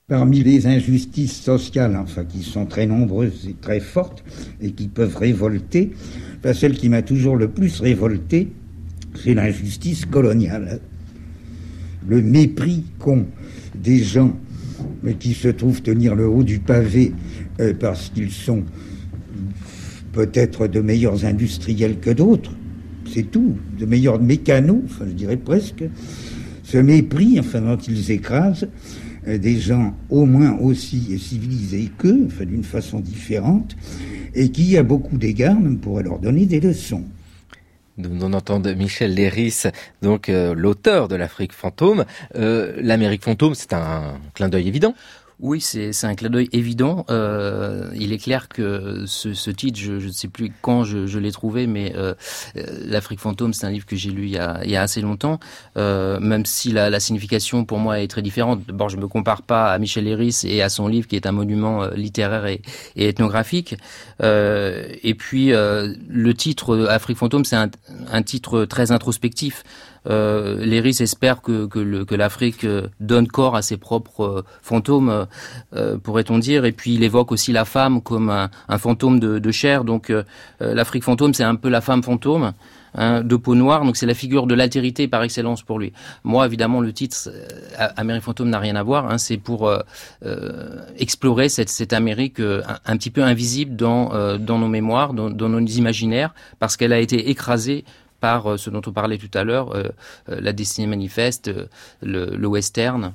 Parmi 0.10 0.42
les 0.42 0.68
injustices 0.68 1.42
sociales, 1.42 1.98
enfin, 1.98 2.24
qui 2.24 2.42
sont 2.42 2.66
très 2.66 2.86
nombreuses 2.86 3.46
et 3.50 3.56
très 3.60 3.82
fortes 3.82 4.24
et 4.62 4.72
qui 4.72 4.88
peuvent 4.88 5.18
révolter, 5.18 5.92
ben, 6.42 6.54
celle 6.54 6.78
qui 6.78 6.88
m'a 6.88 7.02
toujours 7.02 7.36
le 7.36 7.50
plus 7.50 7.82
révolté, 7.82 8.48
c'est 9.22 9.34
l'injustice 9.34 10.06
coloniale. 10.06 10.80
Le 12.08 12.22
mépris 12.22 12.86
qu'ont 13.00 13.26
des 13.88 14.04
gens 14.04 14.36
qui 15.20 15.34
se 15.34 15.48
trouvent 15.48 15.82
tenir 15.82 16.14
le 16.14 16.28
haut 16.28 16.44
du 16.44 16.60
pavé 16.60 17.14
euh, 17.62 17.74
parce 17.80 18.10
qu'ils 18.10 18.32
sont 18.32 18.64
peut-être 20.12 20.68
de 20.68 20.82
meilleurs 20.82 21.24
industriels 21.24 21.98
que 22.00 22.10
d'autres, 22.10 22.52
c'est 23.14 23.32
tout, 23.32 23.56
de 23.80 23.86
meilleurs 23.86 24.20
mécanos, 24.20 24.82
enfin 24.86 25.06
je 25.08 25.14
dirais 25.14 25.38
presque, 25.38 25.86
ce 26.64 26.78
mépris, 26.78 27.40
enfin 27.40 27.62
dont 27.62 27.78
ils 27.78 28.12
écrasent 28.12 28.68
euh, 29.26 29.38
des 29.38 29.58
gens 29.58 29.96
au 30.10 30.26
moins 30.26 30.58
aussi 30.60 31.18
civilisés 31.18 31.90
qu'eux, 31.98 32.26
enfin 32.28 32.44
d'une 32.44 32.66
façon 32.66 33.00
différente, 33.00 33.78
et 34.36 34.50
qui, 34.50 34.76
à 34.76 34.84
beaucoup 34.84 35.18
d'égards, 35.18 35.58
même 35.58 35.78
pourrait 35.78 36.04
leur 36.04 36.20
donner 36.20 36.46
des 36.46 36.60
leçons. 36.60 37.06
Nous 37.98 38.24
entendons 38.24 38.76
Michel 38.76 39.16
Léris, 39.16 39.64
donc 40.04 40.30
euh, 40.30 40.54
l'auteur 40.54 41.08
de 41.08 41.16
l'Afrique 41.16 41.52
fantôme. 41.52 42.06
Euh, 42.36 42.74
L'Amérique 42.78 43.24
fantôme, 43.24 43.56
c'est 43.56 43.74
un 43.74 44.20
clin 44.36 44.50
d'œil 44.50 44.68
évident. 44.68 44.94
Oui, 45.40 45.62
c'est 45.62 45.94
un 46.04 46.16
clin 46.16 46.32
d'œil 46.32 46.50
évident. 46.52 47.06
Euh, 47.12 47.92
il 47.94 48.12
est 48.12 48.18
clair 48.18 48.48
que 48.48 49.04
ce, 49.06 49.52
titre, 49.52 49.78
je 49.80 49.94
ne 49.94 50.12
sais 50.12 50.28
plus 50.28 50.52
quand 50.64 50.84
je, 50.84 51.20
l'ai 51.20 51.32
trouvé, 51.32 51.68
mais 51.68 51.94
euh, 51.96 52.16
euh, 52.58 52.64
L'Afrique 52.86 53.20
fantôme, 53.20 53.54
c'est 53.54 53.68
un 53.68 53.70
livre 53.70 53.86
que 53.86 53.96
j'ai 53.96 54.10
lu 54.10 54.24
il 54.24 54.32
y, 54.32 54.38
a, 54.40 54.82
assez 54.82 55.00
longtemps, 55.00 55.40
même 55.76 56.46
si 56.46 56.72
la, 56.72 56.90
la, 56.90 57.00
signification 57.00 57.66
pour 57.66 57.78
moi 57.78 58.00
est 58.00 58.08
très 58.08 58.24
différente. 58.24 58.66
D'abord, 58.66 58.90
je 58.90 58.98
me 58.98 59.08
compare 59.08 59.44
pas 59.44 59.72
à 59.72 59.78
Michel 59.78 60.06
Léris 60.06 60.42
et 60.44 60.64
à 60.64 60.70
son 60.70 60.88
livre 60.88 61.08
qui 61.08 61.16
est 61.16 61.28
un 61.28 61.32
monument 61.32 61.86
littéraire 61.90 62.48
et, 62.48 62.64
et 62.96 63.10
ethnographique. 63.10 63.76
Et 64.24 65.16
puis, 65.16 65.50
le 65.50 66.34
titre 66.34 66.88
Afrique 66.90 67.18
fantôme, 67.18 67.46
c'est 67.46 67.58
un 67.58 68.24
titre 68.24 68.66
très 68.66 68.92
introspectif. 68.92 69.64
Euh, 70.10 70.64
Léris 70.64 70.98
espère 71.00 71.42
que, 71.42 71.66
que 71.66 72.16
l'Afrique 72.16 72.64
euh, 72.64 72.88
donne 73.00 73.28
corps 73.28 73.56
à 73.56 73.62
ses 73.62 73.78
propres 73.78 74.24
euh, 74.24 74.42
fantômes, 74.62 75.28
euh, 75.76 75.98
pourrait-on 75.98 76.38
dire. 76.38 76.66
Et 76.66 76.72
puis 76.72 76.94
il 76.94 77.04
évoque 77.04 77.32
aussi 77.32 77.52
la 77.52 77.66
femme 77.66 78.02
comme 78.02 78.30
un, 78.30 78.78
fantôme 78.78 79.20
de, 79.20 79.52
chair. 79.52 79.84
Donc 79.84 80.12
l'Afrique 80.60 81.04
fantôme, 81.04 81.34
c'est 81.34 81.44
un 81.44 81.56
peu 81.56 81.70
la 81.70 81.82
femme 81.82 82.04
fantôme. 82.04 82.54
Hein, 83.00 83.22
de 83.22 83.36
peau 83.36 83.54
noire, 83.54 83.86
donc 83.86 83.96
c'est 83.96 84.08
la 84.08 84.16
figure 84.16 84.48
de 84.48 84.56
l'altérité 84.56 85.08
par 85.08 85.22
excellence 85.22 85.62
pour 85.62 85.78
lui. 85.78 85.94
Moi, 86.24 86.46
évidemment, 86.48 86.82
le 86.82 86.92
titre 86.92 87.30
Amérique 87.96 88.24
fantôme 88.24 88.50
n'a 88.50 88.58
rien 88.58 88.76
à 88.76 88.82
voir. 88.82 89.12
Hein, 89.12 89.20
c'est 89.20 89.38
pour 89.38 89.72
explorer 90.98 91.50
cette, 91.50 91.94
Amérique 91.94 92.40
un, 92.40 92.98
petit 92.98 93.12
peu 93.12 93.24
invisible 93.24 93.76
dans, 93.76 94.10
nos 94.40 94.68
mémoires, 94.68 95.14
dans 95.14 95.50
nos 95.50 95.60
imaginaires, 95.60 96.34
parce 96.60 96.76
qu'elle 96.76 96.94
a 96.94 97.00
été 97.00 97.30
écrasée 97.30 97.84
par 98.20 98.52
euh, 98.52 98.58
ce 98.58 98.70
dont 98.70 98.82
on 98.86 98.92
parlait 98.92 99.18
tout 99.18 99.32
à 99.34 99.44
l'heure, 99.44 99.76
euh, 99.76 99.84
euh, 100.30 100.40
la 100.42 100.54
destinée 100.54 100.88
manifeste, 100.88 101.52
le, 102.02 102.48
western 102.48 103.14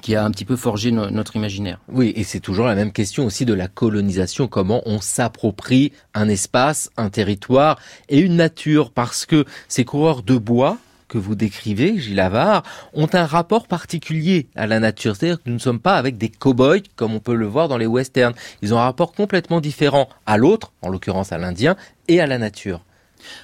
qui 0.00 0.14
a 0.14 0.24
un 0.24 0.30
petit 0.30 0.44
peu 0.44 0.54
forgé 0.54 0.92
notre 0.92 1.34
imaginaire. 1.34 1.80
Oui, 1.88 2.12
et 2.14 2.22
c'est 2.22 2.38
toujours 2.38 2.66
la 2.66 2.76
même 2.76 2.92
question 2.92 3.26
aussi 3.26 3.44
de 3.44 3.52
la 3.52 3.66
colonisation, 3.66 4.46
comment 4.46 4.80
on 4.86 5.00
s'approprie 5.00 5.92
un 6.14 6.28
espace, 6.28 6.88
un 6.96 7.10
territoire 7.10 7.80
et 8.08 8.20
une 8.20 8.36
nature, 8.36 8.92
parce 8.92 9.26
que 9.26 9.44
ces 9.66 9.84
coureurs 9.84 10.22
de 10.22 10.36
bois 10.36 10.78
que 11.08 11.18
vous 11.18 11.34
décrivez, 11.34 11.98
Gilles 11.98 12.20
Avard, 12.20 12.62
ont 12.92 13.08
un 13.12 13.26
rapport 13.26 13.66
particulier 13.66 14.46
à 14.54 14.66
la 14.66 14.78
nature. 14.78 15.16
C'est-à-dire 15.16 15.38
que 15.42 15.48
nous 15.48 15.54
ne 15.54 15.60
sommes 15.60 15.80
pas 15.80 15.96
avec 15.96 16.16
des 16.16 16.28
cow-boys 16.28 16.82
comme 16.94 17.14
on 17.14 17.20
peut 17.20 17.34
le 17.34 17.46
voir 17.46 17.66
dans 17.66 17.78
les 17.78 17.86
westerns. 17.86 18.34
Ils 18.62 18.74
ont 18.74 18.78
un 18.78 18.84
rapport 18.84 19.12
complètement 19.12 19.60
différent 19.60 20.08
à 20.26 20.36
l'autre, 20.36 20.72
en 20.82 20.90
l'occurrence 20.90 21.32
à 21.32 21.38
l'Indien, 21.38 21.76
et 22.06 22.20
à 22.20 22.26
la 22.26 22.38
nature. 22.38 22.82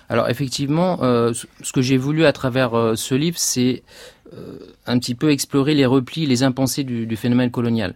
Alors 0.09 0.29
effectivement, 0.29 0.99
euh, 1.03 1.33
ce 1.62 1.72
que 1.72 1.83
j'ai 1.83 1.97
voulu 1.97 2.25
à 2.25 2.33
travers 2.33 2.75
euh, 2.75 2.97
ce 2.97 3.14
livre, 3.14 3.39
c'est 3.39 3.83
euh, 4.33 4.59
un 4.87 4.99
petit 4.99 5.14
peu 5.14 5.31
explorer 5.31 5.75
les 5.75 5.87
replis, 5.87 6.27
les 6.27 6.43
impensés 6.43 6.85
du, 6.85 7.16
phénomène 7.16 7.51
colonial. 7.51 7.95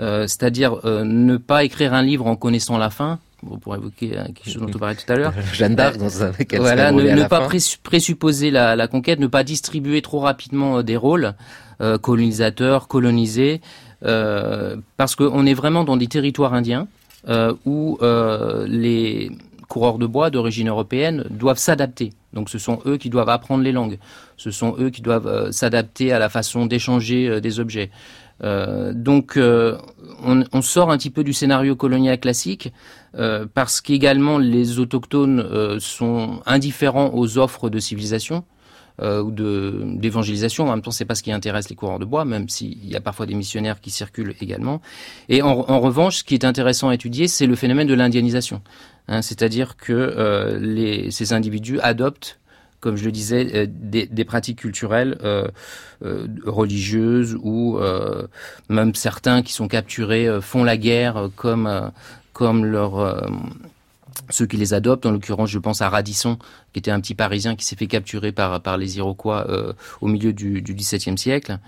C'est-à-dire 0.00 0.78
ne 0.84 1.36
pas 1.38 1.64
écrire 1.64 1.92
un 1.92 2.02
livre 2.02 2.28
en 2.28 2.36
connaissant 2.36 2.78
la 2.78 2.88
fin, 2.88 3.18
pour 3.60 3.74
évoquer 3.74 4.10
quelque 4.10 4.44
chose 4.44 4.62
dont 4.62 4.70
on 4.72 4.78
parlait 4.78 4.94
tout 4.94 5.12
à 5.12 5.16
l'heure. 5.16 5.34
Jeanne 5.52 5.74
d'Arc 5.74 5.96
dans 5.96 6.22
un 6.22 6.30
Voilà, 6.56 6.92
ne, 6.92 7.26
pas 7.26 7.48
présupposer 7.82 8.52
la, 8.52 8.86
conquête, 8.86 9.18
ne 9.18 9.26
pas 9.26 9.42
distribuer 9.42 10.00
trop 10.00 10.20
rapidement 10.20 10.84
des 10.84 10.96
rôles 10.96 11.34
colonisateurs, 12.00 12.86
colonisés, 12.86 13.60
parce 14.00 15.16
qu'on 15.16 15.46
est 15.46 15.54
vraiment 15.54 15.82
dans 15.82 15.96
des 15.96 16.06
territoires 16.06 16.54
indiens 16.54 16.86
où 17.66 17.98
les 18.68 19.32
coureurs 19.68 19.98
de 19.98 20.06
bois 20.06 20.30
d'origine 20.30 20.68
européenne 20.68 21.24
doivent 21.30 21.58
s'adapter. 21.58 22.10
Donc 22.32 22.50
ce 22.50 22.58
sont 22.58 22.80
eux 22.86 22.96
qui 22.96 23.10
doivent 23.10 23.28
apprendre 23.28 23.62
les 23.62 23.72
langues. 23.72 23.98
Ce 24.36 24.50
sont 24.50 24.74
eux 24.78 24.90
qui 24.90 25.02
doivent 25.02 25.26
euh, 25.26 25.52
s'adapter 25.52 26.12
à 26.12 26.18
la 26.18 26.28
façon 26.28 26.66
d'échanger 26.66 27.28
euh, 27.28 27.40
des 27.40 27.60
objets. 27.60 27.90
Euh, 28.44 28.92
donc 28.94 29.36
on, 29.36 30.44
on, 30.52 30.62
sort 30.62 30.92
un 30.92 30.96
petit 30.96 31.10
peu 31.10 31.24
du 31.24 31.32
scénario 31.32 31.74
colonial 31.74 32.20
classique 32.20 32.72
parce 33.52 33.80
qu'également 33.80 34.38
les 34.38 34.78
autochtones 34.78 35.80
sont 35.80 36.40
indifférents 36.46 37.10
aux 37.14 37.38
offres 37.38 37.68
de 37.68 37.80
civilisation. 37.80 38.44
Ou 39.00 39.30
de 39.30 39.82
d'évangélisation. 39.84 40.68
En 40.68 40.70
même 40.70 40.82
temps, 40.82 40.90
c'est 40.90 41.04
pas 41.04 41.14
ce 41.14 41.22
qui 41.22 41.32
intéresse 41.32 41.68
les 41.68 41.76
coureurs 41.76 41.98
de 41.98 42.04
bois, 42.04 42.24
même 42.24 42.48
s'il 42.48 42.84
y 42.86 42.96
a 42.96 43.00
parfois 43.00 43.26
des 43.26 43.34
missionnaires 43.34 43.80
qui 43.80 43.90
circulent 43.90 44.34
également. 44.40 44.80
Et 45.28 45.42
en, 45.42 45.64
en 45.68 45.80
revanche, 45.80 46.18
ce 46.18 46.24
qui 46.24 46.34
est 46.34 46.44
intéressant 46.44 46.88
à 46.88 46.94
étudier, 46.94 47.28
c'est 47.28 47.46
le 47.46 47.54
phénomène 47.54 47.86
de 47.86 47.94
l'indianisation. 47.94 48.62
Hein, 49.08 49.22
c'est-à-dire 49.22 49.76
que 49.76 49.92
euh, 49.92 50.58
les, 50.60 51.10
ces 51.10 51.32
individus 51.32 51.80
adoptent 51.80 52.38
comme 52.80 52.96
je 52.96 53.04
le 53.04 53.12
disais, 53.12 53.48
euh, 53.54 53.66
des, 53.68 54.06
des, 54.06 54.24
pratiques 54.24 54.60
culturelles 54.60 55.18
euh, 55.22 55.48
euh 56.02 56.26
religieuses 56.46 57.36
ou 57.42 57.78
euh, 57.78 58.26
même 58.68 58.94
certains 58.94 59.42
qui 59.42 59.52
sont 59.52 59.68
capturés 59.68 60.28
font 60.40 60.64
la 60.64 60.76
guerre 60.76 61.30
comme 61.34 61.90
comme 62.32 62.64
leur 62.64 63.24
ceux 64.30 64.46
qui 64.46 64.56
les 64.56 64.74
adoptent. 64.74 65.06
En 65.06 65.10
l'occurrence, 65.10 65.50
je 65.50 65.58
pense 65.58 65.82
à 65.82 65.88
Radisson, 65.88 66.38
qui 66.72 66.78
était 66.78 66.90
un 66.90 67.00
petit 67.00 67.14
Parisien 67.14 67.56
qui 67.56 67.64
s'est 67.64 67.76
fait 67.76 67.86
capturer 67.86 68.32
par 68.32 68.60
par 68.60 68.76
les 68.76 68.98
Iroquois 68.98 69.46
au 70.00 70.08
milieu 70.08 70.32
du, 70.32 70.62
XVIIe 70.62 71.18
siècle. 71.18 71.58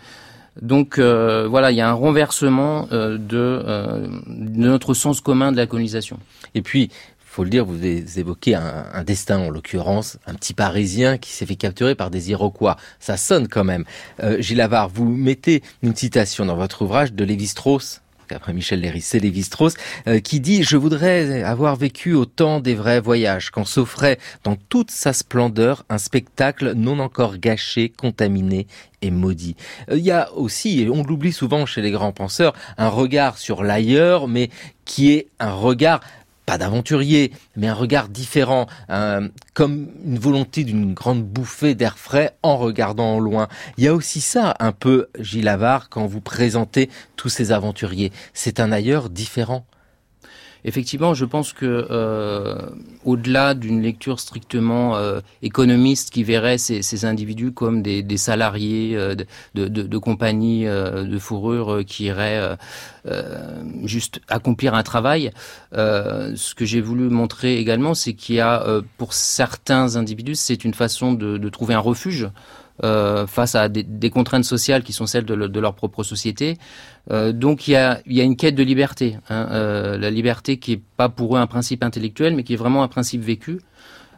Donc 0.60 0.98
voilà, 0.98 1.70
il 1.70 1.76
y 1.76 1.80
a 1.80 1.88
un 1.88 1.94
renversement 1.94 2.86
de, 2.90 3.16
de, 3.18 4.10
notre 4.26 4.94
sens 4.94 5.20
commun 5.20 5.52
de 5.52 5.56
la 5.56 5.66
colonisation. 5.66 6.18
Et 6.54 6.62
puis, 6.62 6.90
faut 7.30 7.44
le 7.44 7.50
dire, 7.50 7.64
vous 7.64 7.84
évoquez 7.84 8.56
un, 8.56 8.86
un 8.92 9.04
destin, 9.04 9.38
en 9.38 9.50
l'occurrence, 9.50 10.18
un 10.26 10.34
petit 10.34 10.52
Parisien 10.52 11.16
qui 11.16 11.30
s'est 11.30 11.46
fait 11.46 11.54
capturer 11.54 11.94
par 11.94 12.10
des 12.10 12.32
Iroquois. 12.32 12.76
Ça 12.98 13.16
sonne 13.16 13.46
quand 13.46 13.62
même. 13.62 13.84
Euh, 14.20 14.40
Gilles 14.40 14.60
Avard, 14.60 14.88
vous 14.88 15.04
mettez 15.04 15.62
une 15.84 15.94
citation 15.94 16.44
dans 16.44 16.56
votre 16.56 16.82
ouvrage 16.82 17.12
de 17.12 17.24
Lévi-Strauss, 17.24 18.00
après 18.34 18.52
Michel 18.52 18.80
Léry, 18.80 19.00
c'est 19.00 19.18
Lévi-Strauss, 19.18 19.74
euh, 20.06 20.20
qui 20.20 20.40
dit 20.40 20.62
«Je 20.64 20.76
voudrais 20.76 21.42
avoir 21.42 21.76
vécu 21.76 22.14
au 22.14 22.24
temps 22.24 22.60
des 22.60 22.74
vrais 22.74 23.00
voyages, 23.00 23.50
quand 23.50 23.64
s'offrait 23.64 24.18
dans 24.44 24.56
toute 24.56 24.90
sa 24.90 25.12
splendeur 25.12 25.84
un 25.88 25.98
spectacle 25.98 26.72
non 26.72 26.98
encore 26.98 27.38
gâché, 27.38 27.88
contaminé 27.88 28.66
et 29.02 29.10
maudit. 29.10 29.56
Euh, 29.90 29.98
il 29.98 30.04
y 30.04 30.10
a 30.10 30.32
aussi, 30.34 30.80
et 30.80 30.90
on 30.90 31.02
l'oublie 31.02 31.32
souvent 31.32 31.66
chez 31.66 31.80
les 31.80 31.90
grands 31.90 32.12
penseurs, 32.12 32.54
un 32.78 32.88
regard 32.88 33.38
sur 33.38 33.62
l'ailleurs, 33.62 34.28
mais 34.28 34.50
qui 34.84 35.12
est 35.12 35.28
un 35.38 35.52
regard 35.52 36.00
pas 36.50 36.58
d'aventurier, 36.58 37.30
mais 37.54 37.68
un 37.68 37.74
regard 37.74 38.08
différent, 38.08 38.66
comme 39.54 39.88
une 40.04 40.18
volonté 40.18 40.64
d'une 40.64 40.94
grande 40.94 41.22
bouffée 41.22 41.76
d'air 41.76 41.96
frais 41.96 42.34
en 42.42 42.56
regardant 42.56 43.14
au 43.14 43.20
loin. 43.20 43.46
Il 43.78 43.84
y 43.84 43.86
a 43.86 43.94
aussi 43.94 44.20
ça 44.20 44.56
un 44.58 44.72
peu, 44.72 45.06
Gilles 45.20 45.46
Avard, 45.46 45.88
quand 45.90 46.06
vous 46.06 46.20
présentez 46.20 46.90
tous 47.14 47.28
ces 47.28 47.52
aventuriers. 47.52 48.10
C'est 48.34 48.58
un 48.58 48.72
ailleurs 48.72 49.10
différent. 49.10 49.64
Effectivement, 50.64 51.14
je 51.14 51.24
pense 51.24 51.52
que 51.52 51.86
euh, 51.90 52.58
au-delà 53.04 53.54
d'une 53.54 53.80
lecture 53.80 54.20
strictement 54.20 54.96
euh, 54.96 55.20
économiste 55.42 56.10
qui 56.10 56.22
verrait 56.22 56.58
ces, 56.58 57.04
individus 57.04 57.52
comme 57.52 57.82
des, 57.82 58.16
salariés 58.16 58.94
euh, 58.94 59.14
de, 59.14 59.68
de, 59.68 59.82
de, 59.82 59.98
compagnies 59.98 60.66
euh, 60.66 61.04
de 61.04 61.18
fourrure 61.18 61.82
qui 61.86 62.04
iraient 62.04 62.56
juste 63.84 64.20
accomplir 64.28 64.74
un 64.74 64.82
travail, 64.82 65.32
ce 65.72 66.54
que 66.54 66.64
j'ai 66.64 66.80
voulu 66.80 67.08
montrer 67.08 67.58
également, 67.58 67.94
c'est 67.94 68.12
qu'il 68.12 68.36
y 68.36 68.40
a 68.40 68.82
pour 68.98 69.14
certains 69.14 69.96
individus, 69.96 70.34
c'est 70.34 70.64
une 70.64 70.74
façon 70.74 71.12
de 71.12 71.48
trouver 71.48 71.74
un 71.74 71.78
refuge. 71.80 72.28
Euh, 72.82 73.26
face 73.26 73.56
à 73.56 73.68
des, 73.68 74.10
contraintes 74.10 74.44
sociales 74.44 74.82
qui 74.82 74.94
sont 74.94 75.04
celles 75.04 75.26
de, 75.26 75.60
leur 75.60 75.74
propre 75.74 76.02
société. 76.02 76.56
Euh, 77.10 77.30
donc 77.32 77.68
il 77.68 77.72
y 77.72 77.76
a, 77.76 78.00
une 78.06 78.36
quête 78.36 78.54
de 78.54 78.62
liberté, 78.62 79.18
hein, 79.28 79.48
euh, 79.50 79.98
la 79.98 80.10
liberté 80.10 80.58
qui 80.58 80.72
est 80.72 80.82
pas 80.96 81.10
pour 81.10 81.36
eux 81.36 81.40
un 81.40 81.46
principe 81.46 81.82
intellectuel, 81.84 82.34
mais 82.34 82.42
qui 82.42 82.54
est 82.54 82.56
vraiment 82.56 82.82
un 82.82 82.88
principe 82.88 83.22
vécu. 83.22 83.60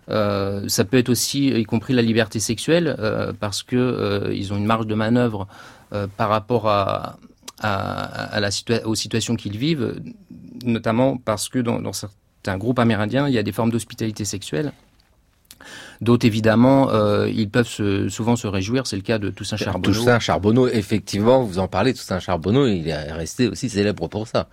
Ça 0.09 0.85
peut 0.85 0.99
être 0.99 1.09
aussi, 1.09 1.49
y 1.49 1.65
compris 1.65 1.95
la 1.95 2.03
liberté 2.03 2.39
sexuelle, 2.39 2.97
parce 3.41 3.63
que 3.63 4.31
ils 4.33 4.53
ont 4.53 4.57
une 4.59 4.67
marge 4.67 4.87
de 4.87 4.95
manœuvre 4.95 5.49
par 6.17 6.29
rapport 6.29 6.67
aux 8.85 8.95
situations 8.95 9.37
qu'ils 9.37 9.57
vivent, 9.57 9.95
notamment 10.65 11.17
parce 11.17 11.49
que 11.49 11.59
dans 11.59 11.93
certains 11.93 12.59
groupes 12.59 12.79
amérindiens, 12.79 13.27
il 13.27 13.35
y 13.35 13.39
a 13.39 13.43
des 13.43 13.53
formes 13.53 13.71
d'hospitalité 13.71 14.25
sexuelle. 14.25 14.73
D'autres, 16.03 16.27
évidemment, 16.27 16.91
euh, 16.91 17.29
ils 17.29 17.49
peuvent 17.49 17.69
se, 17.69 18.09
souvent 18.09 18.35
se 18.35 18.49
réjouir. 18.49 18.89
C'est 18.89 18.97
le 18.97 19.03
cas 19.03 19.19
de 19.21 19.31
Toussaint 19.31 19.57
Charbonneau. 19.57 19.95
Toussaint 19.95 20.19
Charbonneau, 20.19 20.67
effectivement, 20.67 21.45
vous 21.45 21.61
en 21.61 21.69
parlez. 21.69 21.95
Toussaint 21.95 22.19
Charbonneau, 22.19 22.67
il 22.67 22.89
est 22.89 23.13
resté 23.13 23.47
aussi 23.47 23.71
célèbre 23.71 24.09
pour 24.09 24.27
ça. 24.27 24.49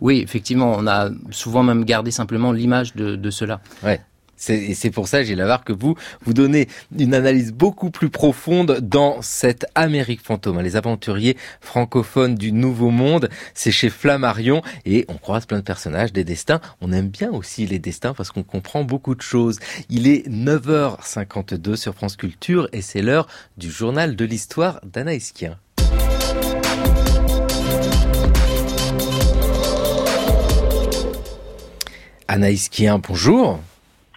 Oui, 0.00 0.20
effectivement, 0.24 0.74
on 0.74 0.86
a 0.86 1.10
souvent 1.30 1.62
même 1.62 1.84
gardé 1.84 2.10
simplement 2.10 2.52
l'image 2.52 2.94
de, 2.94 3.16
de 3.16 3.30
cela. 3.30 3.60
Ouais. 3.82 4.00
Et 4.48 4.74
c'est 4.74 4.90
pour 4.90 5.08
ça, 5.08 5.22
Gilles 5.22 5.38
Lavar, 5.38 5.64
que 5.64 5.72
vous, 5.72 5.94
vous 6.24 6.34
donnez 6.34 6.68
une 6.98 7.14
analyse 7.14 7.52
beaucoup 7.52 7.90
plus 7.90 8.10
profonde 8.10 8.80
dans 8.80 9.22
cette 9.22 9.66
Amérique 9.74 10.22
fantôme, 10.22 10.58
hein, 10.58 10.62
les 10.62 10.76
aventuriers 10.76 11.36
francophones 11.60 12.34
du 12.34 12.52
Nouveau 12.52 12.90
Monde. 12.90 13.28
C'est 13.54 13.70
chez 13.70 13.90
Flammarion 13.90 14.62
et 14.84 15.04
on 15.08 15.14
croise 15.14 15.46
plein 15.46 15.58
de 15.58 15.64
personnages, 15.64 16.12
des 16.12 16.24
destins. 16.24 16.60
On 16.80 16.92
aime 16.92 17.08
bien 17.08 17.30
aussi 17.30 17.66
les 17.66 17.78
destins 17.78 18.14
parce 18.14 18.30
qu'on 18.30 18.42
comprend 18.42 18.84
beaucoup 18.84 19.14
de 19.14 19.22
choses. 19.22 19.58
Il 19.88 20.06
est 20.06 20.28
9h52 20.28 21.76
sur 21.76 21.94
France 21.94 22.16
Culture 22.16 22.68
et 22.72 22.82
c'est 22.82 23.02
l'heure 23.02 23.26
du 23.56 23.70
journal 23.70 24.16
de 24.16 24.24
l'histoire 24.24 24.80
d'Anaïs 24.84 25.32
Kien. 25.32 25.56
Anaïs 32.26 32.68
Kien, 32.68 32.98
bonjour. 32.98 33.60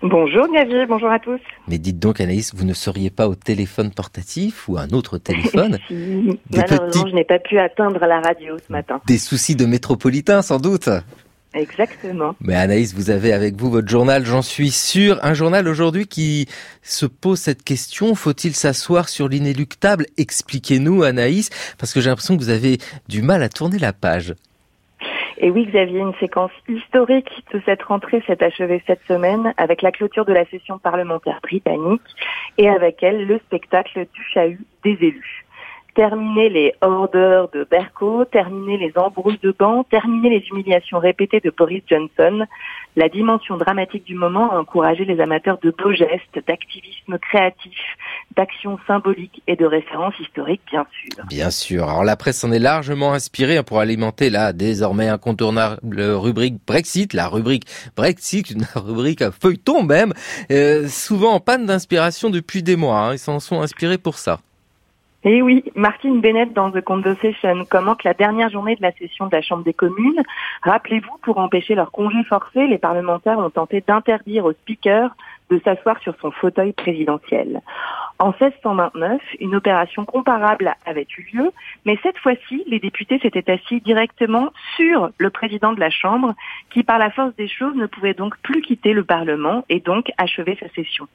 Bonjour 0.04 0.48
Xavier, 0.54 0.86
bonjour 0.86 1.10
à 1.10 1.18
tous. 1.18 1.40
Mais 1.68 1.80
dites 1.80 1.98
donc 1.98 2.22
Anaïs, 2.22 2.54
vous 2.54 2.66
ne 2.66 2.74
seriez 2.74 3.10
pas 3.10 3.28
au 3.28 3.34
téléphone 3.34 3.92
portatif 3.92 4.70
ou 4.70 4.78
à 4.78 4.82
un 4.82 4.90
autre 4.90 5.18
téléphone 5.18 5.80
Malheureusement, 5.90 7.08
je 7.08 7.16
n'ai 7.16 7.24
pas 7.24 7.40
pu 7.40 7.58
atteindre 7.58 8.00
la 8.06 8.22
radio 8.22 8.58
ce 8.66 8.72
matin. 8.72 9.02
Des 9.08 9.18
soucis 9.18 9.56
de 9.56 9.66
métropolitain 9.66 10.44
sans 10.44 10.60
doute 10.60 10.90
Exactement. 11.56 12.36
Mais 12.42 12.54
Anaïs, 12.54 12.94
vous 12.94 13.10
avez 13.10 13.34
avec 13.34 13.56
vous 13.56 13.72
votre 13.72 13.88
journal, 13.88 14.24
j'en 14.24 14.44
suis 14.44 14.70
sûr. 14.70 15.18
Un 15.24 15.34
journal 15.34 15.68
aujourd'hui 15.68 16.06
qui 16.06 16.48
se 16.84 17.08
pose 17.08 17.40
cette 17.40 17.64
question, 17.64 18.14
faut-il 18.14 18.54
s'asseoir 18.54 19.10
sur 19.10 19.28
l'inéluctable? 19.28 20.06
Expliquez-nous 20.18 21.02
Anaïs, 21.02 21.50
parce 21.80 21.94
que 21.94 22.02
j'ai 22.02 22.10
l'impression 22.10 22.38
que 22.38 22.44
vous 22.44 22.50
avez 22.50 22.78
du 23.08 23.24
mal 23.24 23.42
à 23.42 23.50
tourner 23.50 23.80
la 23.80 23.94
page. 23.94 24.36
Et 25.40 25.52
oui, 25.52 25.66
Xavier, 25.68 26.00
une 26.00 26.16
séquence 26.16 26.52
historique 26.68 27.30
de 27.54 27.62
cette 27.66 27.84
rentrée 27.84 28.24
s'est 28.26 28.44
achevée 28.44 28.82
cette 28.88 29.04
semaine 29.08 29.54
avec 29.58 29.84
la 29.84 29.92
clôture 29.92 30.26
de 30.26 30.34
la 30.34 30.46
session 30.46 30.80
parlementaire 30.80 31.40
britannique 31.44 32.02
et 32.58 32.68
avec 32.68 33.04
elle 33.04 33.28
le 33.28 33.38
spectacle 33.40 34.08
du 34.14 34.24
chahut 34.34 34.60
des 34.84 34.98
élus. 35.00 35.46
Terminer 35.94 36.50
les 36.50 36.74
orders 36.82 37.50
de 37.50 37.64
Berco, 37.64 38.26
terminer 38.26 38.78
les 38.78 38.98
embrouilles 38.98 39.40
de 39.42 39.52
banc, 39.52 39.84
terminer 39.84 40.30
les 40.30 40.48
humiliations 40.48 41.00
répétées 41.00 41.40
de 41.40 41.52
Boris 41.56 41.84
Johnson, 41.88 42.46
la 42.98 43.10
dimension 43.10 43.58
dramatique 43.58 44.06
du 44.06 44.16
moment 44.16 44.52
a 44.52 44.60
encouragé 44.60 45.06
les 45.06 45.20
amateurs 45.22 45.60
de 45.62 45.70
beaux 45.70 45.94
gestes, 45.94 46.44
d'activisme 46.48 47.20
créatif, 47.20 47.78
d'action 48.36 48.80
symbolique 48.88 49.44
et 49.46 49.56
de 49.56 49.66
références 49.66 50.16
historiques, 50.20 50.64
bien 50.72 50.86
sûr. 50.92 51.26
Bien 51.26 51.52
sûr. 51.52 51.84
Alors 51.88 52.04
la 52.04 52.16
presse 52.16 52.44
en 52.44 52.52
est 52.52 52.60
largement 52.60 53.14
inspirée 53.14 53.58
hein, 53.58 53.64
pour 53.64 53.80
alimenter 53.80 54.32
la 54.32 54.52
désormais 54.52 55.10
incontournable 55.10 56.02
rubrique 56.02 56.56
Brexit, 56.66 57.14
la 57.14 57.28
rubrique 57.28 57.68
Brexit, 57.96 58.50
une 58.50 58.66
rubrique 58.76 59.22
à 59.22 59.32
feuilleton 59.32 59.84
même, 59.84 60.14
euh, 60.52 60.88
souvent 60.88 61.34
en 61.34 61.40
panne 61.40 61.68
d'inspiration 61.68 62.32
depuis 62.32 62.64
des 62.64 62.76
mois. 62.76 62.98
Hein. 62.98 63.14
Ils 63.14 63.20
s'en 63.20 63.40
sont 63.40 63.62
inspirés 63.62 64.00
pour 64.00 64.18
ça. 64.18 64.40
Et 65.30 65.42
oui, 65.42 65.62
Martine 65.76 66.22
Bennett 66.22 66.54
dans 66.54 66.72
The 66.72 66.80
Conversation 66.80 67.66
commente 67.70 68.06
la 68.06 68.14
dernière 68.14 68.50
journée 68.50 68.78
de 68.78 68.82
la 68.82 68.94
session 68.94 69.28
de 69.28 69.36
la 69.36 69.42
Chambre 69.42 69.66
des 69.66 69.74
communes. 69.74 70.24
Rappelez-vous, 70.64 71.18
pour 71.22 71.38
empêcher 71.38 71.76
leur 71.76 71.92
congé 71.92 72.24
forcé, 72.24 72.66
les 72.66 72.78
parlementaires 72.78 73.38
ont 73.38 73.50
tenté 73.50 73.84
d'interdire 73.86 74.46
au 74.46 74.54
speaker 74.54 75.14
de 75.50 75.60
s'asseoir 75.64 76.00
sur 76.02 76.16
son 76.22 76.32
fauteuil 76.32 76.74
présidentiel. 76.74 77.62
En 78.20 78.30
1629, 78.32 79.22
une 79.40 79.56
opération 79.56 80.04
comparable 80.04 80.74
avait 80.86 81.08
eu 81.18 81.30
lieu, 81.34 81.52
mais 81.86 81.98
cette 82.02 82.18
fois-ci, 82.18 82.64
les 82.68 82.80
députés 82.80 83.20
s'étaient 83.20 83.52
assis 83.52 83.80
directement 83.82 84.52
sur 84.76 85.12
le 85.18 85.30
président 85.30 85.74
de 85.74 85.80
la 85.80 85.92
Chambre, 85.92 86.34
qui 86.72 86.84
par 86.84 86.98
la 86.98 87.12
force 87.12 87.36
des 87.36 87.48
choses 87.48 87.76
ne 87.76 87.86
pouvait 87.86 88.16
donc 88.16 88.38
plus 88.40 88.62
quitter 88.62 88.94
le 88.94 89.04
Parlement 89.04 89.64
et 89.70 89.80
donc 89.80 90.12
achever 90.18 90.58
sa 90.60 90.70
session. 90.70 91.08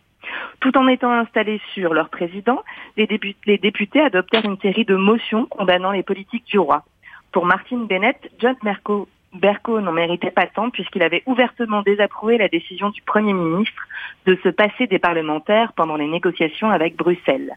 Tout 0.61 0.77
en 0.79 0.87
étant 0.87 1.11
installés 1.11 1.61
sur 1.75 1.93
leur 1.93 2.09
président, 2.09 2.63
les, 2.97 3.07
députés 3.07 4.01
adoptèrent 4.01 4.45
une 4.45 4.59
série 4.59 4.85
de 4.85 4.95
motions 4.95 5.47
condamnant 5.47 5.91
les 5.91 6.05
politiques 6.05 6.47
du 6.47 6.59
roi. 6.59 6.85
Pour 7.33 7.47
Martine 7.47 7.87
Bennett, 7.87 8.31
John 8.39 8.55
Merco 8.63 9.09
Berco 9.35 9.81
n'en 9.81 9.93
méritait 9.93 10.31
pas 10.31 10.47
tant 10.47 10.71
puisqu'il 10.71 11.03
avait 11.03 11.23
ouvertement 11.27 11.83
désapprouvé 11.83 12.39
la 12.39 12.49
décision 12.49 12.91
du 12.91 13.03
Premier 13.03 13.33
ministre 13.33 13.89
de 14.27 14.39
se 14.43 14.49
passer 14.49 14.87
des 14.87 14.99
parlementaires 14.99 15.73
pendant 15.73 15.97
les 15.97 16.07
négociations 16.07 16.71
avec 16.71 16.97
Bruxelles. 16.97 17.57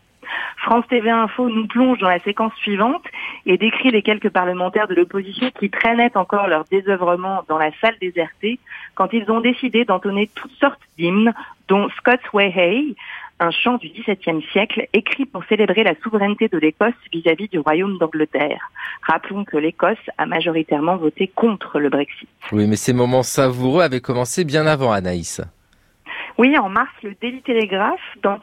France 0.58 0.86
TV 0.88 1.10
Info 1.10 1.50
nous 1.50 1.68
plonge 1.68 2.00
dans 2.00 2.10
la 2.10 2.20
séquence 2.20 2.54
suivante 2.56 3.04
et 3.46 3.58
décrit 3.58 3.92
les 3.92 4.02
quelques 4.02 4.30
parlementaires 4.30 4.88
de 4.88 4.96
l'opposition 4.96 5.52
qui 5.60 5.70
traînaient 5.70 6.16
encore 6.18 6.48
leur 6.48 6.64
désœuvrement 6.66 7.44
dans 7.48 7.58
la 7.58 7.72
salle 7.82 7.96
désertée 8.02 8.60
quand 8.96 9.14
ils 9.14 9.30
ont 9.30 9.42
décidé 9.42 9.86
d'entonner 9.86 10.30
toutes 10.34 10.56
sortes 10.60 10.82
d'hymnes, 10.98 11.34
dont 11.68 11.90
Scott's 11.98 12.34
Way 12.34 12.54
Hey, 12.56 12.96
un 13.40 13.52
chant 13.52 13.78
du 13.78 13.90
XVIIe 13.90 14.44
siècle 14.52 14.88
écrit 14.94 15.26
pour 15.26 15.44
célébrer 15.46 15.84
la 15.84 15.96
souveraineté 16.02 16.48
de 16.48 16.58
l'Écosse 16.58 16.94
vis-à-vis 17.12 17.48
du 17.50 17.60
Royaume 17.60 17.98
d'Angleterre. 17.98 18.72
Rappelons 19.02 19.44
que 19.44 19.58
l'Écosse 19.58 19.98
a 20.18 20.26
majoritairement 20.26 20.98
voté 20.98 21.28
contre 21.28 21.80
le 21.80 21.90
Brexit. 21.90 22.30
Oui, 22.52 22.68
mais 22.68 22.78
ces 22.78 22.94
moments 22.94 23.24
savoureux 23.24 23.84
avaient 23.84 24.02
commencé 24.02 24.46
bien 24.46 24.66
avant, 24.66 24.92
Anaïs. 24.92 25.42
Oui, 26.38 26.58
en 26.58 26.68
mars, 26.68 26.92
le 27.02 27.16
Daily 27.22 27.42
Telegraph, 27.42 28.02
dans, 28.22 28.38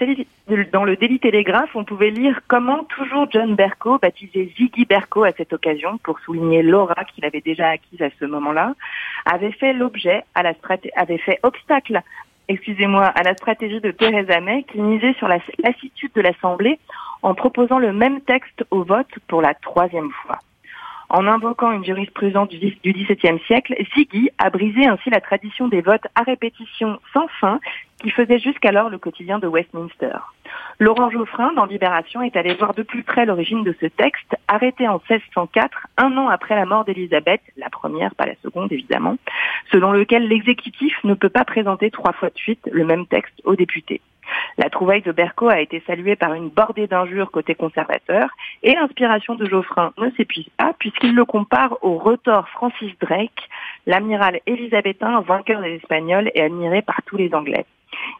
dans, 0.73 0.85
le 0.85 0.97
Daily 0.97 1.19
Telegraph, 1.19 1.69
on 1.75 1.85
pouvait 1.85 2.11
lire 2.11 2.41
comment 2.49 2.85
toujours 2.85 3.27
John 3.31 3.55
Berko, 3.55 3.99
baptisé 3.99 4.51
Ziggy 4.57 4.87
Berko 4.87 5.25
à 5.25 5.33
cette 5.33 5.53
occasion, 5.53 5.99
pour 5.99 6.19
souligner 6.21 6.63
l'aura 6.63 7.05
qu'il 7.05 7.25
avait 7.27 7.43
déjà 7.43 7.69
acquise 7.69 8.01
à 8.01 8.09
ce 8.19 8.25
moment-là, 8.25 8.75
avait 9.27 9.53
fait 9.53 9.75
l'objet 9.75 10.25
à 10.35 10.43
la 10.43 10.55
avait 10.97 11.19
fait 11.19 11.39
obstacle 11.43 12.03
excusez-moi, 12.49 13.05
à 13.07 13.23
la 13.23 13.35
stratégie 13.35 13.81
de 13.81 13.91
Theresa 13.91 14.41
May 14.41 14.65
qui 14.65 14.81
misait 14.81 15.15
sur 15.15 15.29
la 15.29 15.39
lassitude 15.63 16.13
de 16.15 16.21
l'Assemblée 16.21 16.79
en 17.23 17.35
proposant 17.35 17.79
le 17.79 17.93
même 17.93 18.21
texte 18.23 18.65
au 18.71 18.85
vote 18.85 19.19
pour 19.29 19.43
la 19.43 19.55
troisième 19.55 20.11
fois. 20.11 20.39
En 21.09 21.27
invoquant 21.27 21.73
une 21.73 21.85
jurisprudence 21.85 22.49
du 22.49 22.59
XVIIe 22.59 23.39
siècle, 23.47 23.75
Ziggy 23.95 24.31
a 24.39 24.49
brisé 24.49 24.87
ainsi 24.87 25.11
la 25.11 25.21
tradition 25.21 25.69
des 25.69 25.83
votes 25.83 26.07
à 26.15 26.23
répétition 26.23 26.99
sans 27.13 27.29
fin 27.41 27.61
qui 28.03 28.11
faisait 28.11 28.39
jusqu'alors 28.39 28.89
le 28.89 28.99
quotidien 28.99 29.39
de 29.39 29.47
Westminster. 29.47 30.17
Laurent 30.79 31.11
Geoffrin, 31.11 31.53
dans 31.53 31.67
Libération, 31.67 32.23
est 32.23 32.37
allé 32.37 32.55
voir 32.55 32.75
de 32.75 32.83
plus 32.83 33.03
près 33.03 33.27
l'origine 33.27 33.63
de 33.63 33.75
ce 33.81 33.87
texte, 33.87 34.37
arrêté 34.49 34.89
en 34.89 35.01
1604, 35.09 35.87
un 35.99 36.17
an 36.17 36.29
après 36.29 36.57
la 36.57 36.67
mort 36.67 36.85
d'Élisabeth, 36.85 37.43
la 37.57 37.71
première, 37.71 38.15
pas 38.15 38.27
la 38.27 38.35
seconde 38.43 38.73
évidemment, 38.73 39.17
selon 39.71 39.93
lequel 39.93 40.29
l'exécutif 40.29 40.95
ne 41.05 41.15
peut 41.15 41.29
pas 41.29 41.45
présenter 41.45 41.91
trois 41.91 42.13
fois 42.13 42.31
de 42.31 42.39
suite 42.39 42.69
le 42.73 42.85
même 42.85 43.07
texte 43.07 43.35
aux 43.45 43.57
députés. 43.57 44.01
La 44.59 44.71
trouvaille 44.71 45.03
de 45.03 45.13
Berco 45.13 45.49
a 45.49 45.61
été 45.61 45.83
saluée 45.87 46.17
par 46.17 46.35
une 46.35 46.49
bordée 46.49 46.87
d'injures 46.87 47.31
côté 47.31 47.55
conservateur 47.55 48.31
et 48.63 48.75
l'inspiration 48.75 49.35
de 49.35 49.47
Geoffrin 49.47 49.93
ne 49.99 50.11
s'épuise 50.11 50.49
pas 50.57 50.73
puisqu'il 50.79 51.15
le 51.15 51.25
compare 51.25 51.77
au 51.83 51.99
retors 51.99 52.49
Francis 52.49 52.93
Drake, 53.01 53.49
l'amiral 53.87 54.41
élisabétain 54.47 55.21
vainqueur 55.21 55.61
des 55.61 55.75
Espagnols 55.75 56.31
et 56.35 56.43
admiré 56.43 56.83
par 56.83 57.03
tous 57.05 57.17
les 57.17 57.35
Anglais. 57.35 57.67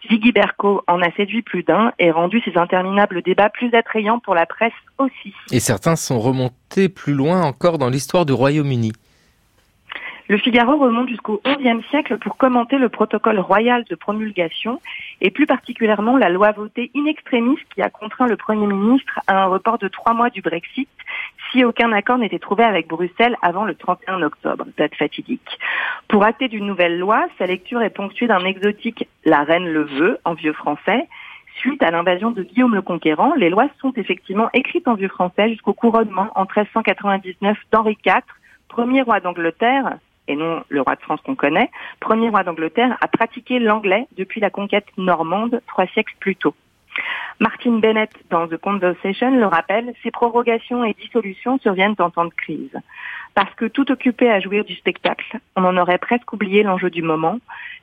Ziggy 0.09 0.33
Berco 0.33 0.83
en 0.87 1.01
a 1.01 1.11
séduit 1.13 1.43
plus 1.43 1.63
d'un 1.63 1.93
et 1.99 2.11
rendu 2.11 2.41
ses 2.45 2.57
interminables 2.57 3.23
débats 3.23 3.51
plus 3.51 3.73
attrayants 3.75 4.19
pour 4.19 4.35
la 4.35 4.47
presse 4.47 4.73
aussi. 4.99 5.35
Et 5.51 5.61
certains 5.61 5.97
sont 5.97 6.21
remontés 6.21 6.89
plus 6.89 7.15
loin 7.15 7.43
encore 7.43 7.79
dans 7.79 7.89
l'histoire 7.89 8.27
du 8.27 8.33
Royaume-Uni. 8.33 8.93
Le 10.29 10.39
Figaro 10.39 10.77
remonte 10.77 11.09
jusqu'au 11.09 11.41
XIe 11.45 11.83
siècle 11.91 12.17
pour 12.19 12.37
commenter 12.37 12.79
le 12.79 12.89
protocole 12.89 13.41
royal 13.41 13.85
de 13.85 13.95
promulgation 13.95 14.81
et 15.21 15.31
plus 15.31 15.47
particulièrement 15.47 16.17
la 16.17 16.29
loi 16.29 16.53
votée 16.53 16.91
in 16.97 17.07
extremis 17.07 17.59
qui 17.75 17.83
a 17.83 17.91
contraint 17.91 18.29
le 18.29 18.37
Premier 18.37 18.67
ministre 18.67 19.21
à 19.27 19.43
un 19.43 19.47
report 19.47 19.79
de 19.79 19.89
trois 19.89 20.15
mois 20.15 20.31
du 20.31 20.41
Brexit 20.41 20.89
si 21.51 21.65
aucun 21.65 21.93
accord 21.93 22.19
n'était 22.19 22.39
trouvé 22.39 22.65
avec 22.65 22.89
Bruxelles 22.89 23.37
avant 23.43 23.65
le 23.65 23.75
31 23.75 24.23
octobre, 24.23 24.65
date 24.79 24.95
fatidique. 24.95 25.59
Pour 26.09 26.25
acter 26.25 26.49
d'une 26.49 26.67
nouvelle 26.67 26.99
loi, 26.99 27.27
sa 27.39 27.47
lecture 27.47 27.83
est 27.83 27.91
ponctuée 27.91 28.27
d'un 28.27 28.45
exotique 28.45 29.07
«la 29.25 29.43
reine 29.43 29.67
le 29.67 29.83
veut» 29.83 30.19
en 30.25 30.35
vieux 30.35 30.55
français. 30.55 31.09
Suite 31.57 31.83
à 31.83 31.91
l'invasion 31.91 32.31
de 32.31 32.43
Guillaume 32.43 32.75
le 32.75 32.81
Conquérant, 32.81 33.35
les 33.35 33.51
lois 33.51 33.69
sont 33.81 33.93
effectivement 33.97 34.49
écrites 34.55 34.89
en 34.89 34.95
vieux 34.95 35.09
français 35.09 35.51
jusqu'au 35.51 35.75
couronnement 35.75 36.31
en 36.35 36.43
1399 36.43 37.59
d'Henri 37.71 37.99
IV, 38.07 38.23
premier 38.69 39.03
roi 39.03 39.21
d'Angleterre, 39.21 39.99
et 40.33 40.37
non 40.37 40.65
le 40.69 40.81
roi 40.81 40.97
de 40.97 41.01
France 41.03 41.21
qu'on 41.21 41.35
connaît, 41.35 41.71
premier 42.01 42.29
roi 42.29 42.43
d'Angleterre 42.43 42.97
à 43.01 43.09
pratiquer 43.09 43.59
l'anglais 43.59 44.07
depuis 44.17 44.41
la 44.41 44.51
conquête 44.51 44.87
normande 44.97 45.61
trois 45.67 45.87
siècles 45.87 46.15
plus 46.19 46.37
tôt. 46.37 46.55
Martin 47.41 47.79
Bennett, 47.79 48.11
dans 48.31 48.47
The 48.47 48.57
Conversation, 48.57 49.37
le 49.37 49.47
rappelle, 49.47 49.95
ces 50.03 50.11
prorogations 50.11 50.85
et 50.85 50.95
dissolutions 50.95 51.59
surviennent 51.59 51.97
en 51.99 52.11
temps 52.11 52.27
de 52.27 52.35
crise. 52.35 52.77
Parce 53.35 53.53
que 53.55 53.65
tout 53.65 53.91
occupé 53.91 54.31
à 54.31 54.41
jouir 54.41 54.65
du 54.65 54.75
spectacle, 54.75 55.39
on 55.57 55.65
en 55.65 55.77
aurait 55.77 55.99
presque 55.99 56.33
oublié 56.33 56.63
l'enjeu 56.63 56.91
du 56.91 57.03
moment, 57.03 57.39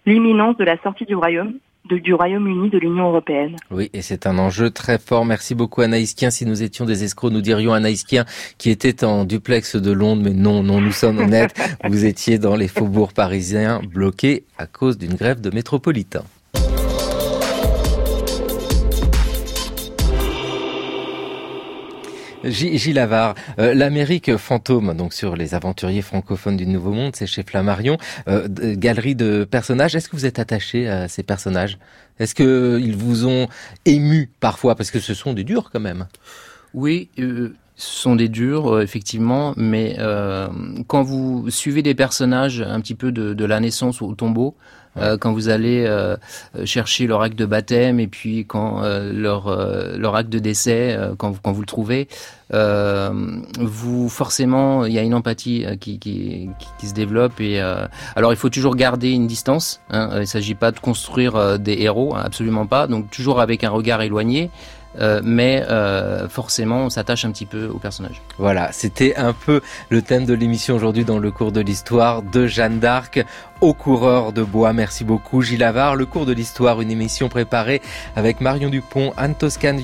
l'imminence 0.05 0.57
de 0.57 0.63
la 0.63 0.77
sortie 0.77 1.05
du 1.05 1.15
royaume 1.15 1.55
du 1.85 2.13
Royaume-Uni 2.13 2.69
de 2.69 2.77
l'Union 2.77 3.09
européenne. 3.09 3.55
Oui, 3.71 3.89
et 3.93 4.01
c'est 4.01 4.27
un 4.27 4.37
enjeu 4.37 4.69
très 4.69 4.99
fort. 4.99 5.25
Merci 5.25 5.55
beaucoup 5.55 5.81
Anaïs 5.81 6.13
Kien. 6.13 6.29
Si 6.29 6.45
nous 6.45 6.61
étions 6.61 6.85
des 6.85 7.03
escrocs, 7.03 7.31
nous 7.31 7.41
dirions 7.41 7.73
Anaïs 7.73 8.03
Kien 8.03 8.25
qui 8.57 8.69
était 8.69 9.03
en 9.03 9.25
duplex 9.25 9.75
de 9.75 9.91
Londres, 9.91 10.21
mais 10.23 10.33
non, 10.33 10.63
non, 10.63 10.81
nous 10.81 10.91
sommes 10.91 11.19
honnêtes. 11.19 11.59
Vous 11.89 12.05
étiez 12.05 12.37
dans 12.37 12.55
les 12.55 12.67
faubourgs 12.67 13.13
parisiens 13.13 13.81
bloqués 13.81 14.43
à 14.57 14.67
cause 14.67 14.97
d'une 14.97 15.15
grève 15.15 15.41
de 15.41 15.49
métropolitains. 15.49 16.25
Gilles 22.43 22.93
Lavar, 22.93 23.35
euh, 23.59 23.73
l'Amérique 23.73 24.37
fantôme, 24.37 24.93
donc 24.95 25.13
sur 25.13 25.35
les 25.35 25.55
aventuriers 25.55 26.01
francophones 26.01 26.55
du 26.55 26.65
Nouveau 26.65 26.91
Monde, 26.91 27.15
c'est 27.15 27.27
chez 27.27 27.43
Flammarion. 27.43 27.97
Euh, 28.27 28.47
galerie 28.75 29.15
de 29.15 29.43
personnages. 29.43 29.95
Est-ce 29.95 30.07
que 30.07 30.15
vous 30.15 30.25
êtes 30.25 30.39
attaché 30.39 30.87
à 30.87 31.07
ces 31.07 31.23
personnages? 31.23 31.77
Est-ce 32.19 32.35
qu'ils 32.35 32.95
vous 32.95 33.27
ont 33.27 33.47
ému 33.85 34.29
parfois? 34.39 34.75
Parce 34.75 34.91
que 34.91 34.99
ce 34.99 35.13
sont 35.13 35.33
des 35.33 35.43
durs 35.43 35.69
quand 35.71 35.79
même. 35.79 36.07
Oui. 36.73 37.09
Euh, 37.19 37.53
ce 37.75 38.01
sont 38.01 38.15
des 38.15 38.27
durs, 38.27 38.81
effectivement, 38.81 39.53
mais 39.55 39.97
quand 40.87 41.01
vous 41.01 41.49
suivez 41.49 41.81
des 41.81 41.95
personnages 41.95 42.61
un 42.61 42.81
petit 42.81 42.93
peu 42.93 43.13
de, 43.13 43.33
de 43.33 43.45
la 43.45 43.61
naissance 43.61 44.01
au 44.01 44.13
tombeau, 44.15 44.57
euh, 44.97 45.17
quand 45.17 45.33
vous 45.33 45.49
allez 45.49 45.85
euh, 45.85 46.15
chercher 46.65 47.07
leur 47.07 47.21
acte 47.21 47.37
de 47.37 47.45
baptême 47.45 47.99
et 47.99 48.07
puis 48.07 48.45
quand 48.45 48.83
euh, 48.83 49.13
leur 49.13 49.49
leur 49.97 50.15
acte 50.15 50.29
de 50.29 50.39
décès, 50.39 50.97
quand 51.17 51.31
vous 51.31 51.39
quand 51.41 51.51
vous 51.51 51.61
le 51.61 51.67
trouvez, 51.67 52.07
vous 52.51 54.09
forcément 54.09 54.85
il 54.85 54.93
y 54.93 54.99
a 54.99 55.03
une 55.03 55.13
empathie 55.13 55.65
qui, 55.79 55.99
qui, 55.99 56.49
qui, 56.79 56.87
se 56.87 56.93
développe 56.93 57.39
et 57.39 57.59
alors 58.15 58.33
il 58.33 58.37
faut 58.37 58.49
toujours 58.49 58.75
garder 58.75 59.11
une 59.11 59.27
distance. 59.27 59.81
Hein, 59.89 60.09
il 60.13 60.19
ne 60.21 60.25
s'agit 60.25 60.55
pas 60.55 60.71
de 60.71 60.79
construire 60.79 61.59
des 61.59 61.73
héros, 61.81 62.15
hein, 62.15 62.21
absolument 62.25 62.65
pas. 62.65 62.87
Donc 62.87 63.11
toujours 63.11 63.39
avec 63.41 63.63
un 63.63 63.69
regard 63.69 64.01
éloigné. 64.01 64.49
Euh, 64.97 65.21
mais 65.23 65.63
euh, 65.69 66.27
forcément 66.27 66.85
on 66.85 66.89
s'attache 66.89 67.23
un 67.23 67.31
petit 67.31 67.45
peu 67.45 67.67
au 67.67 67.77
personnage. 67.77 68.21
Voilà, 68.37 68.71
c'était 68.71 69.15
un 69.15 69.33
peu 69.33 69.61
le 69.89 70.01
thème 70.01 70.25
de 70.25 70.33
l'émission 70.33 70.75
aujourd'hui 70.75 71.05
dans 71.05 71.19
le 71.19 71.31
cours 71.31 71.51
de 71.51 71.61
l'histoire 71.61 72.23
de 72.23 72.47
Jeanne 72.47 72.79
d'Arc 72.79 73.23
au 73.61 73.73
coureur 73.73 74.33
de 74.33 74.41
bois. 74.41 74.73
Merci 74.73 75.03
beaucoup 75.03 75.41
Gilles 75.41 75.63
Avard. 75.63 75.95
Le 75.95 76.05
cours 76.05 76.25
de 76.25 76.33
l'histoire, 76.33 76.81
une 76.81 76.89
émission 76.89 77.29
préparée 77.29 77.81
avec 78.15 78.41
Marion 78.41 78.69
Dupont, 78.69 79.13
Anne 79.17 79.35
Toscane 79.35 79.79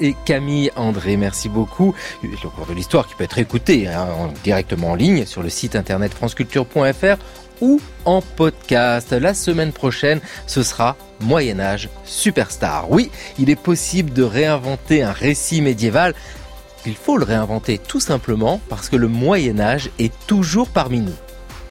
et 0.00 0.14
Camille 0.24 0.70
André. 0.76 1.16
Merci 1.16 1.48
beaucoup. 1.48 1.94
Le 2.22 2.48
cours 2.48 2.66
de 2.66 2.74
l'histoire 2.74 3.06
qui 3.08 3.14
peut 3.14 3.24
être 3.24 3.38
écouté 3.38 3.88
hein, 3.88 4.06
directement 4.44 4.92
en 4.92 4.94
ligne 4.94 5.26
sur 5.26 5.42
le 5.42 5.48
site 5.48 5.74
internet 5.74 6.14
franceculture.fr 6.14 7.16
ou 7.60 7.80
en 8.04 8.20
podcast. 8.20 9.12
La 9.12 9.34
semaine 9.34 9.72
prochaine, 9.72 10.20
ce 10.46 10.62
sera 10.62 10.96
Moyen 11.20 11.60
Âge 11.60 11.88
Superstar. 12.04 12.90
Oui, 12.90 13.10
il 13.38 13.50
est 13.50 13.60
possible 13.60 14.12
de 14.12 14.22
réinventer 14.22 15.02
un 15.02 15.12
récit 15.12 15.60
médiéval. 15.60 16.14
Il 16.86 16.94
faut 16.94 17.16
le 17.16 17.24
réinventer 17.24 17.78
tout 17.78 18.00
simplement 18.00 18.60
parce 18.68 18.88
que 18.88 18.96
le 18.96 19.08
Moyen 19.08 19.58
Âge 19.58 19.90
est 19.98 20.12
toujours 20.26 20.68
parmi 20.68 21.00
nous. 21.00 21.16